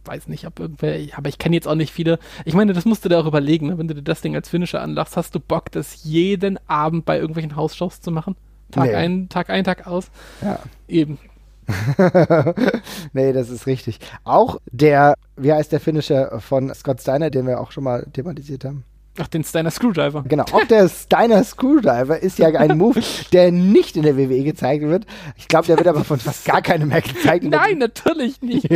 weiß 0.08 0.28
nicht, 0.28 0.48
ob 0.48 0.60
irgendwer, 0.60 0.98
aber 1.16 1.30
ich 1.30 1.38
kenne 1.38 1.56
jetzt 1.56 1.68
auch 1.68 1.76
nicht 1.76 1.92
viele. 1.92 2.20
Ich 2.46 2.54
meine, 2.54 2.74
das 2.74 2.86
musst 2.86 3.06
du 3.06 3.10
dir 3.10 3.20
auch 3.20 3.26
überlegen, 3.26 3.68
ne? 3.68 3.78
wenn 3.78 3.88
du 3.88 3.96
dir 3.96 4.04
das 4.04 4.22
Ding 4.22 4.36
als 4.36 4.50
Finisher 4.50 4.82
anlachst, 4.82 5.18
hast 5.18 5.36
du 5.36 5.40
Bock, 5.40 5.72
das 5.72 6.04
jeden 6.04 6.60
Abend 6.68 7.06
bei 7.06 7.18
irgendwelchen 7.18 7.56
Hausshows 7.56 8.02
zu 8.02 8.12
machen? 8.12 8.36
Tag 8.72 8.88
Nee. 8.88 8.96
ein, 8.96 9.30
Tag 9.30 9.50
ein, 9.50 9.64
Tag 9.64 9.88
aus. 9.88 10.10
Ja. 10.42 10.60
Eben. 10.88 11.20
nee, 13.14 13.34
das 13.34 13.50
ist 13.50 13.68
richtig. 13.68 14.00
Auch 14.24 14.60
der, 14.72 15.16
wie 15.36 15.52
heißt 15.52 15.72
der 15.72 15.80
Finisher 15.80 16.40
von 16.40 16.74
Scott 16.74 17.02
Steiner, 17.02 17.30
den 17.30 17.46
wir 17.46 17.60
auch 17.60 17.72
schon 17.72 17.84
mal 17.84 18.08
thematisiert 18.14 18.64
haben? 18.66 18.84
Ach, 19.20 19.28
den 19.28 19.44
Steiner 19.44 19.72
Screwdriver. 19.72 20.24
Genau, 20.28 20.44
auch 20.52 20.64
der 20.66 20.88
Steiner 20.90 21.44
Screwdriver 21.44 22.20
ist 22.20 22.40
ja 22.40 22.48
ein 22.50 22.78
Move, 22.78 23.02
der 23.32 23.52
nicht 23.52 23.98
in 23.98 24.04
der 24.04 24.18
WWE 24.18 24.44
gezeigt 24.44 24.84
wird. 24.84 25.06
Ich 25.38 25.48
glaube, 25.48 25.68
der 25.68 25.78
wird 25.78 25.88
aber 25.88 26.04
von 26.04 26.20
fast 26.20 26.46
gar 26.46 26.62
keinem 26.62 26.90
mehr 26.90 27.02
gezeigt. 27.02 27.44
Nein, 27.46 27.80
natürlich 27.80 28.42
nicht. 28.42 28.70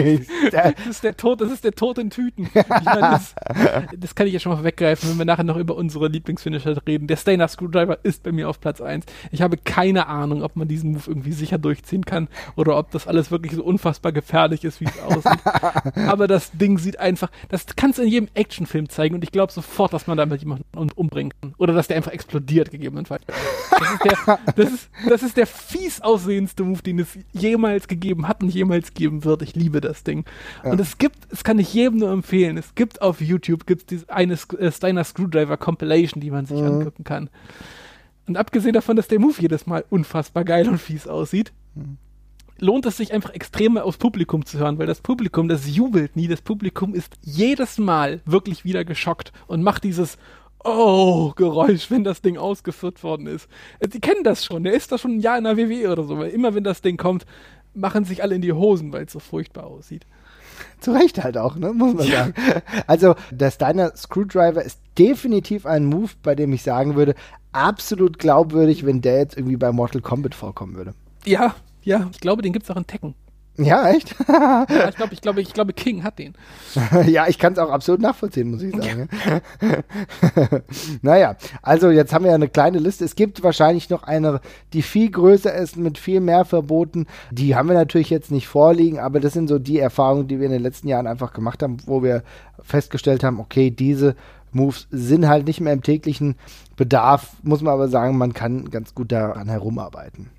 Das 0.51 0.73
ist 0.89 1.03
der 1.03 1.15
Tod, 1.15 1.41
das 1.41 1.51
ist 1.51 1.63
der 1.63 1.73
Tod 1.73 1.97
in 1.97 2.09
Tüten. 2.09 2.49
Ich 2.53 2.85
meine, 2.85 3.01
das, 3.01 3.35
das 3.97 4.15
kann 4.15 4.27
ich 4.27 4.33
jetzt 4.33 4.43
schon 4.43 4.51
mal 4.51 4.57
vorweggreifen, 4.57 5.09
wenn 5.09 5.17
wir 5.17 5.25
nachher 5.25 5.43
noch 5.43 5.57
über 5.57 5.75
unsere 5.75 6.07
Lieblingsfinisher 6.07 6.75
reden. 6.87 7.07
Der 7.07 7.17
Stainer 7.17 7.47
Screwdriver 7.47 7.99
ist 8.03 8.23
bei 8.23 8.31
mir 8.31 8.49
auf 8.49 8.59
Platz 8.59 8.81
1. 8.81 9.05
Ich 9.31 9.41
habe 9.41 9.57
keine 9.57 10.07
Ahnung, 10.07 10.43
ob 10.43 10.55
man 10.55 10.67
diesen 10.67 10.91
Move 10.91 11.03
irgendwie 11.07 11.33
sicher 11.33 11.57
durchziehen 11.57 12.05
kann 12.05 12.27
oder 12.55 12.77
ob 12.77 12.91
das 12.91 13.07
alles 13.07 13.31
wirklich 13.31 13.53
so 13.53 13.63
unfassbar 13.63 14.11
gefährlich 14.11 14.63
ist, 14.63 14.81
wie 14.81 14.85
es 14.85 14.99
aussieht. 15.01 15.39
Aber 16.07 16.27
das 16.27 16.51
Ding 16.51 16.77
sieht 16.77 16.99
einfach, 16.99 17.29
das 17.49 17.65
kannst 17.75 17.99
du 17.99 18.03
in 18.03 18.09
jedem 18.09 18.29
Actionfilm 18.33 18.89
zeigen 18.89 19.15
und 19.15 19.23
ich 19.23 19.31
glaube 19.31 19.51
sofort, 19.51 19.93
dass 19.93 20.07
man 20.07 20.17
damit 20.31 20.41
jemanden 20.41 20.65
um, 20.75 20.89
umbringen 20.95 21.33
kann. 21.39 21.53
Oder 21.57 21.73
dass 21.73 21.87
der 21.87 21.97
einfach 21.97 22.11
explodiert, 22.11 22.71
gegebenenfalls. 22.71 23.23
Das 23.81 23.93
ist 23.93 24.05
der, 24.05 24.39
das 24.55 24.71
ist, 24.71 24.89
das 25.09 25.23
ist 25.23 25.37
der 25.37 25.47
fies 25.47 26.01
aussehendste 26.01 26.63
Move, 26.63 26.83
den 26.83 26.99
es 26.99 27.17
jemals 27.31 27.87
gegeben 27.87 28.27
hat 28.27 28.43
und 28.43 28.53
jemals 28.53 28.93
geben 28.93 29.23
wird. 29.23 29.41
Ich 29.41 29.55
liebe 29.55 29.81
das 29.81 30.03
Ding. 30.03 30.23
Und 30.63 30.79
es 30.79 30.99
gibt, 30.99 31.17
es 31.31 31.43
kann 31.43 31.57
ich 31.57 31.73
jedem 31.73 31.97
nur 31.97 32.11
empfehlen, 32.11 32.57
es 32.57 32.75
gibt 32.75 33.01
auf 33.01 33.21
YouTube 33.21 33.65
gibt's 33.65 33.87
diese 33.87 34.07
eine 34.09 34.37
äh, 34.59 34.71
Steiner 34.71 35.03
Screwdriver 35.03 35.57
Compilation, 35.57 36.21
die 36.21 36.29
man 36.29 36.45
sich 36.45 36.61
angucken 36.61 37.03
kann. 37.03 37.29
Und 38.27 38.37
abgesehen 38.37 38.73
davon, 38.73 38.95
dass 38.95 39.07
der 39.07 39.19
Move 39.19 39.35
jedes 39.39 39.65
Mal 39.65 39.83
unfassbar 39.89 40.43
geil 40.45 40.69
und 40.69 40.77
fies 40.77 41.07
aussieht, 41.07 41.51
lohnt 42.61 42.85
es 42.85 42.97
sich 42.97 43.11
einfach 43.11 43.33
extrem 43.33 43.77
aufs 43.77 43.97
Publikum 43.97 44.45
zu 44.45 44.59
hören, 44.59 44.77
weil 44.77 44.87
das 44.87 45.01
Publikum, 45.01 45.49
das 45.49 45.67
jubelt 45.67 46.15
nie. 46.15 46.27
Das 46.27 46.41
Publikum 46.41 46.93
ist 46.93 47.13
jedes 47.21 47.77
Mal 47.77 48.21
wirklich 48.25 48.63
wieder 48.63 48.85
geschockt 48.85 49.33
und 49.47 49.63
macht 49.63 49.83
dieses 49.83 50.17
Oh, 50.63 51.31
Geräusch, 51.35 51.89
wenn 51.89 52.03
das 52.03 52.21
Ding 52.21 52.37
ausgeführt 52.37 53.03
worden 53.03 53.25
ist. 53.25 53.47
Äh, 53.79 53.87
Sie 53.91 53.99
kennen 53.99 54.23
das 54.23 54.45
schon, 54.45 54.63
der 54.63 54.73
ist 54.73 54.91
da 54.91 54.99
schon 54.99 55.17
ein 55.17 55.19
Jahr 55.19 55.39
in 55.39 55.43
der 55.43 55.57
WWE 55.57 55.91
oder 55.91 56.03
so, 56.03 56.19
weil 56.19 56.29
immer 56.29 56.53
wenn 56.53 56.63
das 56.63 56.81
Ding 56.81 56.97
kommt, 56.97 57.25
machen 57.73 58.05
sich 58.05 58.21
alle 58.21 58.35
in 58.35 58.43
die 58.43 58.53
Hosen, 58.53 58.93
weil 58.93 59.05
es 59.05 59.11
so 59.11 59.19
furchtbar 59.19 59.65
aussieht. 59.65 60.05
Zu 60.79 60.91
Recht 60.91 61.23
halt 61.23 61.37
auch, 61.37 61.55
ne? 61.55 61.73
muss 61.73 61.95
man 61.95 62.07
sagen. 62.07 62.33
Also 62.85 63.15
der 63.31 63.49
Steiner 63.49 63.95
Screwdriver 63.95 64.63
ist 64.63 64.79
definitiv 64.99 65.65
ein 65.65 65.85
Move, 65.85 66.11
bei 66.21 66.35
dem 66.35 66.53
ich 66.53 66.61
sagen 66.61 66.95
würde, 66.95 67.15
absolut 67.51 68.19
glaubwürdig, 68.19 68.85
wenn 68.85 69.01
der 69.01 69.17
jetzt 69.17 69.37
irgendwie 69.37 69.57
bei 69.57 69.71
Mortal 69.71 70.01
Kombat 70.01 70.35
vorkommen 70.35 70.75
würde. 70.75 70.93
Ja, 71.25 71.55
ja, 71.83 72.09
ich 72.11 72.19
glaube, 72.19 72.41
den 72.41 72.53
gibt's 72.53 72.69
auch 72.69 72.77
in 72.77 72.87
Tekken. 72.87 73.15
Ja, 73.57 73.89
echt? 73.89 74.15
Ja, 74.27 74.65
ich 74.89 74.95
glaube, 74.95 75.13
ich 75.13 75.21
glaube, 75.21 75.41
ich 75.41 75.53
glaube, 75.53 75.73
King 75.73 76.03
hat 76.03 76.19
den. 76.19 76.33
ja, 77.07 77.27
ich 77.27 77.37
kann 77.37 77.53
es 77.53 77.59
auch 77.59 77.69
absolut 77.69 78.01
nachvollziehen, 78.01 78.49
muss 78.49 78.61
ich 78.61 78.73
sagen. 78.75 79.09
naja, 81.01 81.35
also 81.61 81.89
jetzt 81.89 82.13
haben 82.13 82.23
wir 82.23 82.29
ja 82.29 82.35
eine 82.35 82.47
kleine 82.47 82.79
Liste. 82.79 83.03
Es 83.03 83.15
gibt 83.15 83.43
wahrscheinlich 83.43 83.89
noch 83.89 84.03
eine, 84.03 84.39
die 84.73 84.81
viel 84.81 85.11
größer 85.11 85.53
ist, 85.53 85.77
mit 85.77 85.97
viel 85.97 86.21
mehr 86.21 86.45
Verboten. 86.45 87.07
Die 87.31 87.55
haben 87.55 87.67
wir 87.67 87.75
natürlich 87.75 88.09
jetzt 88.09 88.31
nicht 88.31 88.47
vorliegen, 88.47 88.99
aber 88.99 89.19
das 89.19 89.33
sind 89.33 89.47
so 89.47 89.59
die 89.59 89.79
Erfahrungen, 89.79 90.27
die 90.27 90.39
wir 90.39 90.45
in 90.45 90.53
den 90.53 90.63
letzten 90.63 90.87
Jahren 90.87 91.07
einfach 91.07 91.33
gemacht 91.33 91.61
haben, 91.61 91.77
wo 91.85 92.01
wir 92.03 92.23
festgestellt 92.61 93.23
haben, 93.23 93.39
okay, 93.39 93.69
diese 93.69 94.15
Moves 94.51 94.87
sind 94.91 95.27
halt 95.27 95.45
nicht 95.45 95.61
mehr 95.61 95.73
im 95.73 95.83
täglichen 95.83 96.35
Bedarf, 96.77 97.35
muss 97.43 97.61
man 97.61 97.73
aber 97.73 97.89
sagen, 97.89 98.17
man 98.17 98.33
kann 98.33 98.69
ganz 98.69 98.95
gut 98.95 99.11
daran 99.11 99.49
herumarbeiten. 99.49 100.29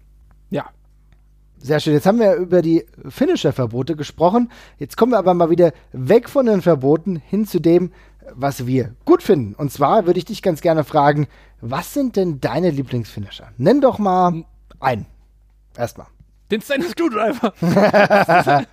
Sehr 1.62 1.78
schön. 1.78 1.92
Jetzt 1.92 2.06
haben 2.06 2.18
wir 2.18 2.34
über 2.34 2.60
die 2.60 2.84
Finisher-Verbote 3.08 3.94
gesprochen. 3.94 4.50
Jetzt 4.78 4.96
kommen 4.96 5.12
wir 5.12 5.18
aber 5.18 5.32
mal 5.32 5.48
wieder 5.48 5.72
weg 5.92 6.28
von 6.28 6.46
den 6.46 6.60
Verboten 6.60 7.16
hin 7.16 7.46
zu 7.46 7.60
dem, 7.60 7.92
was 8.34 8.66
wir 8.66 8.96
gut 9.04 9.22
finden. 9.22 9.54
Und 9.54 9.70
zwar 9.70 10.06
würde 10.06 10.18
ich 10.18 10.24
dich 10.24 10.42
ganz 10.42 10.60
gerne 10.60 10.82
fragen, 10.82 11.28
was 11.60 11.94
sind 11.94 12.16
denn 12.16 12.40
deine 12.40 12.70
Lieblingsfinisher? 12.70 13.52
Nenn 13.58 13.80
doch 13.80 14.00
mal 14.00 14.44
einen. 14.80 15.06
Erstmal. 15.76 16.08
Den 16.50 16.60
Steiner 16.60 16.86
Screwdriver. 16.86 17.54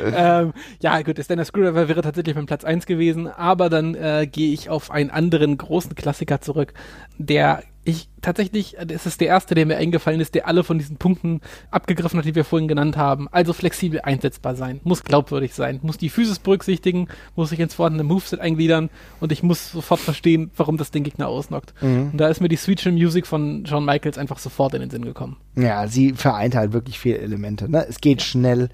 ähm, 0.14 0.52
ja, 0.80 1.02
gut, 1.02 1.18
der 1.18 1.24
Steiner 1.24 1.44
Screwdriver 1.44 1.88
wäre 1.88 2.00
tatsächlich 2.00 2.36
mein 2.36 2.46
Platz 2.46 2.64
1 2.64 2.86
gewesen, 2.86 3.26
aber 3.26 3.68
dann 3.70 3.96
äh, 3.96 4.28
gehe 4.30 4.54
ich 4.54 4.70
auf 4.70 4.92
einen 4.92 5.10
anderen 5.10 5.58
großen 5.58 5.96
Klassiker 5.96 6.40
zurück, 6.40 6.74
der 7.18 7.64
ich 7.88 8.08
tatsächlich, 8.20 8.76
es 8.78 9.06
ist 9.06 9.20
der 9.20 9.28
erste, 9.28 9.54
der 9.54 9.64
mir 9.64 9.78
eingefallen 9.78 10.20
ist, 10.20 10.34
der 10.34 10.46
alle 10.46 10.62
von 10.62 10.78
diesen 10.78 10.96
Punkten 10.98 11.40
abgegriffen 11.70 12.18
hat, 12.18 12.26
die 12.26 12.34
wir 12.34 12.44
vorhin 12.44 12.68
genannt 12.68 12.96
haben. 12.96 13.28
Also 13.30 13.52
flexibel 13.52 14.00
einsetzbar 14.02 14.54
sein, 14.56 14.80
muss 14.84 15.04
glaubwürdig 15.04 15.54
sein, 15.54 15.80
muss 15.82 15.96
die 15.96 16.10
Physis 16.10 16.38
berücksichtigen, 16.38 17.08
muss 17.34 17.48
sich 17.48 17.60
ins 17.60 17.74
vorhandene 17.74 18.04
Moveset 18.04 18.40
eingliedern 18.40 18.90
und 19.20 19.32
ich 19.32 19.42
muss 19.42 19.72
sofort 19.72 20.00
verstehen, 20.00 20.50
warum 20.56 20.76
das 20.76 20.90
den 20.90 21.02
Gegner 21.02 21.28
ausnockt. 21.28 21.72
Mhm. 21.80 22.10
Und 22.12 22.18
da 22.18 22.28
ist 22.28 22.40
mir 22.40 22.48
die 22.48 22.56
Sweet 22.56 22.80
Chin 22.80 22.94
Music 22.94 23.26
von 23.26 23.64
Shawn 23.64 23.84
Michaels 23.84 24.18
einfach 24.18 24.38
sofort 24.38 24.74
in 24.74 24.80
den 24.80 24.90
Sinn 24.90 25.04
gekommen. 25.04 25.38
Ja, 25.56 25.88
sie 25.88 26.12
vereint 26.12 26.54
halt 26.54 26.72
wirklich 26.72 26.98
viele 26.98 27.18
Elemente. 27.18 27.70
Ne? 27.70 27.86
Es 27.88 28.00
geht 28.00 28.22
schnell, 28.22 28.68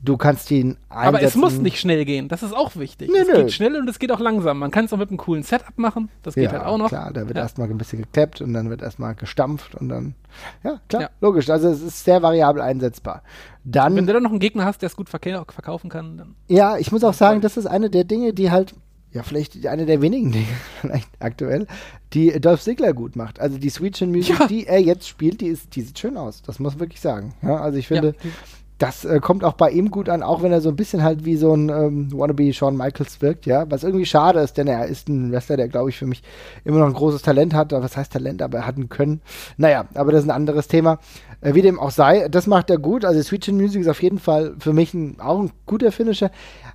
Du 0.00 0.16
kannst 0.16 0.50
ihn 0.52 0.76
einsetzen. 0.88 1.08
Aber 1.08 1.22
es 1.22 1.34
muss 1.34 1.58
nicht 1.58 1.80
schnell 1.80 2.04
gehen, 2.04 2.28
das 2.28 2.44
ist 2.44 2.54
auch 2.54 2.76
wichtig. 2.76 3.10
Nö, 3.10 3.18
es 3.18 3.26
nö. 3.26 3.34
geht 3.34 3.52
schnell 3.52 3.76
und 3.76 3.88
es 3.88 3.98
geht 3.98 4.12
auch 4.12 4.20
langsam. 4.20 4.60
Man 4.60 4.70
kann 4.70 4.84
es 4.84 4.92
auch 4.92 4.96
mit 4.96 5.08
einem 5.08 5.18
coolen 5.18 5.42
Setup 5.42 5.76
machen, 5.76 6.08
das 6.22 6.36
geht 6.36 6.44
ja, 6.44 6.52
halt 6.52 6.66
auch 6.66 6.78
noch. 6.78 6.88
klar, 6.88 7.12
da 7.12 7.26
wird 7.26 7.36
ja. 7.36 7.42
erstmal 7.42 7.68
ein 7.68 7.78
bisschen 7.78 8.02
geklappt 8.02 8.40
und 8.40 8.52
dann 8.54 8.70
wird 8.70 8.80
erstmal 8.80 9.16
gestampft 9.16 9.74
und 9.74 9.88
dann, 9.88 10.14
ja, 10.62 10.80
klar, 10.88 11.02
ja. 11.02 11.10
logisch. 11.20 11.50
Also 11.50 11.68
es 11.68 11.82
ist 11.82 12.04
sehr 12.04 12.22
variabel 12.22 12.62
einsetzbar. 12.62 13.22
Dann, 13.64 13.96
Wenn 13.96 14.06
du 14.06 14.12
dann 14.12 14.22
noch 14.22 14.30
einen 14.30 14.38
Gegner 14.38 14.64
hast, 14.64 14.82
der 14.82 14.86
es 14.86 14.94
gut 14.94 15.08
verkaufen 15.08 15.90
kann, 15.90 16.16
dann. 16.16 16.36
Ja, 16.46 16.78
ich 16.78 16.92
muss 16.92 17.02
auch 17.02 17.14
sagen, 17.14 17.40
das 17.40 17.56
ist 17.56 17.66
eine 17.66 17.90
der 17.90 18.04
Dinge, 18.04 18.32
die 18.32 18.52
halt 18.52 18.74
ja, 19.10 19.22
vielleicht 19.22 19.66
eine 19.66 19.86
der 19.86 20.00
wenigen 20.00 20.30
Dinge, 20.32 20.46
vielleicht 20.80 21.08
aktuell, 21.18 21.66
die 22.12 22.40
Dolph 22.40 22.62
Ziggler 22.62 22.92
gut 22.92 23.16
macht. 23.16 23.40
Also 23.40 23.58
die 23.58 23.70
Sweet 23.70 23.96
Chin 23.96 24.10
Music, 24.12 24.38
ja. 24.38 24.46
die 24.46 24.66
er 24.66 24.80
jetzt 24.80 25.08
spielt, 25.08 25.40
die 25.40 25.48
ist, 25.48 25.74
die 25.74 25.82
sieht 25.82 25.98
schön 25.98 26.16
aus. 26.16 26.42
Das 26.42 26.60
muss 26.60 26.74
man 26.74 26.80
wirklich 26.80 27.00
sagen. 27.00 27.34
Ja, 27.42 27.56
also 27.56 27.78
ich 27.78 27.88
finde, 27.88 28.14
ja 28.22 28.30
das 28.78 29.04
äh, 29.04 29.18
kommt 29.20 29.42
auch 29.42 29.54
bei 29.54 29.70
ihm 29.70 29.90
gut 29.90 30.08
an, 30.08 30.22
auch 30.22 30.42
wenn 30.42 30.52
er 30.52 30.60
so 30.60 30.68
ein 30.68 30.76
bisschen 30.76 31.02
halt 31.02 31.24
wie 31.24 31.36
so 31.36 31.52
ein 31.52 31.68
ähm, 31.68 32.12
Wannabe 32.12 32.52
Shawn 32.52 32.76
Michaels 32.76 33.20
wirkt, 33.20 33.44
ja. 33.44 33.68
Was 33.70 33.82
irgendwie 33.82 34.06
schade 34.06 34.38
ist, 34.38 34.56
denn 34.56 34.68
er 34.68 34.86
ist 34.86 35.08
ein 35.08 35.32
Wrestler, 35.32 35.56
der, 35.56 35.68
glaube 35.68 35.90
ich, 35.90 35.98
für 35.98 36.06
mich 36.06 36.22
immer 36.64 36.78
noch 36.78 36.86
ein 36.86 36.92
großes 36.92 37.22
Talent 37.22 37.54
hat. 37.54 37.72
Was 37.72 37.96
heißt 37.96 38.12
Talent, 38.12 38.40
aber 38.40 38.58
er 38.58 38.66
hat 38.66 38.76
ein 38.76 38.88
Können. 38.88 39.20
Naja, 39.56 39.86
aber 39.94 40.12
das 40.12 40.22
ist 40.22 40.28
ein 40.28 40.34
anderes 40.34 40.68
Thema. 40.68 40.98
Äh, 41.40 41.54
wie 41.54 41.62
dem 41.62 41.80
auch 41.80 41.90
sei, 41.90 42.28
das 42.28 42.46
macht 42.46 42.70
er 42.70 42.78
gut. 42.78 43.04
Also 43.04 43.20
Sweet 43.20 43.44
Chin 43.44 43.56
Music 43.56 43.80
ist 43.80 43.88
auf 43.88 44.02
jeden 44.02 44.20
Fall 44.20 44.54
für 44.60 44.72
mich 44.72 44.94
ein, 44.94 45.20
auch 45.20 45.40
ein 45.40 45.50
guter 45.66 45.90
Finisher. 45.90 46.30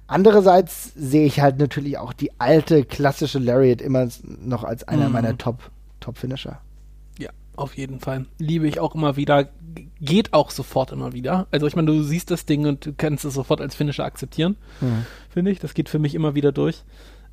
Andererseits 0.07 0.91
sehe 0.95 1.25
ich 1.25 1.39
halt 1.39 1.57
natürlich 1.57 1.97
auch 1.97 2.11
die 2.11 2.31
alte, 2.37 2.83
klassische 2.83 3.39
Lariat 3.39 3.81
immer 3.81 4.07
noch 4.43 4.65
als 4.65 4.85
einer 4.87 5.07
mhm. 5.07 5.13
meiner 5.13 5.37
Top, 5.37 5.71
Top-Finisher. 6.01 6.59
Auf 7.55 7.77
jeden 7.77 7.99
Fall. 7.99 8.25
Liebe 8.39 8.67
ich 8.67 8.79
auch 8.79 8.95
immer 8.95 9.15
wieder 9.15 9.49
geht 10.01 10.33
auch 10.33 10.51
sofort 10.51 10.91
immer 10.91 11.13
wieder. 11.13 11.47
Also 11.51 11.67
ich 11.67 11.75
meine, 11.75 11.87
du 11.87 12.03
siehst 12.03 12.31
das 12.31 12.45
Ding 12.45 12.65
und 12.65 12.85
du 12.85 12.93
kannst 12.93 13.25
es 13.25 13.33
sofort 13.33 13.61
als 13.61 13.75
Finisher 13.75 14.05
akzeptieren, 14.05 14.55
mhm. 14.81 15.05
finde 15.29 15.51
ich. 15.51 15.59
Das 15.59 15.73
geht 15.73 15.89
für 15.89 15.99
mich 15.99 16.15
immer 16.15 16.35
wieder 16.35 16.51
durch. 16.51 16.83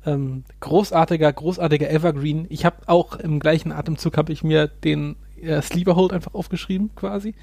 Ähm, 0.05 0.43
großartiger, 0.59 1.31
großartiger 1.31 1.89
Evergreen. 1.89 2.45
Ich 2.49 2.65
habe 2.65 2.77
auch 2.87 3.15
im 3.17 3.39
gleichen 3.39 3.71
Atemzug 3.71 4.17
habe 4.17 4.33
ich 4.33 4.43
mir 4.43 4.67
den 4.67 5.15
äh, 5.41 5.61
Sleeper 5.61 5.95
Hold 5.95 6.13
einfach 6.13 6.33
aufgeschrieben, 6.33 6.91
quasi 6.95 7.35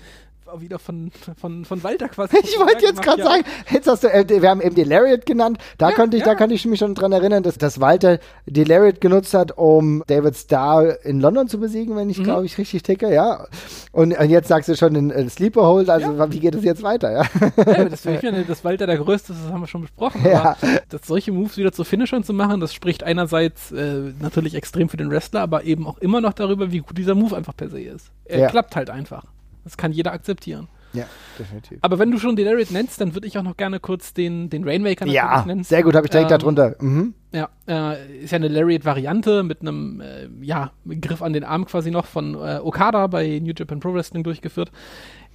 wieder 0.57 0.79
von, 0.79 1.11
von, 1.39 1.65
von 1.65 1.83
Walter 1.83 2.09
quasi. 2.09 2.37
Ich 2.49 2.59
wollte 2.59 2.85
jetzt 2.85 3.03
gerade 3.03 3.23
sagen, 3.23 3.45
jetzt 3.71 3.87
hast 3.87 4.05
du, 4.05 4.09
äh, 4.09 4.25
wir 4.29 4.49
haben 4.49 4.61
eben 4.61 4.75
die 4.75 4.85
Lariat 4.85 5.27
genannt. 5.27 5.59
Da 5.77 5.91
ja, 5.91 5.95
konnte 5.95 6.17
ich, 6.17 6.23
ja. 6.23 6.31
da 6.31 6.35
kann 6.35 6.51
ich 6.51 6.65
mich 6.65 6.79
schon 6.79 6.95
dran 6.95 7.13
erinnern, 7.13 7.43
dass, 7.43 7.59
dass 7.59 7.81
Walter 7.81 8.19
die 8.47 8.65
Lariat 8.65 9.01
genutzt 9.01 9.35
hat, 9.35 9.57
um 9.57 10.03
David 10.07 10.37
Starr 10.37 11.05
in 11.05 11.21
London 11.21 11.49
zu 11.49 11.61
besiegen, 11.61 11.97
wenn 11.97 12.09
ich, 12.11 12.19
mhm. 12.19 12.25
glaube 12.25 12.47
ich, 12.47 12.57
richtig 12.59 12.83
ticke, 12.83 13.13
ja. 13.13 13.47
Und, 13.93 14.17
und, 14.19 14.31
jetzt 14.31 14.49
sagst 14.49 14.69
du 14.69 14.77
schon 14.77 14.95
den 14.95 15.11
äh, 15.11 15.29
Sleeper 15.29 15.67
Hold, 15.67 15.91
also 15.91 16.13
ja. 16.13 16.33
wie 16.33 16.41
geht 16.41 16.55
es 16.55 16.65
jetzt 16.65 16.83
weiter, 16.83 17.13
ja? 17.13 17.25
ja 17.67 17.85
das, 17.85 18.05
ich 18.05 18.19
finde, 18.19 18.45
dass 18.45 18.65
Walter 18.65 18.87
der 18.87 18.99
Größte 18.99 19.33
ist, 19.33 19.45
das 19.45 19.53
haben 19.53 19.61
wir 19.61 19.67
schon 19.67 19.83
besprochen. 19.83 20.25
Ja. 20.25 20.57
dass 20.89 21.07
solche 21.07 21.33
Moves 21.33 21.57
wieder 21.57 21.73
zu 21.73 21.85
Finishern 21.85 22.25
zu 22.25 22.33
machen, 22.33 22.61
das 22.61 22.73
spricht 22.75 23.03
einerseits 23.03 23.73
äh, 23.73 24.13
natürlich 24.21 24.55
extrem 24.55 24.89
für 24.89 24.97
den 24.97 25.11
Wrestler, 25.11 25.41
aber 25.41 25.65
eben 25.65 25.87
auch 25.87 25.99
immer 25.99 26.21
noch 26.21 26.33
darüber, 26.33 26.73
wie 26.73 26.79
gut 26.79 26.97
dieser 26.97 27.15
Move 27.15 27.37
einfach 27.37 27.57
per 27.57 27.69
se 27.69 27.81
ist. 27.81 28.11
Er 28.25 28.49
klappt 28.49 28.77
halt 28.77 28.91
einfach. 28.91 29.25
Das 29.69 29.77
kann 29.77 29.93
jeder 29.93 30.13
akzeptieren. 30.13 30.67
Ja, 30.95 31.05
definitiv. 31.39 31.79
Aber 31.83 31.99
wenn 31.99 32.11
du 32.11 32.19
schon 32.19 32.37
den 32.37 32.47
Lariat 32.47 32.71
nennst, 32.71 33.03
dann 33.03 33.15
würde 33.15 33.27
ich 33.27 33.37
auch 33.37 33.43
noch 33.43 33.59
gerne 33.59 33.81
kurz 33.81 34.15
den, 34.15 34.49
den 34.49 34.65
Rainmaker 34.65 35.07
ja, 35.07 35.45
nennen. 35.45 35.63
sehr 35.63 35.83
gut, 35.83 35.95
habe 35.95 36.07
ich 36.07 36.11
direkt 36.11 36.33
ähm, 36.33 36.39
darunter. 36.39 36.75
Mhm. 36.81 37.13
Ja, 37.33 37.51
äh, 37.69 38.21
ist 38.21 38.31
ja 38.31 38.37
eine 38.37 38.49
Lariat-Variante 38.49 39.43
mit 39.43 39.61
einem 39.61 40.01
äh, 40.01 40.29
ja, 40.41 40.71
Griff 40.87 41.21
an 41.21 41.35
den 41.35 41.45
Arm 41.45 41.67
quasi 41.67 41.91
noch 41.91 42.07
von 42.07 42.35
äh, 42.35 42.61
Okada 42.63 43.07
bei 43.09 43.39
New 43.43 43.53
Japan 43.55 43.81
Pro 43.81 43.93
Wrestling 43.93 44.25
durchgeführt. 44.25 44.73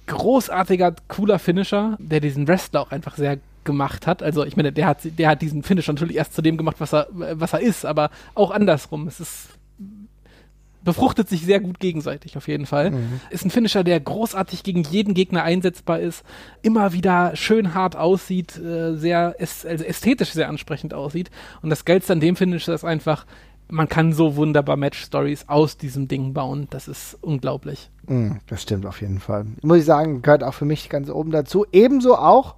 Großartiger, 0.08 0.96
cooler 1.06 1.38
Finisher, 1.38 1.96
der 2.00 2.18
diesen 2.18 2.48
Wrestler 2.48 2.80
auch 2.80 2.90
einfach 2.90 3.16
sehr 3.16 3.38
gemacht 3.62 4.08
hat. 4.08 4.22
Also 4.22 4.44
ich 4.44 4.56
meine, 4.56 4.72
der 4.72 4.86
hat, 4.86 4.98
der 5.04 5.28
hat 5.28 5.40
diesen 5.40 5.62
Finisher 5.62 5.92
natürlich 5.92 6.16
erst 6.16 6.34
zu 6.34 6.42
dem 6.42 6.56
gemacht, 6.56 6.76
was 6.80 6.92
er, 6.92 7.06
was 7.12 7.52
er 7.52 7.60
ist, 7.60 7.86
aber 7.86 8.10
auch 8.34 8.50
andersrum. 8.50 9.06
Es 9.06 9.20
ist 9.20 9.48
befruchtet 10.84 11.28
sich 11.28 11.44
sehr 11.44 11.60
gut 11.60 11.80
gegenseitig 11.80 12.36
auf 12.36 12.46
jeden 12.46 12.66
Fall. 12.66 12.90
Mhm. 12.90 13.20
Ist 13.30 13.44
ein 13.44 13.50
Finisher, 13.50 13.82
der 13.84 13.98
großartig 14.00 14.62
gegen 14.62 14.82
jeden 14.82 15.14
Gegner 15.14 15.42
einsetzbar 15.42 15.98
ist, 15.98 16.24
immer 16.62 16.92
wieder 16.92 17.34
schön 17.34 17.74
hart 17.74 17.96
aussieht, 17.96 18.56
äh, 18.58 18.94
sehr 18.94 19.34
also 19.38 19.84
ästhetisch 19.84 20.32
sehr 20.32 20.48
ansprechend 20.48 20.94
aussieht. 20.94 21.30
Und 21.62 21.70
das 21.70 21.84
Geilste 21.84 22.12
an 22.12 22.20
dem 22.20 22.36
Finisher 22.36 22.74
ist 22.74 22.84
einfach, 22.84 23.26
man 23.68 23.88
kann 23.88 24.12
so 24.12 24.36
wunderbar 24.36 24.76
Match-Stories 24.76 25.48
aus 25.48 25.78
diesem 25.78 26.06
Ding 26.06 26.34
bauen. 26.34 26.66
Das 26.70 26.86
ist 26.86 27.16
unglaublich. 27.20 27.90
Mhm, 28.06 28.40
das 28.46 28.62
stimmt 28.62 28.86
auf 28.86 29.00
jeden 29.00 29.20
Fall. 29.20 29.46
Muss 29.62 29.78
ich 29.78 29.84
sagen, 29.84 30.22
gehört 30.22 30.44
auch 30.44 30.54
für 30.54 30.66
mich 30.66 30.88
ganz 30.88 31.08
oben 31.08 31.30
dazu. 31.30 31.64
Ebenso 31.72 32.16
auch 32.16 32.56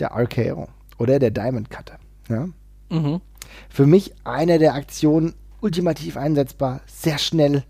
der 0.00 0.12
RKO 0.16 0.68
oder 0.98 1.18
der 1.18 1.30
Diamond 1.30 1.70
Cutter. 1.70 1.98
Ja? 2.28 2.48
Mhm. 2.90 3.20
Für 3.68 3.86
mich 3.86 4.12
eine 4.24 4.58
der 4.58 4.74
Aktionen 4.74 5.34
ultimativ 5.60 6.16
einsetzbar, 6.16 6.80
sehr 6.86 7.18
schnell, 7.18 7.64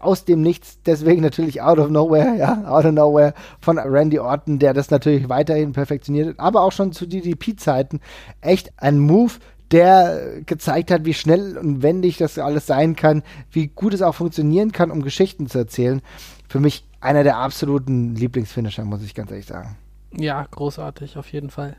aus 0.00 0.24
dem 0.24 0.40
Nichts, 0.40 0.78
deswegen 0.86 1.20
natürlich 1.22 1.60
out 1.60 1.78
of 1.78 1.90
nowhere, 1.90 2.36
ja, 2.36 2.64
out 2.66 2.84
of 2.84 2.92
nowhere 2.92 3.34
von 3.60 3.78
Randy 3.78 4.18
Orton, 4.18 4.58
der 4.58 4.74
das 4.74 4.90
natürlich 4.90 5.28
weiterhin 5.28 5.72
perfektioniert 5.72 6.28
hat, 6.28 6.40
aber 6.40 6.62
auch 6.62 6.72
schon 6.72 6.92
zu 6.92 7.06
DDP-Zeiten 7.06 8.00
echt 8.40 8.72
ein 8.78 8.98
Move, 8.98 9.34
der 9.70 10.42
gezeigt 10.44 10.90
hat, 10.90 11.04
wie 11.04 11.14
schnell 11.14 11.56
und 11.56 11.82
wendig 11.82 12.18
das 12.18 12.38
alles 12.38 12.66
sein 12.66 12.94
kann, 12.94 13.22
wie 13.50 13.68
gut 13.68 13.94
es 13.94 14.02
auch 14.02 14.14
funktionieren 14.14 14.72
kann, 14.72 14.90
um 14.90 15.02
Geschichten 15.02 15.46
zu 15.46 15.58
erzählen. 15.58 16.02
Für 16.48 16.60
mich 16.60 16.84
einer 17.00 17.24
der 17.24 17.38
absoluten 17.38 18.14
Lieblingsfinisher, 18.14 18.84
muss 18.84 19.02
ich 19.02 19.14
ganz 19.14 19.30
ehrlich 19.30 19.46
sagen. 19.46 19.76
Ja, 20.14 20.46
großartig, 20.50 21.16
auf 21.16 21.32
jeden 21.32 21.48
Fall 21.48 21.76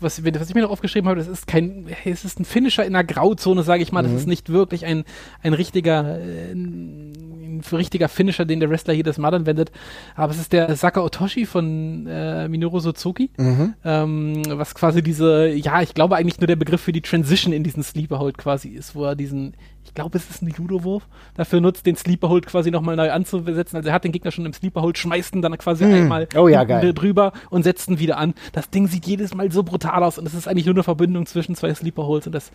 was, 0.00 0.22
was 0.22 0.48
ich 0.48 0.54
mir 0.54 0.62
noch 0.62 0.70
aufgeschrieben 0.70 1.08
habe, 1.08 1.18
das 1.18 1.28
ist 1.28 1.46
kein, 1.46 1.86
es 2.04 2.24
ist 2.24 2.38
ein 2.40 2.44
Finisher 2.44 2.84
in 2.84 2.94
einer 2.94 3.04
Grauzone, 3.04 3.62
sage 3.62 3.82
ich 3.82 3.92
mal. 3.92 4.02
Mhm. 4.02 4.12
Das 4.12 4.20
ist 4.22 4.26
nicht 4.28 4.50
wirklich 4.50 4.86
ein, 4.86 5.04
ein 5.42 5.54
richtiger, 5.54 6.20
äh, 6.20 6.52
ein 6.52 7.62
richtiger 7.72 8.08
Finisher, 8.08 8.44
den 8.44 8.60
der 8.60 8.70
Wrestler 8.70 8.94
jedes 8.94 9.18
Mal 9.18 9.34
anwendet. 9.34 9.72
Aber 10.14 10.32
es 10.32 10.38
ist 10.38 10.52
der 10.52 10.74
Saka 10.76 11.02
Otoshi 11.02 11.46
von 11.46 12.06
äh, 12.06 12.48
Minoru 12.48 12.80
Suzuki, 12.80 13.30
mhm. 13.36 13.74
ähm, 13.84 14.42
was 14.48 14.74
quasi 14.74 15.02
diese, 15.02 15.48
ja, 15.48 15.82
ich 15.82 15.94
glaube 15.94 16.16
eigentlich 16.16 16.40
nur 16.40 16.46
der 16.46 16.56
Begriff 16.56 16.80
für 16.80 16.92
die 16.92 17.02
Transition 17.02 17.52
in 17.52 17.64
diesen 17.64 17.82
Sleeper 17.82 18.18
Hold 18.18 18.38
quasi 18.38 18.68
ist, 18.68 18.94
wo 18.94 19.04
er 19.04 19.16
diesen 19.16 19.54
ich 19.88 19.94
glaube, 19.94 20.18
es 20.18 20.28
ist 20.28 20.42
ein 20.42 20.48
Judo-Wurf, 20.48 21.06
dafür 21.34 21.60
nutzt, 21.60 21.86
den 21.86 21.96
Sleeper-Hold 21.96 22.46
quasi 22.46 22.70
nochmal 22.70 22.94
neu 22.94 23.10
anzusetzen. 23.10 23.76
Also 23.76 23.88
er 23.88 23.94
hat 23.94 24.04
den 24.04 24.12
Gegner 24.12 24.30
schon 24.30 24.44
im 24.44 24.52
Sleeper-Hold, 24.52 24.98
schmeißt 24.98 25.34
ihn 25.34 25.42
dann 25.42 25.56
quasi 25.56 25.86
mm. 25.86 25.94
einmal 25.94 26.28
oh, 26.36 26.46
ja, 26.46 26.64
drüber 26.64 27.32
und 27.48 27.62
setzt 27.62 27.88
ihn 27.88 27.98
wieder 27.98 28.18
an. 28.18 28.34
Das 28.52 28.68
Ding 28.68 28.86
sieht 28.86 29.06
jedes 29.06 29.34
Mal 29.34 29.50
so 29.50 29.62
brutal 29.62 30.02
aus 30.04 30.18
und 30.18 30.26
es 30.26 30.34
ist 30.34 30.46
eigentlich 30.46 30.66
nur 30.66 30.74
eine 30.74 30.82
Verbindung 30.82 31.24
zwischen 31.24 31.54
zwei 31.54 31.72
Sleeper-Holds 31.72 32.26
und 32.26 32.34
das 32.34 32.52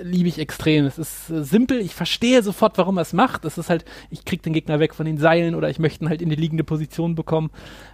liebe 0.00 0.28
ich 0.28 0.38
extrem. 0.38 0.84
Es 0.84 0.98
ist 0.98 1.30
äh, 1.30 1.42
simpel, 1.42 1.80
ich 1.80 1.94
verstehe 1.94 2.42
sofort, 2.42 2.76
warum 2.76 2.98
er 2.98 3.02
es 3.02 3.14
macht. 3.14 3.46
Es 3.46 3.56
ist 3.56 3.70
halt, 3.70 3.86
ich 4.10 4.26
krieg 4.26 4.42
den 4.42 4.52
Gegner 4.52 4.78
weg 4.78 4.94
von 4.94 5.06
den 5.06 5.16
Seilen 5.16 5.54
oder 5.54 5.70
ich 5.70 5.78
möchte 5.78 6.04
ihn 6.04 6.10
halt 6.10 6.20
in 6.20 6.28
die 6.28 6.36
liegende 6.36 6.64
Position 6.64 7.14
bekommen. 7.14 7.50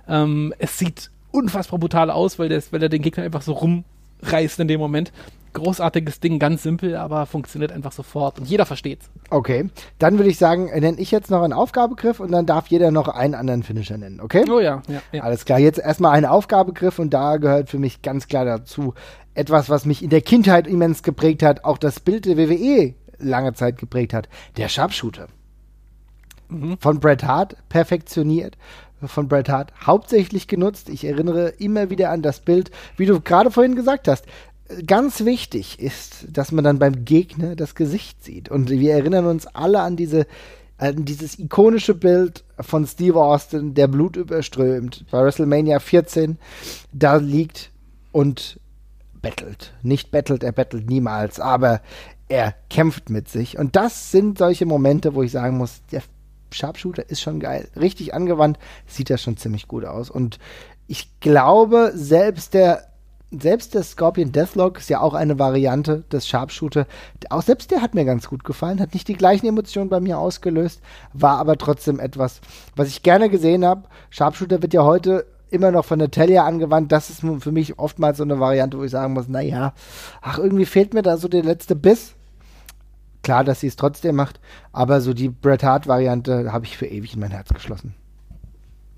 Ähm, 0.09 0.53
es 0.59 0.77
sieht 0.77 1.11
unfassbar 1.31 1.79
brutal 1.79 2.11
aus, 2.11 2.41
weil, 2.41 2.49
der, 2.49 2.61
weil 2.73 2.83
er 2.83 2.89
den 2.89 3.03
Gegner 3.03 3.23
einfach 3.23 3.43
so 3.43 3.53
rumreißt 4.23 4.61
in 4.61 4.69
dem 4.69 4.81
Moment 4.81 5.13
großartiges 5.55 6.21
Ding, 6.21 6.39
ganz 6.39 6.63
simpel, 6.63 6.97
aber 6.97 7.27
funktioniert 7.27 7.73
einfach 7.73 7.93
sofort 7.93 8.39
und 8.39 8.49
jeder 8.49 8.65
versteht's. 8.67 9.11
Okay, 9.31 9.69
dann 9.99 10.19
würde 10.19 10.31
ich 10.31 10.39
sagen, 10.39 10.67
nenne 10.67 10.99
ich 10.99 11.11
jetzt 11.11 11.31
noch 11.31 11.43
einen 11.43 11.53
Aufgabegriff 11.53 12.21
und 12.21 12.33
dann 12.33 12.47
darf 12.47 12.69
jeder 12.69 12.91
noch 12.91 13.09
einen 13.09 13.35
anderen 13.35 13.63
Finisher 13.63 13.99
nennen, 13.99 14.21
okay? 14.21 14.45
Oh 14.51 14.61
ja, 14.61 14.83
ja, 14.89 15.03
ja. 15.13 15.23
Alles 15.23 15.45
klar, 15.45 15.59
jetzt 15.59 15.79
erstmal 15.79 16.13
einen 16.13 16.27
Aufgabegriff 16.27 16.99
und 16.99 17.13
da 17.13 17.37
gehört 17.37 17.69
für 17.69 17.79
mich 17.79 18.03
ganz 18.03 18.29
klar 18.29 18.45
dazu 18.45 18.95
etwas, 19.35 19.69
was 19.69 19.85
mich 19.85 20.03
in 20.03 20.11
der 20.11 20.23
Kindheit 20.23 20.67
immens 20.67 21.03
geprägt 21.03 21.43
hat, 21.43 21.65
auch 21.65 21.79
das 21.79 22.01
Bild 22.01 22.25
der 22.25 22.37
WWE 22.37 22.95
lange 23.19 23.53
Zeit 23.55 23.79
geprägt 23.79 24.15
hat, 24.15 24.29
der 24.57 24.69
Sharpshooter. 24.69 25.29
Mhm. 26.49 26.77
Von 26.79 27.01
Bret 27.01 27.25
Hart 27.25 27.57
perfektioniert, 27.69 28.57
von 29.09 29.29
Bret 29.29 29.49
Hart 29.49 29.73
hauptsächlich 29.85 30.49
genutzt. 30.49 30.89
Ich 30.89 31.05
erinnere 31.05 31.49
immer 31.59 31.91
wieder 31.91 32.11
an 32.11 32.23
das 32.23 32.41
Bild, 32.41 32.71
wie 32.97 33.07
du 33.07 33.21
gerade 33.21 33.51
vorhin 33.51 33.75
gesagt 33.75 34.09
hast 34.09 34.27
ganz 34.87 35.27
wichtig 35.27 35.81
ist, 35.81 36.27
dass 36.31 36.51
man 36.51 36.65
dann 36.65 36.79
beim 36.79 37.05
Gegner 37.05 37.57
das 37.57 37.75
Gesicht 37.75 38.25
sieht. 38.25 38.49
Und 38.49 38.71
wir 38.71 38.95
erinnern 38.95 39.27
uns 39.27 39.47
alle 39.47 39.81
an 39.81 39.97
diese 39.97 40.27
dieses 40.91 41.39
ikonische 41.39 41.95
Bild 41.95 42.45
von 42.59 42.87
Steve 42.87 43.21
Austin, 43.21 43.75
der 43.75 43.87
Blut 43.87 44.17
überströmt, 44.17 45.05
bei 45.11 45.23
WrestleMania 45.23 45.79
14, 45.79 46.39
da 46.93 47.17
liegt 47.17 47.71
und 48.11 48.59
bettelt. 49.21 49.73
Nicht 49.83 50.11
bettelt, 50.11 50.43
er 50.43 50.51
bettelt 50.51 50.89
niemals, 50.91 51.39
aber 51.39 51.83
er 52.29 52.55
kämpft 52.69 53.11
mit 53.11 53.29
sich. 53.29 53.59
Und 53.59 53.77
das 53.77 54.11
sind 54.11 54.39
solche 54.39 54.67
Momente, 54.67 55.15
wo 55.15 55.23
ich 55.23 55.31
sagen 55.31 55.57
muss, 55.57 55.83
der 55.93 56.03
Sharpshooter 56.53 57.09
ist 57.09 57.21
schon 57.21 57.41
geil. 57.41 57.69
Richtig 57.79 58.15
angewandt 58.15 58.59
sieht 58.87 59.11
das 59.11 59.23
schon 59.23 59.37
ziemlich 59.37 59.69
gut 59.69 59.85
aus. 59.85 60.11
Und 60.11 60.39
ich 60.87 61.09
glaube, 61.21 61.93
selbst 61.95 62.55
der 62.55 62.89
selbst 63.39 63.75
der 63.75 63.83
Scorpion 63.83 64.31
Deathlock 64.31 64.79
ist 64.79 64.91
ja 64.91 65.01
auch 65.01 65.15
eine 65.15 65.39
Variante 65.39 66.05
des 66.13 66.29
Sharpshooter. 66.29 66.87
Auch 67.31 67.43
selbst 67.43 67.71
der 67.71 67.81
hat 67.81 67.95
mir 67.95 68.05
ganz 68.05 68.29
gut 68.29 68.45
gefallen, 68.45 68.79
hat 68.79 68.93
nicht 68.93 69.09
die 69.09 69.15
gleichen 69.15 69.47
Emotionen 69.47 69.89
bei 69.89 70.01
mir 70.01 70.19
ausgelöst, 70.19 70.83
war 71.15 71.39
aber 71.39 71.57
trotzdem 71.57 71.99
etwas, 71.99 72.41
was 72.77 72.89
ich 72.89 73.03
gerne 73.03 73.31
gesehen 73.31 73.65
habe. 73.65 73.85
Sharpshooter 74.11 74.61
wird 74.61 74.75
ja 74.75 74.85
heute 74.85 75.25
immer 75.51 75.71
noch 75.71 75.85
von 75.85 75.99
der 75.99 76.11
Talia 76.11 76.45
angewandt. 76.45 76.93
Das 76.93 77.11
ist 77.11 77.21
für 77.21 77.53
mich 77.53 77.79
oftmals 77.79 78.19
so 78.19 78.25
eine 78.25 78.41
Variante, 78.41 78.79
wo 78.79 78.85
ich 78.85 78.91
sagen 78.91 79.15
muss, 79.15 79.29
naja, 79.29 79.73
ach, 80.21 80.39
irgendwie 80.39 80.67
fehlt 80.67 80.95
mir 80.95 81.03
da 81.03 81.17
so 81.17 81.29
der 81.29 81.43
letzte 81.43 81.75
Biss. 81.75 82.15
Klar, 83.23 83.45
dass 83.45 83.61
sie 83.61 83.69
es 83.69 83.77
trotzdem 83.77 84.17
macht, 84.17 84.41
aber 84.73 85.01
so 85.01 85.15
die 85.15 85.29
Bret 85.29 85.63
Hart-Variante 85.63 86.53
habe 86.53 86.65
ich 86.65 86.77
für 86.77 86.87
ewig 86.87 87.15
in 87.15 87.21
mein 87.21 87.31
Herz 87.31 87.49
geschlossen. 87.51 87.95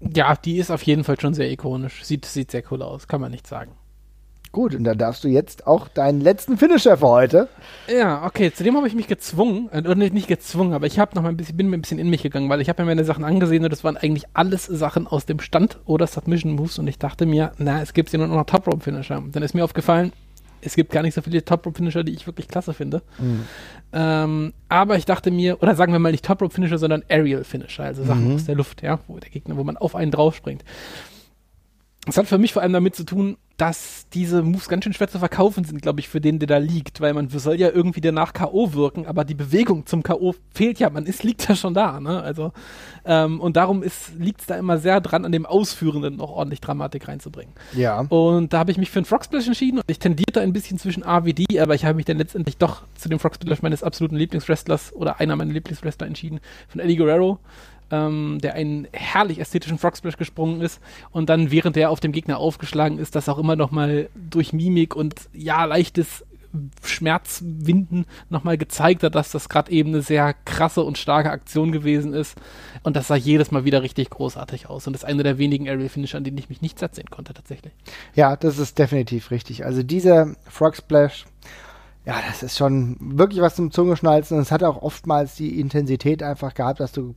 Ja, 0.00 0.34
die 0.36 0.58
ist 0.58 0.70
auf 0.70 0.82
jeden 0.82 1.04
Fall 1.04 1.20
schon 1.20 1.34
sehr 1.34 1.50
ikonisch. 1.50 2.04
Sieht, 2.04 2.24
sieht 2.24 2.50
sehr 2.50 2.62
cool 2.70 2.82
aus, 2.82 3.08
kann 3.08 3.20
man 3.20 3.30
nicht 3.30 3.46
sagen. 3.46 3.72
Gut, 4.54 4.72
und 4.76 4.84
dann 4.84 4.96
darfst 4.96 5.24
du 5.24 5.28
jetzt 5.28 5.66
auch 5.66 5.88
deinen 5.88 6.20
letzten 6.20 6.56
Finisher 6.56 6.96
für 6.98 7.08
heute. 7.08 7.48
Ja, 7.88 8.24
okay, 8.24 8.52
zudem 8.54 8.76
habe 8.76 8.86
ich 8.86 8.94
mich 8.94 9.08
gezwungen, 9.08 9.68
äh, 9.72 9.78
oder 9.78 9.96
nicht 9.96 10.28
gezwungen, 10.28 10.74
aber 10.74 10.86
ich 10.86 11.00
habe 11.00 11.16
noch 11.16 11.22
mal 11.22 11.30
ein 11.30 11.36
bisschen, 11.36 11.56
bin 11.56 11.68
mir 11.68 11.76
ein 11.76 11.80
bisschen 11.80 11.98
in 11.98 12.08
mich 12.08 12.22
gegangen, 12.22 12.48
weil 12.48 12.60
ich 12.60 12.68
habe 12.68 12.82
mir 12.82 12.86
meine 12.86 13.02
Sachen 13.02 13.24
angesehen 13.24 13.64
und 13.64 13.72
das 13.72 13.82
waren 13.82 13.96
eigentlich 13.96 14.26
alles 14.32 14.66
Sachen 14.66 15.08
aus 15.08 15.26
dem 15.26 15.40
Stand 15.40 15.80
oder 15.86 16.06
Submission 16.06 16.52
Moves 16.52 16.78
und 16.78 16.86
ich 16.86 16.98
dachte 16.98 17.26
mir, 17.26 17.50
na, 17.58 17.82
es 17.82 17.94
gibt 17.94 18.12
ja 18.12 18.18
nur 18.18 18.28
noch 18.28 18.44
Top 18.44 18.68
Rope 18.68 18.78
Finisher. 18.78 19.20
Dann 19.32 19.42
ist 19.42 19.54
mir 19.54 19.64
aufgefallen, 19.64 20.12
es 20.64 20.74
gibt 20.74 20.90
gar 20.92 21.02
nicht 21.02 21.14
so 21.14 21.22
viele 21.22 21.44
Top 21.44 21.66
Rope 21.66 21.76
Finisher, 21.76 22.04
die 22.04 22.12
ich 22.12 22.26
wirklich 22.26 22.48
klasse 22.48 22.74
finde. 22.74 23.02
Mhm. 23.18 23.44
Ähm, 23.92 24.52
aber 24.68 24.96
ich 24.96 25.04
dachte 25.04 25.30
mir, 25.30 25.62
oder 25.62 25.74
sagen 25.74 25.92
wir 25.92 25.98
mal 25.98 26.12
nicht 26.12 26.24
Top 26.24 26.42
Rope 26.42 26.54
Finisher, 26.54 26.78
sondern 26.78 27.02
Aerial 27.08 27.44
Finisher, 27.44 27.84
also 27.84 28.04
Sachen 28.04 28.28
mhm. 28.28 28.34
aus 28.34 28.44
der 28.44 28.54
Luft, 28.54 28.82
ja, 28.82 28.98
wo 29.06 29.18
der 29.18 29.30
Gegner, 29.30 29.56
wo 29.56 29.64
man 29.64 29.76
auf 29.76 29.94
einen 29.94 30.10
drauf 30.10 30.34
springt. 30.34 30.64
Das 32.06 32.16
hat 32.16 32.26
für 32.26 32.38
mich 32.38 32.52
vor 32.52 32.62
allem 32.62 32.72
damit 32.72 32.94
zu 32.94 33.04
tun, 33.04 33.36
dass 33.56 34.06
diese 34.12 34.42
Moves 34.42 34.68
ganz 34.68 34.84
schön 34.84 34.92
schwer 34.92 35.08
zu 35.08 35.18
verkaufen 35.18 35.64
sind, 35.64 35.80
glaube 35.80 36.00
ich, 36.00 36.08
für 36.08 36.20
den, 36.20 36.40
der 36.40 36.48
da 36.48 36.56
liegt, 36.58 37.00
weil 37.00 37.14
man 37.14 37.28
soll 37.28 37.54
ja 37.54 37.70
irgendwie 37.70 38.00
danach 38.00 38.32
K.O. 38.32 38.74
wirken, 38.74 39.06
aber 39.06 39.24
die 39.24 39.34
Bewegung 39.34 39.86
zum 39.86 40.02
K.O. 40.02 40.34
fehlt 40.52 40.80
ja, 40.80 40.90
man 40.90 41.06
ist, 41.06 41.22
liegt 41.22 41.48
ja 41.48 41.54
schon 41.54 41.72
da, 41.72 42.00
ne? 42.00 42.20
Also, 42.20 42.52
ähm, 43.04 43.40
und 43.40 43.56
darum 43.56 43.84
liegt 44.18 44.40
es 44.40 44.46
da 44.46 44.56
immer 44.56 44.78
sehr 44.78 45.00
dran, 45.00 45.24
an 45.24 45.30
dem 45.30 45.46
Ausführenden 45.46 46.16
noch 46.16 46.30
ordentlich 46.30 46.60
Dramatik 46.60 47.06
reinzubringen. 47.06 47.54
Ja. 47.74 48.00
Und 48.00 48.52
da 48.52 48.58
habe 48.58 48.72
ich 48.72 48.78
mich 48.78 48.90
für 48.90 48.98
einen 48.98 49.06
Frog 49.06 49.24
Splash 49.24 49.46
entschieden 49.46 49.78
und 49.78 49.84
ich 49.88 50.00
tendierte 50.00 50.40
ein 50.40 50.52
bisschen 50.52 50.78
zwischen 50.78 51.04
A 51.04 51.24
wie 51.24 51.34
D, 51.34 51.60
aber 51.60 51.74
ich 51.76 51.84
habe 51.84 51.94
mich 51.94 52.06
dann 52.06 52.18
letztendlich 52.18 52.56
doch 52.56 52.82
zu 52.96 53.08
dem 53.08 53.20
Frog 53.20 53.36
Splash 53.36 53.62
meines 53.62 53.84
absoluten 53.84 54.16
Lieblingswrestlers 54.16 54.92
oder 54.94 55.20
einer 55.20 55.36
meiner 55.36 55.52
Lieblingswrestler 55.52 56.08
entschieden, 56.08 56.40
von 56.68 56.80
Eddie 56.80 56.96
Guerrero 56.96 57.38
ähm, 57.90 58.38
der 58.42 58.54
einen 58.54 58.88
herrlich 58.92 59.38
ästhetischen 59.40 59.78
Frog 59.78 59.96
Splash 59.96 60.16
gesprungen 60.16 60.60
ist 60.60 60.80
und 61.10 61.28
dann, 61.28 61.50
während 61.50 61.76
er 61.76 61.90
auf 61.90 62.00
dem 62.00 62.12
Gegner 62.12 62.38
aufgeschlagen 62.38 62.98
ist, 62.98 63.14
das 63.14 63.28
auch 63.28 63.38
immer 63.38 63.56
noch 63.56 63.70
mal 63.70 64.08
durch 64.14 64.52
Mimik 64.52 64.96
und 64.96 65.14
ja, 65.32 65.64
leichtes 65.64 66.24
Schmerzwinden 66.82 68.06
nochmal 68.30 68.58
gezeigt 68.58 69.02
hat, 69.02 69.14
dass 69.14 69.32
das 69.32 69.48
gerade 69.48 69.72
eben 69.72 69.90
eine 69.90 70.02
sehr 70.02 70.34
krasse 70.44 70.82
und 70.82 70.98
starke 70.98 71.30
Aktion 71.30 71.72
gewesen 71.72 72.12
ist. 72.12 72.36
Und 72.82 72.96
das 72.96 73.08
sah 73.08 73.16
jedes 73.16 73.50
Mal 73.50 73.64
wieder 73.64 73.82
richtig 73.82 74.10
großartig 74.10 74.68
aus. 74.68 74.86
Und 74.86 74.92
das 74.92 75.02
ist 75.02 75.08
einer 75.08 75.22
der 75.22 75.38
wenigen 75.38 75.68
Aerial 75.68 75.88
Finisher, 75.88 76.18
an 76.18 76.24
denen 76.24 76.38
ich 76.38 76.48
mich 76.48 76.62
nicht 76.62 76.78
satt 76.78 76.94
sehen 76.94 77.10
konnte, 77.10 77.34
tatsächlich. 77.34 77.72
Ja, 78.14 78.36
das 78.36 78.58
ist 78.58 78.78
definitiv 78.78 79.30
richtig. 79.30 79.64
Also 79.64 79.82
dieser 79.82 80.34
Frog 80.48 80.76
Splash, 80.76 81.24
ja, 82.06 82.16
das 82.28 82.42
ist 82.42 82.58
schon 82.58 82.96
wirklich 83.00 83.40
was 83.40 83.56
zum 83.56 83.70
Zungeschnalzen. 83.70 84.36
Und 84.36 84.42
es 84.42 84.52
hat 84.52 84.62
auch 84.62 84.82
oftmals 84.82 85.34
die 85.34 85.58
Intensität 85.58 86.22
einfach 86.22 86.54
gehabt, 86.54 86.80
dass 86.80 86.92
du 86.92 87.14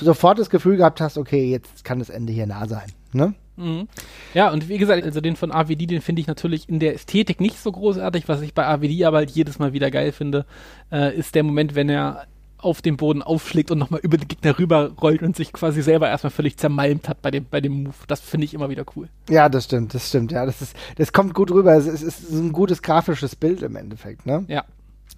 sofort 0.00 0.38
das 0.38 0.50
Gefühl 0.50 0.76
gehabt 0.76 1.00
hast, 1.00 1.18
okay, 1.18 1.50
jetzt 1.50 1.84
kann 1.84 1.98
das 1.98 2.10
Ende 2.10 2.32
hier 2.32 2.46
nah 2.46 2.66
sein. 2.66 2.88
Ne? 3.12 3.34
Mhm. 3.56 3.88
Ja, 4.34 4.50
und 4.50 4.68
wie 4.68 4.78
gesagt, 4.78 5.04
also 5.04 5.20
den 5.20 5.36
von 5.36 5.50
AWD, 5.50 5.90
den 5.90 6.00
finde 6.00 6.20
ich 6.20 6.28
natürlich 6.28 6.68
in 6.68 6.78
der 6.78 6.94
Ästhetik 6.94 7.40
nicht 7.40 7.58
so 7.58 7.72
großartig. 7.72 8.28
Was 8.28 8.40
ich 8.40 8.54
bei 8.54 8.66
AWD 8.66 9.04
aber 9.04 9.18
halt 9.18 9.30
jedes 9.30 9.58
Mal 9.58 9.72
wieder 9.72 9.90
geil 9.90 10.12
finde, 10.12 10.46
äh, 10.92 11.16
ist 11.16 11.34
der 11.34 11.42
Moment, 11.42 11.74
wenn 11.74 11.88
er 11.88 12.26
auf 12.58 12.82
dem 12.82 12.96
Boden 12.96 13.22
aufschlägt 13.22 13.70
und 13.70 13.78
nochmal 13.78 14.00
über 14.02 14.16
den 14.16 14.26
Gegner 14.26 14.58
rüberrollt 14.58 15.22
und 15.22 15.36
sich 15.36 15.52
quasi 15.52 15.80
selber 15.80 16.08
erstmal 16.08 16.32
völlig 16.32 16.56
zermalmt 16.56 17.08
hat 17.08 17.22
bei 17.22 17.30
dem, 17.30 17.46
bei 17.48 17.60
dem 17.60 17.84
Move. 17.84 17.94
Das 18.08 18.20
finde 18.20 18.44
ich 18.44 18.54
immer 18.54 18.68
wieder 18.68 18.84
cool. 18.96 19.08
Ja, 19.28 19.48
das 19.48 19.64
stimmt, 19.64 19.94
das 19.94 20.08
stimmt. 20.08 20.32
Ja, 20.32 20.44
das 20.44 20.60
ist, 20.60 20.76
das 20.96 21.12
kommt 21.12 21.34
gut 21.34 21.50
rüber. 21.50 21.74
Es 21.74 21.86
ist, 21.86 22.02
es 22.02 22.20
ist 22.20 22.32
ein 22.32 22.52
gutes 22.52 22.82
grafisches 22.82 23.36
Bild 23.36 23.62
im 23.62 23.76
Endeffekt, 23.76 24.26
ne? 24.26 24.44
Ja. 24.48 24.64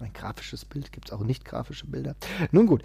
Ein 0.01 0.13
grafisches 0.13 0.65
Bild, 0.65 0.91
gibt 0.91 1.09
es 1.09 1.13
auch 1.13 1.19
nicht 1.19 1.45
grafische 1.45 1.85
Bilder. 1.85 2.15
Nun 2.51 2.65
gut. 2.65 2.81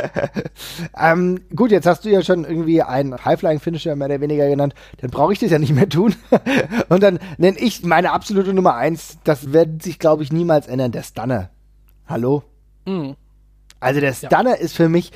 ähm, 0.98 1.40
gut, 1.54 1.70
jetzt 1.70 1.86
hast 1.86 2.04
du 2.04 2.08
ja 2.08 2.22
schon 2.22 2.44
irgendwie 2.44 2.82
einen 2.82 3.24
Highflying-Finisher 3.24 3.94
mehr 3.94 4.08
oder 4.08 4.20
weniger 4.20 4.48
genannt. 4.48 4.74
Dann 5.00 5.10
brauche 5.10 5.32
ich 5.32 5.38
das 5.38 5.52
ja 5.52 5.60
nicht 5.60 5.72
mehr 5.72 5.88
tun. 5.88 6.16
Und 6.88 7.04
dann 7.04 7.20
nenne 7.38 7.58
ich 7.58 7.84
meine 7.84 8.10
absolute 8.10 8.52
Nummer 8.52 8.74
eins. 8.74 9.18
Das 9.22 9.52
wird 9.52 9.84
sich, 9.84 10.00
glaube 10.00 10.24
ich, 10.24 10.32
niemals 10.32 10.66
ändern. 10.66 10.90
Der 10.90 11.04
Stunner. 11.04 11.50
Hallo? 12.08 12.42
Mhm. 12.86 13.14
Also 13.78 14.00
der 14.00 14.12
Stunner 14.12 14.56
ja. 14.56 14.56
ist 14.56 14.74
für 14.74 14.88
mich 14.88 15.12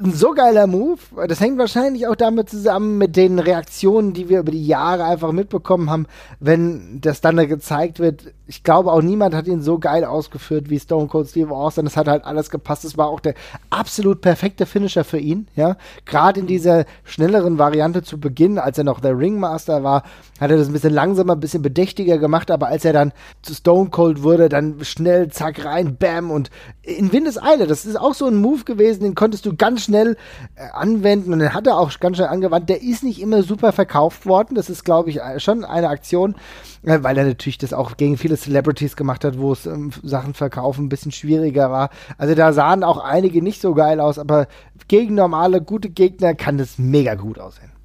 ein 0.00 0.12
so 0.12 0.32
geiler 0.32 0.66
Move. 0.66 0.98
Das 1.26 1.40
hängt 1.40 1.58
wahrscheinlich 1.58 2.06
auch 2.06 2.14
damit 2.14 2.48
zusammen 2.48 2.98
mit 2.98 3.16
den 3.16 3.38
Reaktionen, 3.38 4.12
die 4.12 4.28
wir 4.28 4.40
über 4.40 4.52
die 4.52 4.66
Jahre 4.66 5.04
einfach 5.04 5.32
mitbekommen 5.32 5.90
haben, 5.90 6.06
wenn 6.38 7.00
der 7.00 7.14
Stunner 7.14 7.46
gezeigt 7.46 7.98
wird. 7.98 8.32
Ich 8.46 8.62
glaube 8.62 8.92
auch 8.92 9.02
niemand 9.02 9.34
hat 9.34 9.48
ihn 9.48 9.60
so 9.60 9.78
geil 9.78 10.04
ausgeführt 10.04 10.70
wie 10.70 10.78
Stone 10.78 11.08
Cold 11.08 11.28
Steve 11.28 11.52
Austin. 11.52 11.84
Das 11.84 11.96
hat 11.96 12.06
halt 12.06 12.24
alles 12.24 12.48
gepasst. 12.48 12.84
Das 12.84 12.96
war 12.96 13.08
auch 13.08 13.20
der 13.20 13.34
absolut 13.70 14.20
perfekte 14.20 14.66
Finisher 14.66 15.04
für 15.04 15.18
ihn, 15.18 15.48
ja. 15.56 15.76
Gerade 16.04 16.40
in 16.40 16.46
dieser 16.46 16.84
schnelleren 17.04 17.58
Variante 17.58 18.02
zu 18.02 18.20
Beginn, 18.20 18.58
als 18.58 18.78
er 18.78 18.84
noch 18.84 19.00
der 19.00 19.18
Ringmaster 19.18 19.82
war, 19.82 20.04
hat 20.40 20.50
er 20.50 20.56
das 20.56 20.68
ein 20.68 20.72
bisschen 20.72 20.94
langsamer, 20.94 21.34
ein 21.34 21.40
bisschen 21.40 21.62
bedächtiger 21.62 22.18
gemacht, 22.18 22.50
aber 22.50 22.68
als 22.68 22.84
er 22.84 22.92
dann 22.92 23.12
zu 23.42 23.52
Stone 23.54 23.90
Cold 23.90 24.22
wurde, 24.22 24.48
dann 24.48 24.76
schnell, 24.84 25.28
zack, 25.30 25.64
rein, 25.64 25.96
bam 25.96 26.30
und 26.30 26.50
in 26.82 27.12
Windeseile. 27.12 27.66
Das 27.66 27.84
ist 27.84 27.96
auch 27.98 28.14
so 28.14 28.26
ein 28.26 28.36
Move 28.36 28.64
gewesen, 28.64 29.02
den 29.02 29.14
konntest 29.16 29.44
du 29.44 29.56
ganz 29.56 29.87
schnell 29.88 30.16
äh, 30.54 30.68
anwenden 30.72 31.32
und 31.32 31.40
den 31.40 31.54
hat 31.54 31.66
er 31.66 31.78
auch 31.78 31.90
ganz 31.98 32.16
schnell 32.16 32.28
angewandt. 32.28 32.68
Der 32.68 32.82
ist 32.82 33.02
nicht 33.02 33.20
immer 33.20 33.42
super 33.42 33.72
verkauft 33.72 34.26
worden. 34.26 34.54
Das 34.54 34.70
ist, 34.70 34.84
glaube 34.84 35.10
ich, 35.10 35.20
schon 35.38 35.64
eine 35.64 35.88
Aktion, 35.88 36.36
äh, 36.84 36.98
weil 37.02 37.16
er 37.18 37.24
natürlich 37.24 37.58
das 37.58 37.72
auch 37.72 37.96
gegen 37.96 38.16
viele 38.16 38.36
Celebrities 38.36 38.96
gemacht 38.96 39.24
hat, 39.24 39.38
wo 39.38 39.52
es 39.52 39.66
ähm, 39.66 39.90
Sachen 40.02 40.34
verkaufen 40.34 40.86
ein 40.86 40.88
bisschen 40.88 41.12
schwieriger 41.12 41.70
war. 41.70 41.90
Also 42.18 42.34
da 42.34 42.52
sahen 42.52 42.84
auch 42.84 42.98
einige 42.98 43.42
nicht 43.42 43.60
so 43.60 43.74
geil 43.74 44.00
aus, 44.00 44.18
aber 44.18 44.46
gegen 44.86 45.14
normale, 45.14 45.60
gute 45.60 45.88
Gegner 45.90 46.34
kann 46.34 46.58
das 46.58 46.78
mega 46.78 47.14
gut 47.14 47.38
aussehen. 47.38 47.77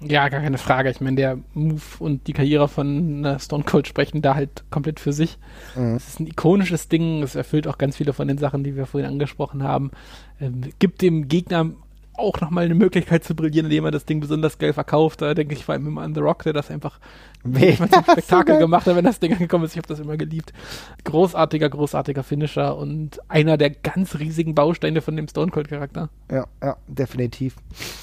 Ja, 0.00 0.28
gar 0.28 0.40
keine 0.40 0.58
Frage. 0.58 0.90
Ich 0.90 1.00
meine, 1.00 1.16
der 1.16 1.38
Move 1.54 1.82
und 1.98 2.26
die 2.28 2.32
Karriere 2.32 2.68
von 2.68 3.24
äh, 3.24 3.38
Stone 3.40 3.64
Cold 3.64 3.88
sprechen 3.88 4.22
da 4.22 4.34
halt 4.36 4.64
komplett 4.70 5.00
für 5.00 5.12
sich. 5.12 5.38
Mhm. 5.74 5.96
Es 5.96 6.08
ist 6.08 6.20
ein 6.20 6.26
ikonisches 6.28 6.88
Ding. 6.88 7.22
Es 7.22 7.34
erfüllt 7.34 7.66
auch 7.66 7.78
ganz 7.78 7.96
viele 7.96 8.12
von 8.12 8.28
den 8.28 8.38
Sachen, 8.38 8.62
die 8.62 8.76
wir 8.76 8.86
vorhin 8.86 9.10
angesprochen 9.10 9.62
haben. 9.62 9.90
Ähm, 10.40 10.60
gibt 10.78 11.02
dem 11.02 11.26
Gegner 11.26 11.72
auch 12.18 12.40
nochmal 12.40 12.64
eine 12.64 12.74
Möglichkeit 12.74 13.24
zu 13.24 13.34
brillieren, 13.34 13.66
indem 13.66 13.84
er 13.84 13.90
das 13.90 14.04
Ding 14.04 14.20
besonders 14.20 14.58
geil 14.58 14.72
verkauft. 14.72 15.22
Da 15.22 15.34
denke 15.34 15.54
ich 15.54 15.64
vor 15.64 15.74
allem 15.74 15.86
immer 15.86 16.02
an 16.02 16.14
The 16.14 16.20
Rock, 16.20 16.42
der 16.42 16.52
das 16.52 16.70
einfach 16.70 16.98
zum 17.42 17.54
Spektakel 18.02 18.54
so 18.54 18.60
gemacht 18.60 18.86
hat, 18.86 18.96
wenn 18.96 19.04
das 19.04 19.20
Ding 19.20 19.32
angekommen 19.32 19.64
ist. 19.64 19.72
Ich 19.72 19.78
habe 19.78 19.88
das 19.88 20.00
immer 20.00 20.16
geliebt. 20.16 20.52
Großartiger, 21.04 21.68
großartiger 21.68 22.22
Finisher 22.22 22.76
und 22.76 23.18
einer 23.28 23.56
der 23.56 23.70
ganz 23.70 24.18
riesigen 24.18 24.54
Bausteine 24.54 25.00
von 25.00 25.16
dem 25.16 25.28
Stone 25.28 25.50
Cold 25.50 25.68
Charakter. 25.68 26.10
Ja, 26.30 26.46
ja, 26.62 26.76
definitiv. 26.86 27.56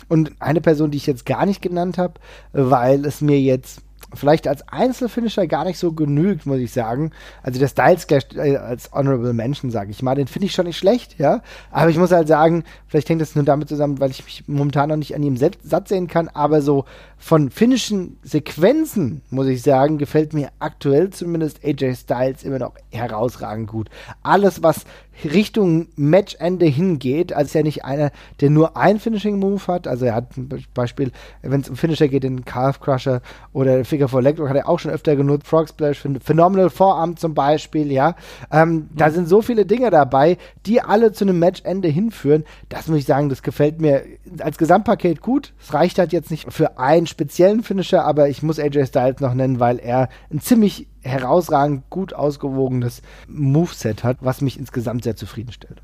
Und 0.07 0.31
eine 0.39 0.61
Person, 0.61 0.91
die 0.91 0.97
ich 0.97 1.05
jetzt 1.05 1.25
gar 1.25 1.45
nicht 1.45 1.61
genannt 1.61 1.97
habe, 1.97 2.15
weil 2.53 3.05
es 3.05 3.21
mir 3.21 3.39
jetzt 3.39 3.84
vielleicht 4.15 4.47
als 4.47 4.67
Einzelfinisher 4.67 5.47
gar 5.47 5.65
nicht 5.65 5.77
so 5.77 5.93
genügt, 5.93 6.45
muss 6.45 6.59
ich 6.59 6.71
sagen. 6.71 7.11
Also 7.43 7.59
der 7.59 7.67
Styles 7.67 8.07
äh, 8.35 8.57
als 8.57 8.91
Honorable 8.91 9.33
Mention, 9.33 9.71
sage 9.71 9.91
ich 9.91 10.01
mal, 10.01 10.15
den 10.15 10.27
finde 10.27 10.47
ich 10.47 10.53
schon 10.53 10.65
nicht 10.65 10.77
schlecht, 10.77 11.19
ja. 11.19 11.41
Aber 11.71 11.89
ich 11.89 11.97
muss 11.97 12.11
halt 12.11 12.27
sagen, 12.27 12.63
vielleicht 12.87 13.09
hängt 13.09 13.21
das 13.21 13.35
nur 13.35 13.45
damit 13.45 13.69
zusammen, 13.69 13.99
weil 13.99 14.11
ich 14.11 14.23
mich 14.23 14.43
momentan 14.47 14.89
noch 14.89 14.97
nicht 14.97 15.15
an 15.15 15.23
ihm 15.23 15.37
satt 15.37 15.87
sehen 15.87 16.07
kann, 16.07 16.27
aber 16.29 16.61
so 16.61 16.85
von 17.17 17.49
finnischen 17.49 18.17
Sequenzen, 18.23 19.21
muss 19.29 19.47
ich 19.47 19.61
sagen, 19.61 19.97
gefällt 19.97 20.33
mir 20.33 20.49
aktuell 20.59 21.09
zumindest 21.09 21.63
AJ 21.63 21.95
Styles 21.95 22.43
immer 22.43 22.59
noch 22.59 22.73
herausragend 22.91 23.67
gut. 23.67 23.89
Alles, 24.21 24.61
was 24.61 24.85
Richtung 25.23 25.87
Matchende 25.95 26.65
hingeht, 26.65 27.31
also 27.31 27.45
ist 27.45 27.53
ja 27.53 27.63
nicht 27.63 27.85
einer, 27.85 28.11
der 28.41 28.49
nur 28.49 28.75
ein 28.75 28.99
Finishing 28.99 29.39
Move 29.39 29.65
hat, 29.67 29.87
also 29.87 30.05
er 30.05 30.15
hat 30.15 30.33
zum 30.33 30.49
Beispiel, 30.73 31.11
wenn 31.41 31.61
es 31.61 31.69
um 31.69 31.77
Finisher 31.77 32.09
geht, 32.09 32.23
den 32.23 32.43
Calf 32.43 32.81
Crusher 32.81 33.21
oder 33.53 33.85
Figure 33.85 34.09
for 34.09 34.21
Leg 34.21 34.37
hat 34.39 34.55
er 34.55 34.67
auch 34.67 34.79
schon 34.79 34.91
öfter 34.91 35.15
genutzt, 35.15 35.47
Frog 35.47 35.69
Splash, 35.69 36.03
Phenomenal 36.21 36.69
Vorarm 36.69 37.15
zum 37.15 37.33
Beispiel, 37.33 37.91
ja. 37.91 38.15
Ähm, 38.51 38.69
mhm. 38.69 38.89
Da 38.95 39.09
sind 39.09 39.29
so 39.29 39.41
viele 39.41 39.65
Dinge 39.65 39.89
dabei, 39.89 40.37
die 40.65 40.81
alle 40.81 41.13
zu 41.13 41.23
einem 41.23 41.39
Matchende 41.39 41.87
hinführen. 41.87 42.43
Das 42.67 42.87
muss 42.87 42.99
ich 42.99 43.05
sagen, 43.05 43.29
das 43.29 43.41
gefällt 43.41 43.79
mir 43.79 44.03
als 44.39 44.57
Gesamtpaket 44.57 45.21
gut. 45.21 45.53
Es 45.61 45.73
reicht 45.73 45.97
halt 45.97 46.11
jetzt 46.11 46.31
nicht 46.31 46.51
für 46.51 46.77
einen 47.05 47.07
speziellen 47.07 47.63
Finisher, 47.63 48.03
aber 48.03 48.29
ich 48.29 48.41
muss 48.41 48.59
AJ 48.59 48.87
Styles 48.87 49.19
noch 49.19 49.35
nennen, 49.35 49.59
weil 49.59 49.77
er 49.77 50.09
ein 50.31 50.39
ziemlich 50.39 50.87
herausragend 51.03 51.89
gut 51.89 52.13
ausgewogenes 52.13 53.03
Moveset 53.27 54.03
hat, 54.03 54.17
was 54.21 54.41
mich 54.41 54.57
insgesamt 54.57 55.03
sehr 55.03 55.15
zufriedenstellt. 55.15 55.83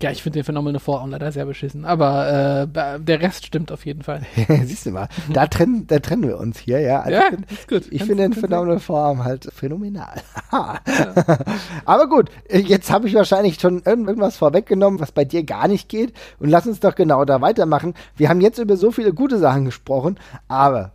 Ja, 0.00 0.12
ich 0.12 0.22
finde 0.22 0.38
den 0.38 0.44
Phänomenal 0.44 0.78
Vorarm 0.78 1.10
leider 1.10 1.32
sehr 1.32 1.44
beschissen, 1.44 1.84
aber 1.84 2.62
äh, 2.72 3.00
der 3.00 3.20
Rest 3.20 3.44
stimmt 3.46 3.72
auf 3.72 3.84
jeden 3.84 4.02
Fall. 4.02 4.22
Siehst 4.64 4.86
du 4.86 4.92
mal, 4.92 5.08
da 5.32 5.46
trennen, 5.48 5.88
da 5.88 5.98
trennen 5.98 6.22
wir 6.28 6.38
uns 6.38 6.58
hier, 6.60 6.78
ja. 6.78 7.00
Also 7.00 7.18
Ja, 7.18 7.22
ich 7.24 7.30
find- 7.34 7.50
ist 7.52 7.68
gut. 7.68 7.82
Ich 7.90 8.04
finde 8.04 8.22
den 8.22 8.32
Phenomenal 8.32 8.78
Vorarm 8.78 9.24
halt 9.24 9.48
phänomenal. 9.52 10.20
Aber 11.84 12.08
gut, 12.08 12.30
jetzt 12.50 12.90
habe 12.90 13.08
ich 13.08 13.14
wahrscheinlich 13.14 13.60
schon 13.60 13.82
irgend- 13.84 14.06
irgendwas 14.08 14.36
vorweggenommen, 14.36 15.00
was 15.00 15.12
bei 15.12 15.24
dir 15.24 15.42
gar 15.44 15.68
nicht 15.68 15.88
geht. 15.88 16.12
Und 16.38 16.48
lass 16.48 16.66
uns 16.66 16.80
doch 16.80 16.94
genau 16.94 17.24
da 17.24 17.40
weitermachen. 17.40 17.94
Wir 18.16 18.28
haben 18.28 18.40
jetzt 18.40 18.58
über 18.58 18.76
so 18.76 18.90
viele 18.92 19.12
gute 19.12 19.38
Sachen 19.38 19.64
gesprochen, 19.64 20.18
aber 20.46 20.92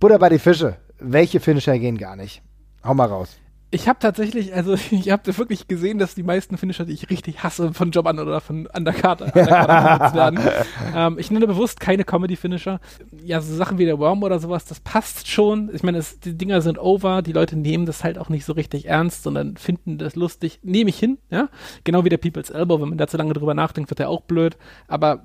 Butter 0.00 0.18
bei 0.18 0.28
die 0.28 0.38
Fische. 0.38 0.76
Welche 0.98 1.40
Finisher 1.40 1.78
gehen 1.78 1.98
gar 1.98 2.16
nicht? 2.16 2.42
Hau 2.82 2.94
mal 2.94 3.06
raus. 3.08 3.36
Ich 3.70 3.88
habe 3.88 3.98
tatsächlich, 3.98 4.54
also 4.54 4.74
ich 4.90 5.10
habe 5.10 5.36
wirklich 5.38 5.66
gesehen, 5.68 5.98
dass 5.98 6.14
die 6.14 6.22
meisten 6.22 6.56
Finisher, 6.56 6.84
die 6.84 6.92
ich 6.92 7.10
richtig 7.10 7.42
hasse, 7.42 7.74
von 7.74 7.90
Job 7.90 8.06
an 8.06 8.18
oder 8.18 8.40
von 8.40 8.66
Undercard, 8.66 9.22
Undercard 9.22 9.98
benutzt 9.98 10.14
werden. 10.14 10.40
Ähm, 10.94 11.18
ich 11.18 11.30
nenne 11.30 11.46
bewusst 11.46 11.80
keine 11.80 12.04
Comedy-Finisher. 12.04 12.80
Ja, 13.22 13.40
so 13.40 13.54
Sachen 13.54 13.78
wie 13.78 13.84
der 13.84 13.98
Worm 13.98 14.22
oder 14.22 14.38
sowas, 14.38 14.64
das 14.64 14.80
passt 14.80 15.28
schon. 15.28 15.70
Ich 15.74 15.82
meine, 15.82 16.02
die 16.24 16.36
Dinger 16.36 16.60
sind 16.60 16.78
over, 16.78 17.22
die 17.22 17.32
Leute 17.32 17.56
nehmen 17.56 17.86
das 17.86 18.04
halt 18.04 18.18
auch 18.18 18.28
nicht 18.28 18.44
so 18.44 18.52
richtig 18.52 18.86
ernst, 18.86 19.22
sondern 19.22 19.56
finden 19.56 19.98
das 19.98 20.16
lustig. 20.16 20.60
Nehme 20.62 20.90
ich 20.90 20.98
hin, 20.98 21.18
ja. 21.30 21.48
Genau 21.84 22.04
wie 22.04 22.08
der 22.08 22.18
People's 22.18 22.50
Elbow, 22.50 22.80
wenn 22.80 22.88
man 22.88 22.98
da 22.98 23.06
zu 23.08 23.16
lange 23.16 23.32
drüber 23.32 23.54
nachdenkt, 23.54 23.90
wird 23.90 23.98
der 23.98 24.08
auch 24.08 24.22
blöd. 24.22 24.56
Aber 24.86 25.24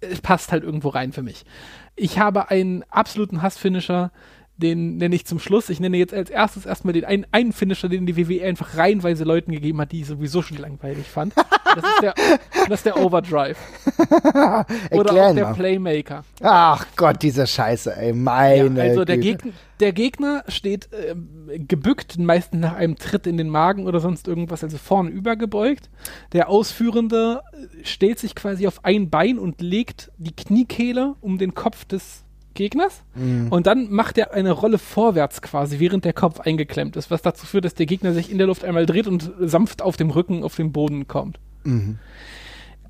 es 0.00 0.20
passt 0.20 0.52
halt 0.52 0.62
irgendwo 0.62 0.88
rein 0.88 1.12
für 1.12 1.22
mich. 1.22 1.44
Ich 1.94 2.18
habe 2.18 2.50
einen 2.50 2.84
absoluten 2.90 3.42
Hassfinisher, 3.42 4.12
den 4.56 4.96
nenne 4.96 5.14
ich 5.14 5.26
zum 5.26 5.38
Schluss. 5.38 5.68
Ich 5.68 5.80
nenne 5.80 5.96
jetzt 5.96 6.14
als 6.14 6.30
erstes 6.30 6.64
erstmal 6.66 6.94
den 6.94 7.04
einen, 7.04 7.26
einen 7.32 7.52
Finisher, 7.52 7.88
den 7.88 8.06
die 8.06 8.16
WWE 8.16 8.44
einfach 8.44 8.76
reihenweise 8.76 9.24
Leuten 9.24 9.52
gegeben 9.52 9.80
hat, 9.80 9.92
die 9.92 10.00
ich 10.00 10.06
sowieso 10.06 10.42
schon 10.42 10.56
langweilig 10.58 11.06
fand. 11.06 11.34
Das 11.36 11.84
ist 11.84 12.02
der, 12.02 12.14
das 12.68 12.80
ist 12.80 12.86
der 12.86 12.96
Overdrive. 12.98 13.58
Oder 14.08 14.66
Erklär 14.90 15.26
auch 15.26 15.34
der 15.34 15.44
mal. 15.44 15.54
Playmaker. 15.54 16.24
Ach 16.42 16.86
Gott, 16.96 17.22
diese 17.22 17.46
Scheiße, 17.46 17.94
ey. 17.96 18.12
Meine 18.14 18.78
Ja, 18.78 18.90
also 18.90 19.04
der, 19.04 19.18
Güte. 19.18 19.36
Gegner, 19.36 19.52
der 19.80 19.92
Gegner 19.92 20.44
steht 20.48 20.88
ähm, 20.92 21.28
gebückt, 21.68 22.18
meistens 22.18 22.60
nach 22.60 22.76
einem 22.76 22.96
Tritt 22.96 23.26
in 23.26 23.36
den 23.36 23.50
Magen 23.50 23.86
oder 23.86 24.00
sonst 24.00 24.26
irgendwas, 24.26 24.64
also 24.64 24.78
vorne 24.78 25.10
übergebeugt. 25.10 25.90
Der 26.32 26.48
Ausführende 26.48 27.42
äh, 27.52 27.84
stellt 27.84 28.18
sich 28.18 28.34
quasi 28.34 28.66
auf 28.66 28.84
ein 28.84 29.10
Bein 29.10 29.38
und 29.38 29.60
legt 29.60 30.10
die 30.16 30.34
Kniekehle 30.34 31.14
um 31.20 31.36
den 31.36 31.54
Kopf 31.54 31.84
des 31.84 32.24
Gegners. 32.56 33.02
Und 33.50 33.66
dann 33.68 33.90
macht 33.92 34.18
er 34.18 34.32
eine 34.32 34.50
Rolle 34.50 34.78
vorwärts 34.78 35.40
quasi, 35.42 35.78
während 35.78 36.04
der 36.04 36.12
Kopf 36.12 36.40
eingeklemmt 36.40 36.96
ist, 36.96 37.10
was 37.12 37.22
dazu 37.22 37.46
führt, 37.46 37.64
dass 37.64 37.74
der 37.74 37.86
Gegner 37.86 38.12
sich 38.12 38.30
in 38.32 38.38
der 38.38 38.48
Luft 38.48 38.64
einmal 38.64 38.86
dreht 38.86 39.06
und 39.06 39.30
sanft 39.38 39.80
auf 39.82 39.96
dem 39.96 40.10
Rücken 40.10 40.42
auf 40.42 40.56
den 40.56 40.72
Boden 40.72 41.06
kommt. 41.06 41.38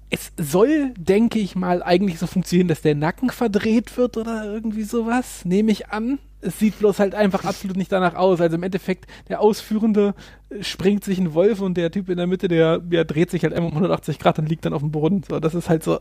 Es 0.09 0.33
soll, 0.39 0.95
denke 0.97 1.39
ich 1.41 1.57
mal, 1.57 1.83
eigentlich 1.83 2.19
so 2.19 2.27
funktionieren, 2.27 2.69
dass 2.69 2.81
der 2.81 2.95
Nacken 2.95 3.31
verdreht 3.31 3.97
wird 3.97 4.17
oder 4.17 4.45
irgendwie 4.45 4.85
sowas, 4.85 5.45
nehme 5.45 5.73
ich 5.73 5.89
an. 5.91 6.19
Es 6.41 6.61
sieht 6.61 6.79
bloß 6.79 7.01
halt 7.01 7.14
einfach 7.17 7.45
absolut 7.45 7.77
nicht 7.77 7.91
danach 7.91 8.14
aus. 8.14 8.41
Also 8.41 8.55
im 8.55 8.62
Endeffekt, 8.62 9.07
der 9.29 9.41
Ausführende 9.41 10.14
äh, 10.49 10.62
springt 10.62 11.03
sich 11.03 11.19
ein 11.19 11.35
Wolf 11.35 11.61
und 11.61 11.77
der 11.77 11.91
Typ 11.91 12.09
in 12.09 12.19
der 12.19 12.29
Mitte, 12.29 12.47
der, 12.47 12.79
der 12.79 13.05
dreht 13.05 13.31
sich 13.33 13.43
halt 13.43 13.53
einfach 13.53 13.71
um 13.71 13.77
180 13.77 14.21
Grad 14.21 14.39
und 14.39 14.49
liegt 14.49 14.64
dann 14.64 14.75
auf 14.75 14.83
dem 14.83 14.93
Boden. 14.93 15.25
So, 15.29 15.41
das 15.41 15.55
ist 15.57 15.69
halt 15.69 15.83
so. 15.83 15.97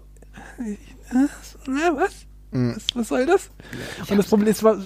Äh, 0.59 0.73
äh, 0.73 1.27
was? 1.95 2.27
Was, 2.75 2.85
was 2.95 3.07
soll 3.09 3.25
das? 3.25 3.49
Und 4.09 4.17
das 4.17 4.27
Problem 4.27 4.47
ist, 4.49 4.57
es 4.57 4.63
war, 4.63 4.77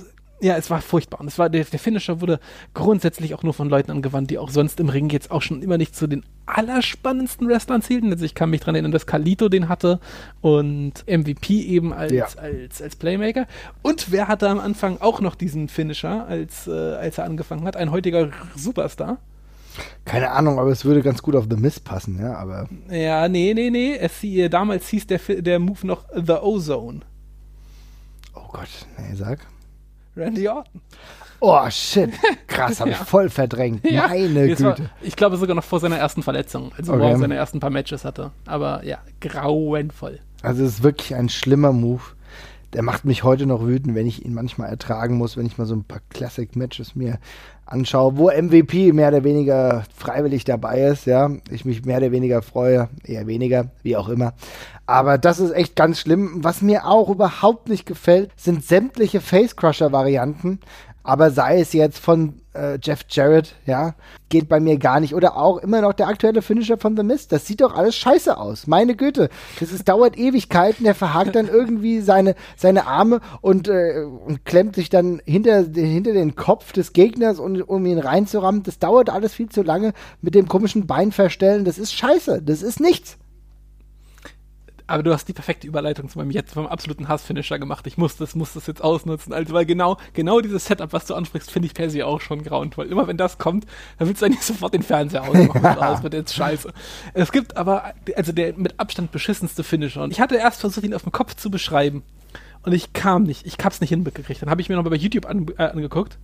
ja, 0.42 0.56
es 0.56 0.70
war 0.70 0.82
furchtbar. 0.82 1.20
Und 1.20 1.28
es 1.28 1.38
war, 1.38 1.50
der, 1.50 1.66
der 1.66 1.80
Finisher 1.80 2.22
wurde 2.22 2.40
grundsätzlich 2.74 3.36
auch 3.36 3.44
nur 3.44 3.54
von 3.54 3.70
Leuten 3.70 3.92
angewandt, 3.92 4.32
die 4.32 4.38
auch 4.38 4.50
sonst 4.50 4.80
im 4.80 4.88
Ring 4.90 5.10
jetzt 5.10 5.32
auch 5.32 5.42
schon 5.42 5.62
immer 5.62 5.78
nicht 5.78 5.96
zu 5.96 6.08
den 6.08 6.24
allerspannendsten 6.46 7.48
Wrestlern 7.50 7.82
zählten. 7.82 8.12
Also 8.12 8.24
ich 8.26 8.36
kann 8.36 8.50
mich 8.50 8.62
dran 8.62 8.74
erinnern, 8.76 8.92
dass 8.94 9.06
Carlito 9.06 9.50
den 9.50 9.68
hatte 9.70 10.00
und 10.42 10.94
MVP 11.08 11.62
eben 11.64 11.92
als, 11.94 12.12
Ja. 12.14 12.28
als, 12.38 12.82
als 12.82 12.96
Playmaker. 12.96 13.48
Und 13.82 14.12
wer 14.12 14.28
hatte 14.30 14.48
am 14.50 14.60
Anfang 14.60 15.00
auch 15.02 15.20
noch 15.20 15.36
diesen 15.36 15.68
Finisher, 15.68 16.26
als, 16.26 16.68
äh, 16.68 16.72
als 16.72 17.18
er 17.18 17.26
angefangen 17.26 17.66
hat? 17.66 17.76
Ein 17.76 17.92
heutiger 17.92 18.30
Superstar. 18.56 19.18
Keine 20.06 20.32
Ahnung, 20.32 20.58
aber 20.60 20.72
es 20.72 20.86
würde 20.86 21.02
ganz 21.02 21.22
gut 21.22 21.36
auf 21.36 21.46
The 21.50 21.56
Miss 21.58 21.80
passen, 21.80 22.20
ja, 22.20 22.36
aber. 22.36 22.68
Ja, 22.90 23.28
nee, 23.30 23.54
nee, 23.54 23.70
nee. 23.70 23.96
Es, 23.96 24.14
damals 24.50 24.88
hieß 24.90 25.08
der, 25.08 25.20
der 25.20 25.60
Move 25.60 25.86
noch 25.86 26.06
The 26.14 26.34
Ozone. 26.34 27.02
Oh 28.36 28.48
Gott, 28.52 28.70
nee, 28.98 29.16
sag. 29.16 29.40
Randy 30.16 30.48
Orton. 30.48 30.82
Oh 31.40 31.70
shit, 31.70 32.12
krass, 32.48 32.80
habe 32.82 32.90
ich 32.92 32.98
Ja. 32.98 33.06
voll 33.06 33.30
verdrängt. 33.30 33.84
Meine 33.84 34.50
Das 34.50 34.62
war, 34.64 34.76
Güte. 34.76 34.90
ich 35.02 35.16
glaube 35.16 35.38
sogar 35.38 35.56
noch 35.56 35.64
vor 35.64 35.80
seiner 35.80 35.98
ersten 35.98 36.24
Verletzung, 36.24 36.72
also 36.78 36.92
wo 36.94 36.98
Okay. 36.98 37.12
er 37.12 37.18
seine 37.18 37.36
ersten 37.36 37.60
paar 37.62 37.70
Matches 37.70 38.04
hatte. 38.04 38.32
Aber 38.46 38.84
ja, 38.86 38.98
grauenvoll. 39.22 40.20
Also 40.42 40.64
es 40.64 40.74
ist 40.76 40.84
wirklich 40.84 41.16
ein 41.16 41.30
schlimmer 41.30 41.72
Move. 41.72 42.02
Der 42.74 42.84
macht 42.84 43.06
mich 43.06 43.24
heute 43.24 43.46
noch 43.46 43.66
wütend, 43.66 43.96
wenn 43.96 44.06
ich 44.06 44.26
ihn 44.26 44.34
manchmal 44.34 44.70
ertragen 44.70 45.18
muss, 45.18 45.38
wenn 45.38 45.46
ich 45.46 45.58
mal 45.58 45.66
so 45.66 45.76
ein 45.76 45.84
paar 45.84 46.02
Classic-Matches 46.10 46.96
mir 46.96 47.20
anschaue, 47.66 48.18
wo 48.18 48.30
MVP 48.30 48.94
mehr 48.94 49.10
oder 49.10 49.24
weniger 49.24 49.84
freiwillig 49.96 50.44
dabei 50.44 50.84
ist, 50.84 51.06
ja. 51.06 51.32
Ich 51.50 51.66
mich 51.66 51.86
mehr 51.86 51.98
oder 51.98 52.12
weniger 52.12 52.42
freue, 52.42 52.90
eher 53.04 53.28
weniger, 53.28 53.72
wie 53.84 53.96
auch 53.98 54.10
immer. 54.10 54.34
Aber 54.86 55.20
das 55.20 55.40
ist 55.40 55.52
echt 55.52 55.76
ganz 55.76 56.00
schlimm. 56.00 56.44
Was 56.44 56.64
mir 56.64 56.88
auch 56.88 57.10
überhaupt 57.10 57.70
nicht 57.70 57.86
gefällt, 57.86 58.32
sind 58.36 58.64
sämtliche 58.64 59.22
Face-Crusher-Varianten. 59.22 60.60
Aber 61.04 61.32
sei 61.32 61.60
es 61.60 61.74
jetzt 61.74 61.98
von 61.98 62.42
äh, 62.54 62.78
Jeff 62.82 63.06
Jarrett, 63.10 63.56
ja, 63.66 63.96
geht 64.28 64.50
bei 64.50 64.60
mir 64.60 64.78
gar 64.78 65.00
nicht. 65.00 65.16
Oder 65.16 65.38
auch 65.38 65.58
immer 65.58 65.82
noch 65.82 65.94
der 65.94 66.08
aktuelle 66.08 66.42
Finisher 66.42 66.78
von 66.78 66.96
The 66.98 67.04
Mist. 67.04 67.32
Das 67.32 67.46
sieht 67.46 67.62
doch 67.62 67.76
alles 67.76 67.96
scheiße 67.96 68.38
aus. 68.38 68.68
Meine 68.68 68.96
Güte. 68.96 69.30
Das 69.60 69.72
ist, 69.72 69.88
dauert 69.88 70.18
Ewigkeiten. 70.18 70.84
Der 70.84 70.96
verhakt 70.96 71.36
dann 71.36 71.48
irgendwie 71.48 72.02
seine, 72.02 72.36
seine 72.58 72.86
Arme 72.86 73.22
und, 73.42 73.68
äh, 73.68 74.04
und 74.04 74.46
klemmt 74.46 74.76
sich 74.76 74.90
dann 74.90 75.22
hinter, 75.26 75.64
hinter 75.74 76.14
den 76.14 76.36
Kopf 76.36 76.74
des 76.74 76.94
Gegners, 76.94 77.40
um, 77.40 77.62
um 77.62 77.86
ihn 77.86 78.00
reinzurammen. 78.00 78.64
Das 78.64 78.80
dauert 78.80 79.10
alles 79.10 79.34
viel 79.34 79.50
zu 79.50 79.64
lange 79.64 79.94
mit 80.22 80.36
dem 80.36 80.48
komischen 80.48 80.86
Bein 80.86 81.12
verstellen. 81.12 81.66
Das 81.66 81.78
ist 81.78 81.94
scheiße. 81.94 82.42
Das 82.42 82.62
ist 82.62 82.80
nichts. 82.80 83.18
Aber 84.90 85.04
du 85.04 85.14
hast 85.14 85.26
die 85.28 85.34
perfekte 85.34 85.68
Überleitung 85.68 86.10
zu 86.10 86.18
meinem 86.18 86.32
jetzt 86.32 86.54
vom 86.54 86.66
absoluten 86.66 87.08
Hassfinisher 87.08 87.60
gemacht. 87.60 87.86
Ich 87.86 87.98
muss 87.98 88.18
das, 88.18 88.34
muss 88.34 88.54
das 88.54 88.66
jetzt 88.66 88.84
ausnutzen. 88.84 89.34
Also, 89.34 89.54
weil 89.54 89.66
genau, 89.66 89.98
genau 90.14 90.42
dieses 90.42 90.66
Setup, 90.66 90.92
was 90.94 91.06
du 91.06 91.14
ansprichst, 91.14 91.52
finde 91.52 91.68
ich 91.68 91.76
per 91.76 91.92
se 91.92 92.06
auch 92.06 92.20
schon 92.20 92.44
grauenvoll. 92.44 92.88
Immer 92.88 93.08
wenn 93.08 93.18
das 93.18 93.38
kommt, 93.38 93.66
dann 94.00 94.08
willst 94.08 94.22
du 94.22 94.26
eigentlich 94.26 94.42
sofort 94.46 94.74
den 94.74 94.82
Fernseher 94.82 95.24
ausmachen. 95.24 95.62
Das 95.62 96.02
wird 96.02 96.16
jetzt 96.16 96.34
scheiße. 96.34 96.74
Es 97.14 97.32
gibt 97.32 97.56
aber, 97.56 97.94
also 98.16 98.32
der 98.32 98.58
mit 98.58 98.80
Abstand 98.80 99.12
beschissenste 99.12 99.64
Finisher. 99.64 100.02
Und 100.02 100.12
ich 100.12 100.20
hatte 100.20 100.36
erst 100.36 100.62
versucht, 100.62 100.84
ihn 100.84 100.96
auf 100.96 101.04
dem 101.04 101.12
Kopf 101.12 101.36
zu 101.36 101.52
beschreiben. 101.52 102.02
Und 102.64 102.74
ich 102.74 102.92
kam 102.94 103.24
nicht. 103.24 103.46
Ich 103.46 103.58
hab's 103.64 103.82
nicht 103.82 103.90
hinbekriegt. 103.90 104.42
Dann 104.42 104.50
habe 104.50 104.62
ich 104.62 104.70
mir 104.70 104.76
nochmal 104.76 104.92
bei 104.92 104.98
YouTube 104.98 105.28
an, 105.28 105.46
äh, 105.58 105.64
angeguckt. 105.64 106.18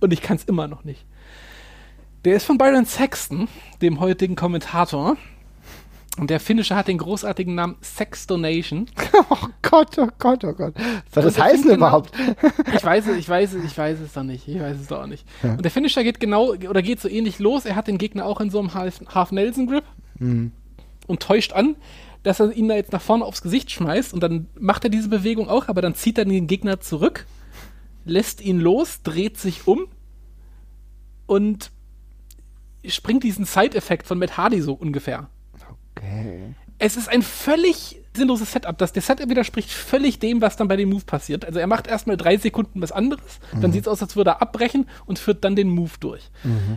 Und 0.00 0.12
ich 0.12 0.22
kann 0.22 0.36
es 0.36 0.44
immer 0.44 0.68
noch 0.68 0.84
nicht. 0.84 1.04
Der 2.24 2.36
ist 2.36 2.44
von 2.44 2.56
Byron 2.56 2.86
Sexton, 2.86 3.48
dem 3.80 3.98
heutigen 3.98 4.36
Kommentator. 4.36 5.16
Und 6.18 6.28
der 6.28 6.40
Finisher 6.40 6.76
hat 6.76 6.88
den 6.88 6.98
großartigen 6.98 7.54
Namen 7.54 7.76
Sex 7.80 8.26
Donation. 8.26 8.86
Oh 9.30 9.48
Gott, 9.62 9.96
oh 9.98 10.08
Gott, 10.18 10.44
oh 10.44 10.52
Gott. 10.52 10.74
Was 10.76 11.14
soll 11.14 11.22
das 11.24 11.38
heißen 11.40 11.62
genau- 11.62 11.74
überhaupt? 11.76 12.12
Ich 12.76 12.84
weiß 12.84 13.06
es, 13.06 13.16
ich 13.16 13.28
weiß 13.28 13.54
es, 13.54 13.64
ich 13.64 13.76
weiß 13.78 13.98
es 14.00 14.12
doch 14.12 14.22
nicht. 14.22 14.46
Ich 14.46 14.60
weiß 14.60 14.76
es 14.78 14.86
doch 14.88 15.06
nicht. 15.06 15.24
Und 15.42 15.62
der 15.62 15.70
Finisher 15.70 16.04
geht 16.04 16.20
genau, 16.20 16.50
oder 16.52 16.82
geht 16.82 17.00
so 17.00 17.08
ähnlich 17.08 17.38
los. 17.38 17.64
Er 17.64 17.74
hat 17.76 17.88
den 17.88 17.96
Gegner 17.96 18.26
auch 18.26 18.40
in 18.42 18.50
so 18.50 18.58
einem 18.58 18.74
Half- 18.74 19.00
Half-Nelson-Grip 19.08 19.84
und 21.06 21.22
täuscht 21.22 21.52
an, 21.54 21.76
dass 22.22 22.40
er 22.40 22.52
ihn 22.52 22.68
da 22.68 22.74
jetzt 22.74 22.92
nach 22.92 23.00
vorne 23.00 23.24
aufs 23.24 23.40
Gesicht 23.42 23.70
schmeißt. 23.70 24.12
Und 24.12 24.20
dann 24.22 24.48
macht 24.58 24.84
er 24.84 24.90
diese 24.90 25.08
Bewegung 25.08 25.48
auch, 25.48 25.68
aber 25.68 25.80
dann 25.80 25.94
zieht 25.94 26.18
er 26.18 26.26
den 26.26 26.46
Gegner 26.46 26.80
zurück, 26.80 27.26
lässt 28.04 28.42
ihn 28.42 28.60
los, 28.60 29.00
dreht 29.02 29.38
sich 29.38 29.66
um 29.66 29.86
und 31.26 31.70
springt 32.86 33.24
diesen 33.24 33.46
Side-Effekt 33.46 34.06
von 34.06 34.18
Matt 34.18 34.36
Hardy 34.36 34.60
so 34.60 34.74
ungefähr. 34.74 35.28
Okay. 36.02 36.54
Es 36.78 36.96
ist 36.96 37.08
ein 37.08 37.22
völlig 37.22 38.00
sinnloses 38.16 38.50
Setup. 38.50 38.76
Das, 38.76 38.92
der 38.92 39.02
Setup 39.02 39.28
widerspricht 39.28 39.70
völlig 39.70 40.18
dem, 40.18 40.40
was 40.42 40.56
dann 40.56 40.66
bei 40.66 40.74
dem 40.76 40.90
Move 40.90 41.04
passiert. 41.04 41.44
Also 41.44 41.60
er 41.60 41.68
macht 41.68 41.86
erstmal 41.86 42.16
drei 42.16 42.36
Sekunden 42.38 42.82
was 42.82 42.90
anderes, 42.90 43.38
dann 43.60 43.72
sieht 43.72 43.82
es 43.82 43.88
aus, 43.88 44.02
als 44.02 44.16
würde 44.16 44.30
er 44.30 44.42
abbrechen 44.42 44.86
und 45.06 45.20
führt 45.20 45.44
dann 45.44 45.54
den 45.54 45.68
Move 45.68 45.92
durch. 46.00 46.28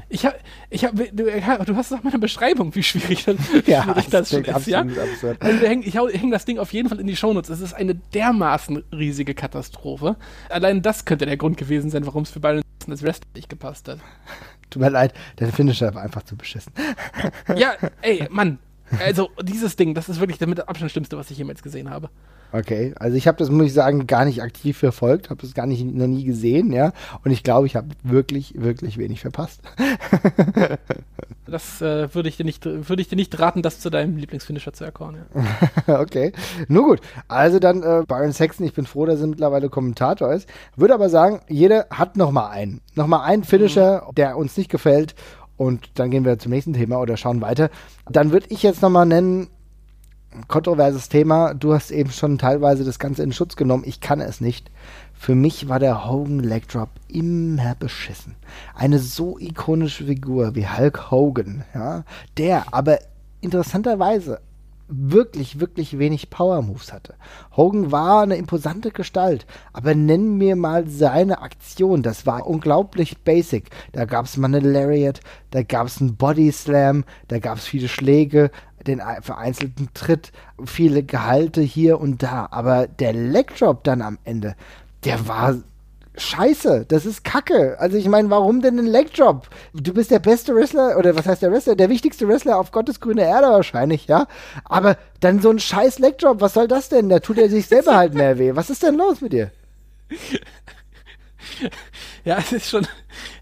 Ich 0.07 0.26
habe, 0.28 0.36
ich 0.69 0.86
hab, 0.86 0.95
du, 0.95 1.09
du 1.11 1.76
hast 1.76 1.91
doch 1.91 2.03
mal 2.03 2.11
eine 2.11 2.19
Beschreibung, 2.19 2.76
wie 2.76 2.84
schwierig 2.84 3.26
das, 3.26 3.36
wie 3.51 3.71
Ja, 3.71 3.82
schwierig 3.84 4.07
das 4.09 4.30
schon 4.30 4.43
ist, 4.45 4.67
ja? 4.67 4.82
absurd. 4.82 5.41
Also 5.41 5.59
wir 5.59 5.67
hängen, 5.69 5.84
ich 5.86 5.97
hau- 5.97 6.07
häng 6.07 6.30
das 6.30 6.45
Ding 6.45 6.59
auf 6.59 6.71
jeden 6.71 6.88
Fall 6.88 6.99
in 6.99 7.07
die 7.07 7.15
Shownotes. 7.15 7.49
Es 7.49 7.61
ist 7.61 7.73
eine 7.73 7.95
dermaßen 7.95 8.84
riesige 8.93 9.34
Katastrophe. 9.34 10.17
Allein 10.49 10.84
das 10.84 11.05
könnte 11.05 11.26
der 11.26 11.36
Grund 11.38 11.57
gewesen 11.57 11.89
sein, 11.89 12.05
warum 12.05 12.23
es 12.23 12.30
für 12.30 12.39
Byron 12.39 12.61
als 12.88 13.01
Wrestler 13.01 13.28
nicht 13.36 13.49
gepasst 13.49 13.88
hat. 13.89 13.97
Tut 14.69 14.82
mir 14.84 14.89
leid, 14.89 15.13
der 15.39 15.51
Finisher 15.51 15.93
war 15.95 16.03
einfach 16.03 16.23
zu 16.23 16.36
beschissen. 16.38 16.71
Ja, 17.55 17.73
ey, 18.03 18.28
Mann. 18.30 18.59
Also 19.03 19.29
dieses 19.41 19.75
Ding, 19.75 19.93
das 19.93 20.09
ist 20.09 20.19
wirklich 20.19 20.38
der 20.38 20.47
mit 20.47 20.67
Abstand 20.67 20.91
schlimmste, 20.91 21.17
was 21.17 21.31
ich 21.31 21.38
jemals 21.38 21.63
gesehen 21.63 21.89
habe. 21.89 22.09
Okay, 22.51 22.93
also 22.97 23.17
ich 23.17 23.27
habe 23.27 23.38
das, 23.38 23.49
muss 23.49 23.65
ich 23.65 23.73
sagen, 23.73 24.07
gar 24.07 24.23
nicht 24.23 24.41
aktiv 24.41 24.77
verfolgt, 24.77 25.29
habe 25.29 25.41
das 25.41 25.53
gar 25.53 25.65
nicht 25.65 25.83
noch 25.83 26.07
nie 26.07 26.23
gesehen, 26.23 26.71
ja. 26.71 26.93
Und 27.23 27.31
ich 27.31 27.43
glaube, 27.43 27.67
ich 27.67 27.75
habe 27.75 27.89
wirklich, 28.03 28.53
wirklich 28.55 28.97
wenig 28.97 29.19
verpasst. 29.19 29.61
Das 29.75 30.77
das 31.45 31.81
äh, 31.81 32.13
würde 32.13 32.29
ich 32.29 32.38
dir 32.38 32.45
nicht, 32.45 32.63
würde 32.65 33.01
ich 33.01 33.09
dir 33.09 33.17
nicht 33.17 33.38
raten, 33.39 33.61
das 33.61 33.79
zu 33.79 33.89
deinem 33.89 34.15
Lieblingsfinisher 34.15 34.71
zu 34.71 34.86
erkoren. 34.86 35.17
Ja. 35.86 35.99
okay, 35.99 36.31
nur 36.67 36.83
gut. 36.83 37.01
Also 37.27 37.59
dann 37.59 37.83
äh, 37.83 38.03
Byron 38.07 38.31
Saxon, 38.31 38.65
ich 38.65 38.73
bin 38.73 38.86
froh, 38.86 39.05
dass 39.05 39.19
er 39.19 39.27
mittlerweile 39.27 39.69
Kommentator 39.69 40.31
ist. 40.31 40.47
Würde 40.77 40.93
aber 40.93 41.09
sagen, 41.09 41.41
jeder 41.49 41.88
hat 41.89 42.15
noch 42.15 42.31
mal 42.31 42.49
einen, 42.49 42.79
noch 42.95 43.07
mal 43.07 43.23
einen 43.23 43.43
Finisher, 43.43 44.05
mhm. 44.07 44.15
der 44.15 44.38
uns 44.38 44.55
nicht 44.55 44.69
gefällt. 44.69 45.15
Und 45.57 45.89
dann 45.95 46.11
gehen 46.11 46.25
wir 46.25 46.37
zum 46.39 46.51
nächsten 46.51 46.73
Thema 46.73 46.99
oder 46.99 47.17
schauen 47.17 47.41
weiter. 47.41 47.69
Dann 48.09 48.31
würde 48.31 48.47
ich 48.49 48.63
jetzt 48.63 48.81
noch 48.81 48.89
mal 48.89 49.05
nennen 49.05 49.47
kontroverses 50.47 51.09
Thema. 51.09 51.53
Du 51.53 51.73
hast 51.73 51.91
eben 51.91 52.11
schon 52.11 52.37
teilweise 52.37 52.83
das 52.83 52.99
Ganze 52.99 53.23
in 53.23 53.31
Schutz 53.31 53.55
genommen. 53.55 53.83
Ich 53.85 54.01
kann 54.01 54.19
es 54.19 54.41
nicht. 54.41 54.69
Für 55.13 55.35
mich 55.35 55.69
war 55.69 55.79
der 55.79 56.09
Hogan 56.09 56.39
Leg 56.39 56.67
Drop 56.67 56.89
immer 57.07 57.75
beschissen. 57.75 58.35
Eine 58.73 58.99
so 58.99 59.37
ikonische 59.39 60.05
Figur 60.05 60.55
wie 60.55 60.67
Hulk 60.67 61.09
Hogan, 61.09 61.63
ja, 61.73 62.03
der 62.37 62.73
aber 62.73 62.99
interessanterweise 63.41 64.41
wirklich, 64.88 65.59
wirklich 65.59 65.97
wenig 65.97 66.29
Power 66.29 66.61
Moves 66.61 66.93
hatte. 66.93 67.15
Hogan 67.55 67.91
war 67.91 68.21
eine 68.21 68.36
imposante 68.36 68.91
Gestalt, 68.91 69.45
aber 69.73 69.95
nenn 69.95 70.38
mir 70.38 70.55
mal 70.55 70.88
seine 70.88 71.41
Aktion. 71.41 72.03
Das 72.03 72.25
war 72.25 72.47
unglaublich 72.47 73.19
basic. 73.19 73.69
Da 73.91 74.05
gab 74.05 74.25
es 74.25 74.38
mal 74.38 74.47
eine 74.47 74.59
Lariat, 74.59 75.21
da 75.51 75.63
gab 75.63 75.88
es 75.88 75.99
einen 75.99 76.15
Body 76.15 76.51
Slam, 76.51 77.03
da 77.27 77.39
gab 77.39 77.57
es 77.57 77.65
viele 77.65 77.88
Schläge, 77.88 78.51
den 78.86 79.01
vereinzelten 79.21 79.89
Tritt, 79.93 80.31
viele 80.65 81.03
Gehalte 81.03 81.61
hier 81.61 81.99
und 81.99 82.21
da. 82.21 82.47
Aber 82.51 82.88
der 82.88 83.13
Leg 83.13 83.55
Drop 83.57 83.83
dann 83.83 84.01
am 84.01 84.19
Ende, 84.23 84.55
der 85.03 85.27
war 85.27 85.55
scheiße, 86.18 86.86
das 86.88 87.05
ist 87.05 87.24
Kacke. 87.24 87.78
Also 87.80 87.97
ich 87.97 88.07
meine, 88.07 88.30
warum 88.30 88.61
denn 88.61 88.80
ein 88.80 88.86
Leg 88.86 89.13
Drop? 89.13 89.47
Du 89.74 89.93
bist 89.93 90.11
der 90.11 90.20
beste 90.20 90.55
Wrestler, 90.55 90.97
oder 90.97 91.16
was 91.16 91.26
heißt 91.26 91.41
der 91.41 91.51
Wrestler? 91.51 91.76
Der 91.76 91.89
wichtigste 91.89 92.28
Wrestler 92.28 92.57
auf 92.57 92.72
Gottes 92.72 92.99
grüne 92.99 93.24
Erde 93.24 93.47
wahrscheinlich, 93.47 94.07
ja? 94.07 94.28
Aber 94.63 94.97
dann 95.20 95.41
so 95.41 95.49
ein 95.49 95.59
scheiß 95.59 95.99
Leg 95.99 96.18
Drop, 96.18 96.41
was 96.41 96.53
soll 96.53 96.68
das 96.68 96.89
denn? 96.89 97.09
Da 97.09 97.20
tut 97.20 97.38
er 97.38 97.49
sich 97.49 97.68
selber 97.68 97.95
halt 97.95 98.13
mehr 98.13 98.38
weh. 98.38 98.55
Was 98.55 98.70
ist 98.70 98.84
denn 98.84 98.95
los 98.95 99.22
mit 99.22 99.34
dir? 99.34 99.51
Ja, 102.25 102.39
es 102.39 102.51
ist 102.51 102.69
schon, 102.71 102.87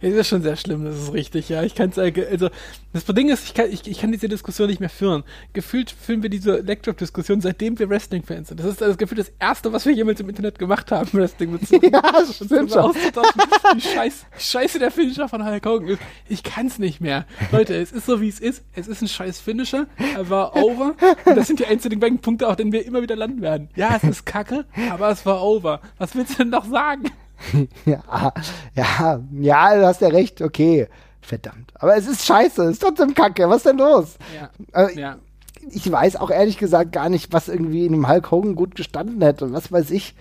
es 0.01 0.13
ist 0.13 0.27
schon 0.27 0.41
sehr 0.41 0.57
schlimm, 0.57 0.83
das 0.83 0.95
ist 0.95 1.13
richtig, 1.13 1.47
ja. 1.47 1.63
Ich 1.63 1.73
kann 1.73 1.89
es, 1.89 1.97
also, 1.97 2.49
das 2.91 3.05
Ding 3.05 3.29
ist, 3.29 3.45
ich 3.45 3.53
kann, 3.53 3.71
ich, 3.71 3.87
ich 3.87 4.01
kann 4.01 4.11
diese 4.11 4.27
Diskussion 4.27 4.67
nicht 4.67 4.81
mehr 4.81 4.89
führen. 4.89 5.23
Gefühlt 5.53 5.89
führen 5.89 6.21
wir 6.21 6.29
diese 6.29 6.57
Lectrop-Diskussion, 6.57 7.39
seitdem 7.39 7.79
wir 7.79 7.89
Wrestling-Fans 7.89 8.49
sind. 8.49 8.59
Das 8.59 8.67
ist 8.67 8.81
das 8.81 8.97
Gefühl 8.97 9.17
das 9.17 9.31
Erste, 9.39 9.71
was 9.71 9.85
wir 9.85 9.93
jemals 9.93 10.19
im 10.19 10.27
Internet 10.27 10.59
gemacht 10.59 10.91
haben, 10.91 11.09
Wrestling 11.13 11.57
bezogen. 11.57 11.91
ja, 11.93 12.25
stimmt 12.25 12.71
schon. 12.71 12.93
Wie 13.75 13.81
scheiß, 13.81 14.25
scheiße 14.37 14.79
der 14.79 14.91
Finisher 14.91 15.29
von 15.29 15.45
Hulk 15.45 15.65
Hogan 15.65 15.87
ist. 15.87 16.01
Ich 16.27 16.43
kann 16.43 16.67
es 16.67 16.77
nicht 16.77 16.99
mehr. 16.99 17.25
Leute, 17.51 17.73
es 17.75 17.93
ist 17.93 18.05
so, 18.05 18.19
wie 18.19 18.27
es 18.27 18.41
ist. 18.41 18.63
Es 18.73 18.87
ist 18.89 19.01
ein 19.01 19.07
scheiß 19.07 19.39
Finisher. 19.39 19.87
Er 20.13 20.29
war 20.29 20.57
over. 20.57 20.95
Und 21.25 21.35
das 21.37 21.47
sind 21.47 21.59
die 21.59 21.65
einzigen 21.65 22.01
beiden 22.01 22.19
Punkte, 22.19 22.49
auf 22.49 22.57
denen 22.57 22.73
wir 22.73 22.85
immer 22.85 23.01
wieder 23.01 23.15
landen 23.15 23.41
werden. 23.41 23.69
Ja, 23.75 23.95
es 23.95 24.03
ist 24.03 24.25
kacke, 24.25 24.65
aber 24.91 25.09
es 25.09 25.25
war 25.25 25.41
over. 25.41 25.79
Was 25.97 26.15
willst 26.15 26.33
du 26.33 26.37
denn 26.39 26.49
noch 26.49 26.65
sagen? 26.65 27.09
ja, 27.85 28.33
ja, 28.75 29.21
ja, 29.31 29.75
du 29.75 29.85
hast 29.85 30.01
ja 30.01 30.07
recht, 30.07 30.41
okay. 30.41 30.87
Verdammt. 31.21 31.71
Aber 31.75 31.95
es 31.95 32.07
ist 32.07 32.25
scheiße, 32.25 32.63
es 32.63 32.71
ist 32.71 32.81
trotzdem 32.81 33.13
kacke. 33.13 33.49
Was 33.49 33.57
ist 33.57 33.65
denn 33.65 33.77
los? 33.77 34.17
Ja. 34.35 34.49
Also, 34.73 34.99
ja. 34.99 35.17
Ich 35.71 35.89
weiß 35.89 36.17
auch 36.17 36.29
ehrlich 36.29 36.57
gesagt 36.57 36.91
gar 36.91 37.07
nicht, 37.07 37.31
was 37.31 37.47
irgendwie 37.47 37.85
in 37.85 37.93
einem 37.93 38.09
Hulk 38.09 38.31
Hogan 38.31 38.55
gut 38.55 38.75
gestanden 38.75 39.21
hätte. 39.21 39.53
Was 39.53 39.71
weiß 39.71 39.91
ich. 39.91 40.15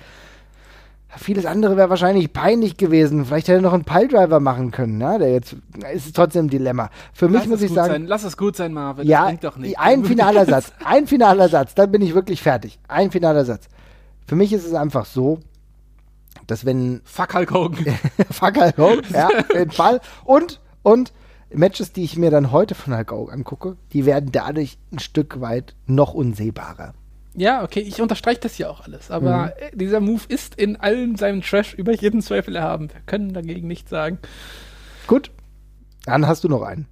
Vieles 1.16 1.44
andere 1.44 1.76
wäre 1.76 1.90
wahrscheinlich 1.90 2.32
peinlich 2.32 2.76
gewesen. 2.76 3.26
Vielleicht 3.26 3.48
hätte 3.48 3.58
er 3.58 3.62
noch 3.62 3.74
einen 3.74 3.84
Piledriver 3.84 4.40
machen 4.40 4.70
können, 4.70 4.98
ja, 5.00 5.18
der 5.18 5.32
jetzt 5.32 5.56
ist 5.92 6.16
trotzdem 6.16 6.46
ein 6.46 6.48
Dilemma. 6.48 6.88
Für 7.12 7.26
lass 7.26 7.42
mich 7.42 7.50
muss 7.50 7.62
ich 7.62 7.72
sagen, 7.72 7.92
sein. 7.92 8.06
lass 8.06 8.24
es 8.24 8.36
gut 8.36 8.56
sein, 8.56 8.72
Marvin. 8.72 9.06
Ja, 9.06 9.30
doch 9.32 9.58
nicht. 9.58 9.78
ein 9.78 10.04
finaler 10.04 10.46
Satz, 10.46 10.72
ein 10.84 11.06
finaler 11.06 11.50
Satz, 11.50 11.74
dann 11.74 11.90
bin 11.90 12.00
ich 12.00 12.14
wirklich 12.14 12.40
fertig. 12.40 12.78
Ein 12.88 13.10
finaler 13.10 13.44
Satz. 13.44 13.68
Für 14.26 14.36
mich 14.36 14.54
ist 14.54 14.64
es 14.64 14.72
einfach 14.72 15.04
so, 15.04 15.40
dass 16.52 16.64
wenn. 16.64 17.00
Fuck 17.04 17.34
Hulk 17.34 17.50
Hogan. 17.50 17.84
Fuck 18.30 18.60
Hulk 18.60 18.78
Hogan, 18.78 19.12
ja, 19.12 19.26
auf 19.26 19.54
jeden 19.54 19.70
Fall. 19.72 20.00
Und, 20.24 20.60
und 20.82 21.12
Matches, 21.50 21.92
die 21.92 22.04
ich 22.04 22.16
mir 22.16 22.30
dann 22.30 22.52
heute 22.52 22.74
von 22.74 22.94
Hulk 22.94 23.10
Hogan 23.10 23.38
angucke, 23.38 23.76
die 23.92 24.06
werden 24.06 24.30
dadurch 24.32 24.78
ein 24.92 24.98
Stück 24.98 25.40
weit 25.40 25.74
noch 25.86 26.14
unsehbarer. 26.14 26.94
Ja, 27.34 27.64
okay, 27.64 27.80
ich 27.80 28.00
unterstreiche 28.02 28.40
das 28.40 28.58
ja 28.58 28.68
auch 28.68 28.82
alles, 28.82 29.10
aber 29.10 29.54
mhm. 29.72 29.78
dieser 29.78 30.00
Move 30.00 30.22
ist 30.28 30.54
in 30.56 30.76
allem 30.76 31.16
seinem 31.16 31.40
Trash 31.40 31.72
über 31.72 31.94
jeden 31.94 32.20
Zweifel 32.20 32.54
erhaben. 32.54 32.90
Wir 32.92 33.00
können 33.06 33.32
dagegen 33.32 33.66
nichts 33.66 33.88
sagen. 33.88 34.18
Gut, 35.06 35.30
dann 36.04 36.26
hast 36.26 36.44
du 36.44 36.48
noch 36.48 36.62
einen 36.62 36.86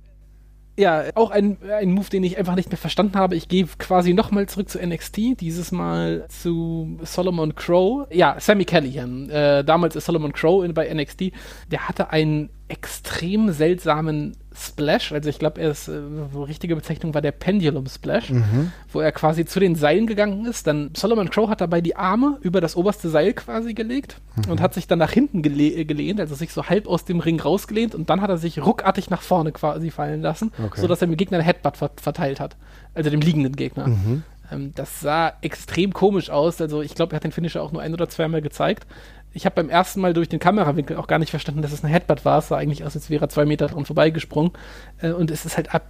ja, 0.80 1.04
auch 1.14 1.30
ein, 1.30 1.58
ein 1.70 1.92
Move, 1.92 2.08
den 2.08 2.24
ich 2.24 2.38
einfach 2.38 2.56
nicht 2.56 2.70
mehr 2.70 2.78
verstanden 2.78 3.16
habe. 3.16 3.36
Ich 3.36 3.48
gehe 3.48 3.66
quasi 3.78 4.14
nochmal 4.14 4.48
zurück 4.48 4.68
zu 4.68 4.84
NXT, 4.84 5.40
dieses 5.40 5.72
Mal 5.72 6.24
zu 6.28 6.98
Solomon 7.02 7.54
Crow. 7.54 8.06
Ja, 8.10 8.36
Sammy 8.40 8.64
Callahan. 8.64 9.28
Äh, 9.28 9.62
damals 9.62 9.94
ist 9.94 10.06
Solomon 10.06 10.32
Crow 10.32 10.64
in, 10.64 10.72
bei 10.72 10.92
NXT. 10.92 11.32
Der 11.70 11.86
hatte 11.86 12.10
einen 12.10 12.48
extrem 12.70 13.50
seltsamen 13.52 14.36
Splash, 14.52 15.12
also 15.12 15.30
ich 15.30 15.38
glaube, 15.38 15.60
er 15.60 15.70
ist, 15.70 15.88
äh, 15.88 16.00
richtige 16.36 16.74
Bezeichnung 16.74 17.14
war 17.14 17.22
der 17.22 17.32
Pendulum 17.32 17.86
Splash, 17.86 18.30
mhm. 18.30 18.72
wo 18.92 19.00
er 19.00 19.12
quasi 19.12 19.44
zu 19.44 19.60
den 19.60 19.74
Seilen 19.74 20.06
gegangen 20.06 20.44
ist. 20.44 20.66
Dann 20.66 20.90
Solomon 20.94 21.30
Crow 21.30 21.48
hat 21.48 21.60
dabei 21.60 21.80
die 21.80 21.96
Arme 21.96 22.38
über 22.42 22.60
das 22.60 22.76
oberste 22.76 23.08
Seil 23.08 23.32
quasi 23.32 23.74
gelegt 23.74 24.20
mhm. 24.36 24.52
und 24.52 24.60
hat 24.60 24.74
sich 24.74 24.86
dann 24.86 24.98
nach 24.98 25.12
hinten 25.12 25.42
gele 25.42 25.72
äh, 25.72 25.84
gelehnt, 25.84 26.20
also 26.20 26.34
sich 26.34 26.52
so 26.52 26.68
halb 26.68 26.88
aus 26.88 27.04
dem 27.04 27.20
Ring 27.20 27.40
rausgelehnt 27.40 27.94
und 27.94 28.10
dann 28.10 28.20
hat 28.20 28.28
er 28.28 28.38
sich 28.38 28.60
ruckartig 28.64 29.08
nach 29.08 29.22
vorne 29.22 29.52
quasi 29.52 29.90
fallen 29.90 30.20
lassen, 30.20 30.52
okay. 30.58 30.80
sodass 30.80 31.00
er 31.00 31.06
dem 31.06 31.16
Gegner 31.16 31.38
ein 31.38 31.44
Headbutt 31.44 31.76
ver 31.76 31.90
verteilt 31.96 32.40
hat, 32.40 32.56
also 32.94 33.08
dem 33.08 33.20
liegenden 33.20 33.54
Gegner. 33.56 33.88
Mhm. 33.88 34.24
Ähm, 34.52 34.72
das 34.74 35.00
sah 35.00 35.32
extrem 35.42 35.92
komisch 35.92 36.28
aus, 36.28 36.60
also 36.60 36.82
ich 36.82 36.94
glaube, 36.94 37.14
er 37.14 37.16
hat 37.16 37.24
den 37.24 37.32
Finisher 37.32 37.62
auch 37.62 37.72
nur 37.72 37.82
ein 37.82 37.94
oder 37.94 38.08
zweimal 38.08 38.42
gezeigt 38.42 38.86
ich 39.32 39.46
habe 39.46 39.54
beim 39.54 39.70
ersten 39.70 40.00
Mal 40.00 40.12
durch 40.12 40.28
den 40.28 40.40
Kamerawinkel 40.40 40.96
auch 40.96 41.06
gar 41.06 41.18
nicht 41.18 41.30
verstanden, 41.30 41.62
dass 41.62 41.72
es 41.72 41.84
ein 41.84 41.90
Headbutt 41.90 42.24
war. 42.24 42.38
Es 42.38 42.48
sah 42.48 42.56
eigentlich 42.56 42.84
aus, 42.84 42.96
als 42.96 43.10
wäre 43.10 43.24
er 43.24 43.28
zwei 43.28 43.44
Meter 43.44 43.68
dran 43.68 43.84
vorbeigesprungen. 43.84 44.52
Äh, 45.00 45.12
und 45.12 45.30
es 45.30 45.44
ist 45.44 45.56
halt 45.56 45.74
ab, 45.74 45.86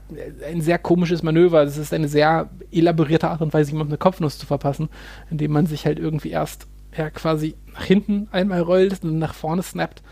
ein 0.46 0.60
sehr 0.60 0.78
komisches 0.78 1.22
Manöver. 1.22 1.62
Es 1.62 1.78
ist 1.78 1.94
eine 1.94 2.08
sehr 2.08 2.50
elaborierte 2.70 3.28
Art 3.28 3.40
und 3.40 3.54
Weise, 3.54 3.70
jemandem 3.70 3.92
eine 3.92 3.98
Kopfnuss 3.98 4.38
zu 4.38 4.46
verpassen, 4.46 4.88
indem 5.30 5.52
man 5.52 5.66
sich 5.66 5.86
halt 5.86 5.98
irgendwie 5.98 6.30
erst 6.30 6.66
ja, 6.96 7.08
quasi 7.08 7.54
nach 7.72 7.84
hinten 7.84 8.28
einmal 8.30 8.60
rollt 8.60 9.02
und 9.02 9.18
nach 9.18 9.34
vorne 9.34 9.62
snappt. 9.62 10.02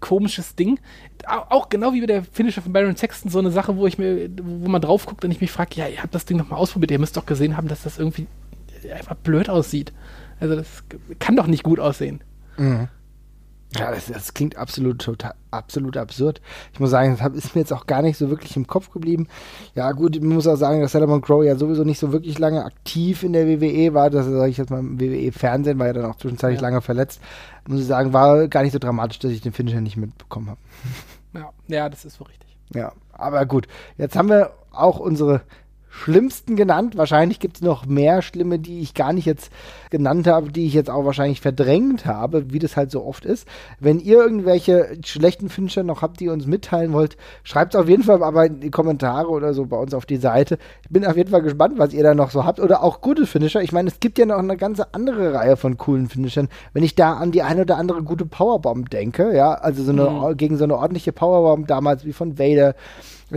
Komisches 0.00 0.54
Ding. 0.54 0.78
Auch 1.26 1.70
genau 1.70 1.92
wie 1.92 2.00
bei 2.00 2.06
der 2.06 2.22
Finisher 2.22 2.62
von 2.62 2.72
Baron 2.72 2.96
Sexton, 2.96 3.30
so 3.30 3.38
eine 3.40 3.50
Sache, 3.50 3.76
wo 3.76 3.86
ich 3.86 3.98
mir, 3.98 4.30
wo 4.40 4.68
man 4.68 4.80
drauf 4.80 5.06
guckt 5.06 5.24
und 5.24 5.32
ich 5.32 5.40
mich 5.40 5.50
frage, 5.50 5.74
ja, 5.74 5.88
ihr 5.88 6.02
habt 6.02 6.14
das 6.14 6.24
Ding 6.24 6.36
nochmal 6.36 6.60
ausprobiert, 6.60 6.92
ihr 6.92 7.00
müsst 7.00 7.16
doch 7.16 7.26
gesehen 7.26 7.56
haben, 7.56 7.66
dass 7.66 7.82
das 7.82 7.98
irgendwie 7.98 8.28
einfach 8.94 9.16
blöd 9.16 9.48
aussieht. 9.50 9.92
Also 10.38 10.54
das 10.54 10.84
kann 11.18 11.34
doch 11.34 11.48
nicht 11.48 11.64
gut 11.64 11.80
aussehen. 11.80 12.20
Mhm. 12.58 12.88
Ja, 13.76 13.90
das, 13.90 14.06
das, 14.06 14.32
klingt 14.32 14.56
absolut, 14.56 14.98
total, 15.02 15.34
absolut 15.50 15.98
absurd. 15.98 16.40
Ich 16.72 16.80
muss 16.80 16.88
sagen, 16.88 17.18
das 17.18 17.32
ist 17.34 17.54
mir 17.54 17.60
jetzt 17.60 17.72
auch 17.72 17.86
gar 17.86 18.00
nicht 18.00 18.16
so 18.16 18.30
wirklich 18.30 18.56
im 18.56 18.66
Kopf 18.66 18.90
geblieben. 18.90 19.28
Ja, 19.74 19.92
gut, 19.92 20.18
man 20.22 20.36
muss 20.36 20.46
auch 20.46 20.56
sagen, 20.56 20.80
dass 20.80 20.92
Salomon 20.92 21.20
Crow 21.20 21.44
ja 21.44 21.54
sowieso 21.54 21.84
nicht 21.84 21.98
so 21.98 22.10
wirklich 22.10 22.38
lange 22.38 22.64
aktiv 22.64 23.22
in 23.22 23.34
der 23.34 23.46
WWE 23.46 23.92
war. 23.92 24.08
Das 24.08 24.24
sage 24.24 24.48
ich 24.48 24.56
jetzt 24.56 24.70
mal 24.70 24.78
im 24.78 24.98
WWE-Fernsehen, 24.98 25.78
war 25.78 25.88
ja 25.88 25.92
dann 25.92 26.06
auch 26.06 26.16
zwischenzeitlich 26.16 26.62
ja. 26.62 26.66
lange 26.66 26.80
verletzt. 26.80 27.20
Muss 27.68 27.80
ich 27.80 27.86
sagen, 27.86 28.14
war 28.14 28.48
gar 28.48 28.62
nicht 28.62 28.72
so 28.72 28.78
dramatisch, 28.78 29.18
dass 29.18 29.32
ich 29.32 29.42
den 29.42 29.52
Finisher 29.52 29.82
nicht 29.82 29.98
mitbekommen 29.98 30.48
habe. 30.48 30.60
Ja, 31.34 31.50
ja, 31.66 31.88
das 31.90 32.06
ist 32.06 32.16
so 32.16 32.24
richtig. 32.24 32.56
Ja, 32.72 32.92
aber 33.12 33.44
gut. 33.44 33.68
Jetzt 33.98 34.16
haben 34.16 34.30
wir 34.30 34.52
auch 34.72 34.98
unsere 34.98 35.42
schlimmsten 35.88 36.56
genannt. 36.56 36.96
Wahrscheinlich 36.96 37.40
gibt 37.40 37.56
es 37.56 37.62
noch 37.62 37.86
mehr 37.86 38.22
schlimme, 38.22 38.58
die 38.58 38.80
ich 38.80 38.94
gar 38.94 39.12
nicht 39.12 39.26
jetzt 39.26 39.50
genannt 39.90 40.26
habe, 40.26 40.52
die 40.52 40.66
ich 40.66 40.74
jetzt 40.74 40.90
auch 40.90 41.04
wahrscheinlich 41.04 41.40
verdrängt 41.40 42.06
habe, 42.06 42.52
wie 42.52 42.58
das 42.58 42.76
halt 42.76 42.90
so 42.90 43.04
oft 43.04 43.24
ist. 43.24 43.46
Wenn 43.80 43.98
ihr 43.98 44.18
irgendwelche 44.18 44.98
schlechten 45.04 45.48
Finisher 45.48 45.82
noch 45.82 46.02
habt, 46.02 46.20
die 46.20 46.26
ihr 46.26 46.32
uns 46.32 46.46
mitteilen 46.46 46.92
wollt, 46.92 47.16
schreibt 47.42 47.74
es 47.74 47.80
auf 47.80 47.88
jeden 47.88 48.02
Fall 48.02 48.22
aber 48.22 48.46
in 48.46 48.60
die 48.60 48.70
Kommentare 48.70 49.28
oder 49.28 49.54
so 49.54 49.66
bei 49.66 49.76
uns 49.76 49.94
auf 49.94 50.06
die 50.06 50.16
Seite. 50.16 50.58
Ich 50.82 50.90
bin 50.90 51.06
auf 51.06 51.16
jeden 51.16 51.30
Fall 51.30 51.42
gespannt, 51.42 51.78
was 51.78 51.92
ihr 51.92 52.02
da 52.02 52.14
noch 52.14 52.30
so 52.30 52.44
habt. 52.44 52.60
Oder 52.60 52.82
auch 52.82 53.00
gute 53.00 53.26
Finisher. 53.26 53.62
Ich 53.62 53.72
meine, 53.72 53.88
es 53.88 54.00
gibt 54.00 54.18
ja 54.18 54.26
noch 54.26 54.38
eine 54.38 54.56
ganze 54.56 54.94
andere 54.94 55.34
Reihe 55.34 55.56
von 55.56 55.78
coolen 55.78 56.08
Finishern. 56.08 56.48
Wenn 56.72 56.82
ich 56.82 56.94
da 56.94 57.14
an 57.14 57.32
die 57.32 57.42
eine 57.42 57.62
oder 57.62 57.76
andere 57.76 58.02
gute 58.02 58.26
Powerbomb 58.26 58.90
denke, 58.90 59.34
ja, 59.34 59.54
also 59.54 59.82
so 59.82 59.92
eine, 59.92 60.10
mhm. 60.10 60.36
gegen 60.36 60.56
so 60.56 60.64
eine 60.64 60.76
ordentliche 60.76 61.12
Powerbomb 61.12 61.66
damals 61.66 62.04
wie 62.04 62.12
von 62.12 62.38
Vader 62.38 62.74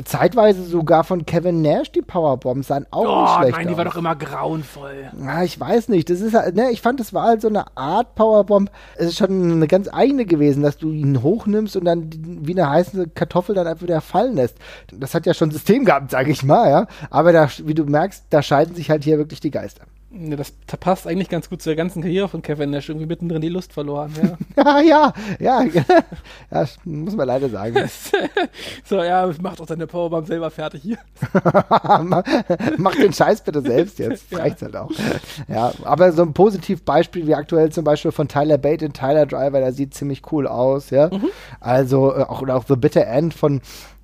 Zeitweise 0.06 0.64
sogar 0.64 1.04
von 1.04 1.26
Kevin 1.26 1.62
Nash 1.62 1.92
die 1.92 2.02
Powerbombs 2.02 2.68
sahen 2.68 2.86
auch 2.92 3.06
oh, 3.06 3.22
nicht 3.22 3.36
schlecht 3.36 3.58
nein, 3.58 3.68
die 3.68 3.78
war 3.78 3.84
doch 3.84 3.98
immer 3.98 4.16
grauenvoll. 4.16 5.12
Ja, 5.22 5.44
ich 5.44 5.60
weiß 5.60 5.90
nicht. 5.90 6.10
Das 6.10 6.22
ist 6.22 6.34
halt, 6.34 6.56
ne, 6.56 6.72
ich 6.72 6.82
fand, 6.82 7.02
das 7.02 7.14
war 7.14 7.24
halt 7.28 7.42
so 7.42 7.50
eine 7.50 7.66
Art 7.76 8.16
Powerbomb. 8.16 8.72
Es 8.96 9.08
ist 9.08 9.18
schon 9.18 9.52
eine 9.52 9.68
ganz 9.68 9.90
eigene 9.92 10.26
gewesen, 10.26 10.64
dass 10.64 10.78
du 10.78 10.92
ihn 10.92 11.22
hochnimmst 11.22 11.76
und 11.76 11.84
dann 11.84 12.10
wie 12.14 12.54
eine 12.54 12.70
heiße 12.70 13.10
Kartoffel 13.10 13.54
dann 13.54 13.68
einfach 13.68 13.84
wieder 13.84 14.00
fallen 14.00 14.36
lässt. 14.36 14.58
Das 14.94 15.14
hat 15.14 15.26
ja 15.26 15.34
schon 15.34 15.52
System 15.52 15.84
gehabt, 15.84 16.12
sage 16.12 16.32
ich 16.32 16.44
mal, 16.44 16.70
ja. 16.70 16.88
Aber 17.10 17.34
da, 17.34 17.50
wie 17.66 17.74
du 17.74 17.84
merkst, 17.84 18.26
da 18.30 18.42
scheiden 18.42 18.76
sich 18.76 18.90
halt 18.90 19.04
hier 19.04 19.18
wirklich 19.18 19.42
die 19.42 19.52
Geister. 19.52 19.84
Ja, 20.14 20.36
das 20.36 20.52
passt 20.80 21.08
eigentlich 21.08 21.30
ganz 21.30 21.50
gut 21.50 21.62
zur 21.62 21.76
ganzen 21.76 22.02
Karriere 22.02 22.28
von 22.28 22.42
Kevin 22.42 22.72
Nash. 22.72 22.90
Irgendwie 22.90 23.06
mittendrin 23.06 23.42
die 23.42 23.50
Lust 23.50 23.72
verloren. 23.72 24.12
Ja, 24.58 24.80
ja, 24.82 25.14
ja, 25.40 25.64
ja, 25.64 25.84
ja, 26.52 26.66
muss 26.84 27.16
man 27.16 27.28
leider 27.28 27.48
sagen. 27.48 27.90
so, 28.84 29.02
ja, 29.02 29.32
mach 29.42 29.56
doch 29.56 29.66
deine 29.66 29.88
Powerbomb 29.88 30.28
selber 30.28 30.52
fertig 30.52 30.82
hier. 30.82 30.98
mach 32.78 32.96
den 32.96 33.14
Scheiß 33.14 33.42
bitte 33.42 33.62
selbst 33.62 34.00
jetzt. 34.00 34.32
Ja. 34.32 34.40
Reicht 34.40 34.62
halt 34.62 34.76
auch. 34.76 34.92
Ja, 35.48 35.72
aber 35.84 36.12
so 36.12 36.24
ein 36.24 36.34
Positivbeispiel 36.34 37.26
wie 37.26 37.36
aktuell 37.36 37.72
zum 37.72 37.86
Beispiel 37.86 38.12
von 38.12 38.28
Tyler 38.28 38.58
Bate 38.58 38.84
in 38.84 38.94
Tyler 38.94 39.26
Driver, 39.26 39.60
der 39.60 39.72
sieht 39.72 39.94
ziemlich 39.94 40.30
cool 40.32 40.46
aus, 40.46 40.90
ja. 40.90 41.08
Mhm. 41.08 41.30
Also, 41.62 42.14
äh, 42.14 42.24
auch, 42.24 42.42
oder 42.42 42.58
auch 42.58 42.66
The 42.68 42.76
Bitter 42.76 43.08
End 43.08 43.34
von 43.34 43.62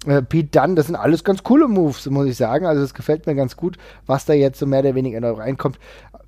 äh, 0.07 0.21
Pete 0.21 0.59
Dunn, 0.59 0.75
das 0.75 0.87
sind 0.87 0.95
alles 0.95 1.23
ganz 1.23 1.43
coole 1.43 1.67
Moves, 1.67 2.09
muss 2.09 2.27
ich 2.27 2.37
sagen. 2.37 2.65
Also 2.65 2.81
es 2.83 2.93
gefällt 2.93 3.27
mir 3.27 3.35
ganz 3.35 3.55
gut, 3.55 3.77
was 4.05 4.25
da 4.25 4.33
jetzt 4.33 4.59
so 4.59 4.65
mehr 4.65 4.79
oder 4.79 4.95
weniger 4.95 5.19
noch 5.21 5.37
reinkommt. 5.37 5.79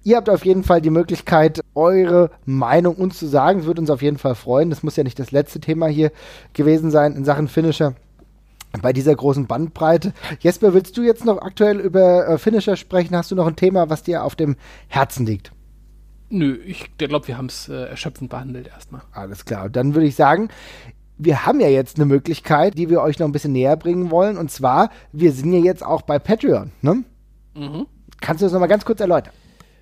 Ihr 0.04 0.18
habt 0.18 0.30
auf 0.30 0.46
jeden 0.46 0.64
Fall 0.64 0.82
die 0.82 0.90
Möglichkeit, 0.90 1.62
eure 1.76 2.32
Meinung 2.46 2.96
uns 2.96 3.20
zu 3.20 3.28
sagen. 3.28 3.60
Es 3.60 3.66
würde 3.66 3.82
uns 3.82 3.90
auf 3.90 4.02
jeden 4.02 4.18
Fall 4.18 4.36
freuen. 4.36 4.70
Das 4.70 4.84
muss 4.84 4.96
ja 4.96 5.04
nicht 5.04 5.20
das 5.20 5.32
letzte 5.32 5.60
Thema 5.60 5.88
hier 5.88 6.12
gewesen 6.54 6.92
sein 6.92 7.16
in 7.16 7.26
Sachen 7.26 7.48
Finisher 7.48 7.96
bei 8.82 8.94
dieser 8.94 9.16
großen 9.16 9.48
Bandbreite. 9.48 10.14
Jesper, 10.40 10.74
willst 10.74 10.96
du 10.98 11.02
jetzt 11.02 11.26
noch 11.26 11.42
aktuell 11.42 11.80
über 11.80 12.28
äh, 12.28 12.38
Finisher 12.38 12.76
sprechen? 12.76 13.16
Hast 13.16 13.32
du 13.32 13.36
noch 13.36 13.48
ein 13.48 13.56
Thema, 13.56 13.90
was 13.90 14.04
dir 14.04 14.24
auf 14.24 14.36
dem 14.36 14.56
Herzen 14.88 15.26
liegt? 15.26 15.52
Nö, 16.30 16.58
ich 16.64 16.96
glaube, 16.98 17.28
wir 17.28 17.38
haben 17.38 17.48
es 17.48 17.70
äh, 17.70 17.86
erschöpfend 17.86 18.30
behandelt 18.30 18.68
erstmal. 18.68 19.02
Alles 19.12 19.46
klar. 19.46 19.70
Dann 19.70 19.96
würde 19.96 20.06
ich 20.06 20.16
sagen, 20.16 20.50
wir 21.20 21.46
haben 21.46 21.60
ja 21.60 21.68
jetzt 21.68 21.98
eine 21.98 22.06
Möglichkeit, 22.06 22.78
die 22.78 22.90
wir 22.90 23.02
euch 23.02 23.20
noch 23.20 23.28
ein 23.28 23.34
bisschen 23.34 23.52
näher 23.52 23.76
bringen 23.76 24.10
wollen. 24.10 24.38
Und 24.38 24.50
zwar, 24.50 24.90
wir 25.12 25.34
sind 25.34 25.54
ja 25.54 25.60
jetzt 25.60 25.86
auch 25.86 26.02
bei 26.02 26.18
Patreon. 26.18 26.72
Ne? 26.82 27.04
Mhm. 27.56 27.86
Kannst 28.22 28.42
du 28.42 28.46
das 28.46 28.54
nochmal 28.54 28.70
ganz 28.70 28.86
kurz 28.86 29.02
erläutern? 29.02 29.34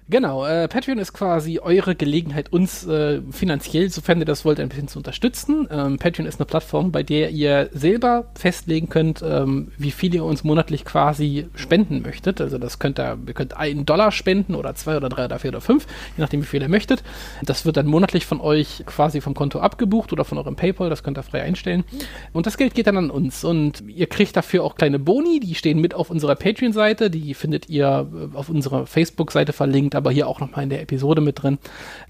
Genau, 0.09 0.45
äh, 0.45 0.69
Patreon 0.69 0.99
ist 0.99 1.11
quasi 1.11 1.59
eure 1.59 1.93
Gelegenheit, 1.93 2.53
uns 2.53 2.87
äh, 2.87 3.21
finanziell, 3.29 3.89
sofern 3.89 4.19
ihr 4.19 4.25
das 4.25 4.45
wollt, 4.45 4.57
ein 4.61 4.69
bisschen 4.69 4.87
zu 4.87 4.99
unterstützen. 4.99 5.67
Ähm, 5.69 5.97
Patreon 5.97 6.25
ist 6.25 6.39
eine 6.39 6.45
Plattform, 6.45 6.93
bei 6.93 7.03
der 7.03 7.31
ihr 7.31 7.69
selber 7.73 8.27
festlegen 8.33 8.87
könnt, 8.87 9.21
ähm, 9.21 9.73
wie 9.77 9.91
viel 9.91 10.15
ihr 10.15 10.23
uns 10.23 10.45
monatlich 10.45 10.85
quasi 10.85 11.47
spenden 11.55 12.03
möchtet. 12.03 12.39
Also 12.39 12.57
das 12.57 12.79
könnt 12.79 13.01
ihr, 13.01 13.17
ihr 13.27 13.33
könnt 13.33 13.57
einen 13.57 13.85
Dollar 13.85 14.13
spenden 14.13 14.55
oder 14.55 14.75
zwei 14.75 14.95
oder 14.95 15.09
drei 15.09 15.25
oder 15.25 15.39
vier 15.39 15.49
oder 15.49 15.59
fünf, 15.59 15.85
je 16.15 16.21
nachdem, 16.21 16.41
wie 16.41 16.45
viel 16.45 16.61
ihr 16.61 16.69
möchtet. 16.69 17.03
Das 17.43 17.65
wird 17.65 17.75
dann 17.75 17.87
monatlich 17.87 18.25
von 18.25 18.39
euch 18.39 18.83
quasi 18.85 19.19
vom 19.19 19.33
Konto 19.33 19.59
abgebucht 19.59 20.13
oder 20.13 20.23
von 20.23 20.37
eurem 20.37 20.55
PayPal, 20.55 20.89
das 20.89 21.03
könnt 21.03 21.17
ihr 21.17 21.23
frei 21.23 21.41
einstellen. 21.41 21.83
Und 22.31 22.45
das 22.45 22.55
Geld 22.55 22.75
geht 22.75 22.87
dann 22.87 22.95
an 22.95 23.09
uns. 23.09 23.43
Und 23.43 23.83
ihr 23.85 24.07
kriegt 24.07 24.37
dafür 24.37 24.63
auch 24.63 24.75
kleine 24.75 24.99
Boni, 24.99 25.41
die 25.41 25.55
stehen 25.55 25.81
mit 25.81 25.93
auf 25.93 26.09
unserer 26.09 26.35
Patreon-Seite, 26.35 27.09
die 27.09 27.33
findet 27.33 27.67
ihr 27.67 28.07
äh, 28.33 28.37
auf 28.37 28.47
unserer 28.47 28.85
Facebook-Seite 28.85 29.51
verlinkt 29.51 29.96
aber 29.97 30.11
hier 30.11 30.27
auch 30.27 30.39
nochmal 30.39 30.63
in 30.63 30.69
der 30.69 30.81
Episode 30.81 31.21
mit 31.21 31.41
drin. 31.41 31.57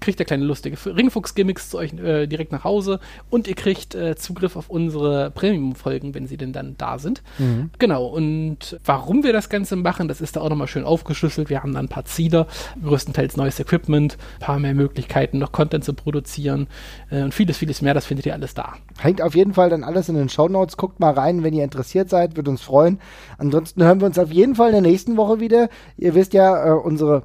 Kriegt 0.00 0.20
ihr 0.20 0.26
kleine 0.26 0.44
lustige 0.44 0.76
Ringfuchs-Gimmicks 0.84 1.70
zu 1.70 1.78
euch 1.78 1.92
äh, 1.94 2.26
direkt 2.26 2.52
nach 2.52 2.64
Hause 2.64 3.00
und 3.30 3.48
ihr 3.48 3.54
kriegt 3.54 3.94
äh, 3.94 4.16
Zugriff 4.16 4.56
auf 4.56 4.70
unsere 4.70 5.30
Premium-Folgen, 5.30 6.14
wenn 6.14 6.26
sie 6.26 6.36
denn 6.36 6.52
dann 6.52 6.76
da 6.78 6.98
sind. 6.98 7.22
Mhm. 7.38 7.70
Genau, 7.78 8.06
und 8.06 8.78
warum 8.84 9.24
wir 9.24 9.32
das 9.32 9.48
Ganze 9.48 9.76
machen, 9.76 10.08
das 10.08 10.20
ist 10.20 10.36
da 10.36 10.40
auch 10.40 10.50
nochmal 10.50 10.68
schön 10.68 10.84
aufgeschlüsselt. 10.84 11.50
Wir 11.50 11.62
haben 11.62 11.72
da 11.72 11.80
ein 11.80 11.88
paar 11.88 12.04
Ziele, 12.04 12.46
größtenteils 12.82 13.36
neues 13.36 13.58
Equipment, 13.60 14.16
ein 14.36 14.40
paar 14.40 14.58
mehr 14.58 14.74
Möglichkeiten, 14.74 15.38
noch 15.38 15.52
Content 15.52 15.84
zu 15.84 15.94
produzieren 15.94 16.68
äh, 17.10 17.22
und 17.22 17.34
vieles, 17.34 17.58
vieles 17.58 17.82
mehr, 17.82 17.94
das 17.94 18.06
findet 18.06 18.26
ihr 18.26 18.34
alles 18.34 18.54
da. 18.54 18.74
Hängt 18.98 19.22
auf 19.22 19.34
jeden 19.34 19.54
Fall 19.54 19.70
dann 19.70 19.84
alles 19.84 20.08
in 20.08 20.14
den 20.14 20.28
Show 20.28 20.48
Notes. 20.48 20.76
Guckt 20.76 21.00
mal 21.00 21.12
rein, 21.12 21.42
wenn 21.42 21.54
ihr 21.54 21.64
interessiert 21.64 22.10
seid, 22.10 22.36
wird 22.36 22.48
uns 22.48 22.62
freuen. 22.62 22.98
Ansonsten 23.38 23.82
hören 23.82 24.00
wir 24.00 24.06
uns 24.06 24.18
auf 24.18 24.32
jeden 24.32 24.54
Fall 24.54 24.68
in 24.68 24.82
der 24.82 24.90
nächsten 24.90 25.16
Woche 25.16 25.40
wieder. 25.40 25.68
Ihr 25.96 26.14
wisst 26.14 26.34
ja, 26.34 26.66
äh, 26.66 26.72
unsere 26.72 27.24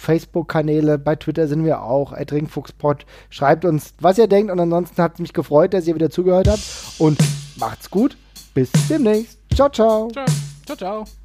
Facebook-Kanäle, 0.00 0.98
bei 0.98 1.14
Twitter 1.14 1.46
sind 1.46 1.64
wir 1.64 1.82
auch, 1.82 2.12
@ringfuchspod. 2.12 3.04
Schreibt 3.28 3.64
uns, 3.64 3.92
was 4.00 4.18
ihr 4.18 4.26
denkt 4.26 4.50
und 4.50 4.58
ansonsten 4.58 5.00
hat 5.02 5.14
es 5.14 5.18
mich 5.20 5.32
gefreut, 5.34 5.74
dass 5.74 5.86
ihr 5.86 5.94
wieder 5.94 6.10
zugehört 6.10 6.48
habt 6.48 6.62
und 6.98 7.18
macht's 7.56 7.90
gut. 7.90 8.16
Bis 8.54 8.70
demnächst. 8.88 9.38
Ciao, 9.54 9.68
ciao. 9.68 10.08
Ciao, 10.10 10.26
ciao, 10.66 10.76
ciao. 10.76 11.19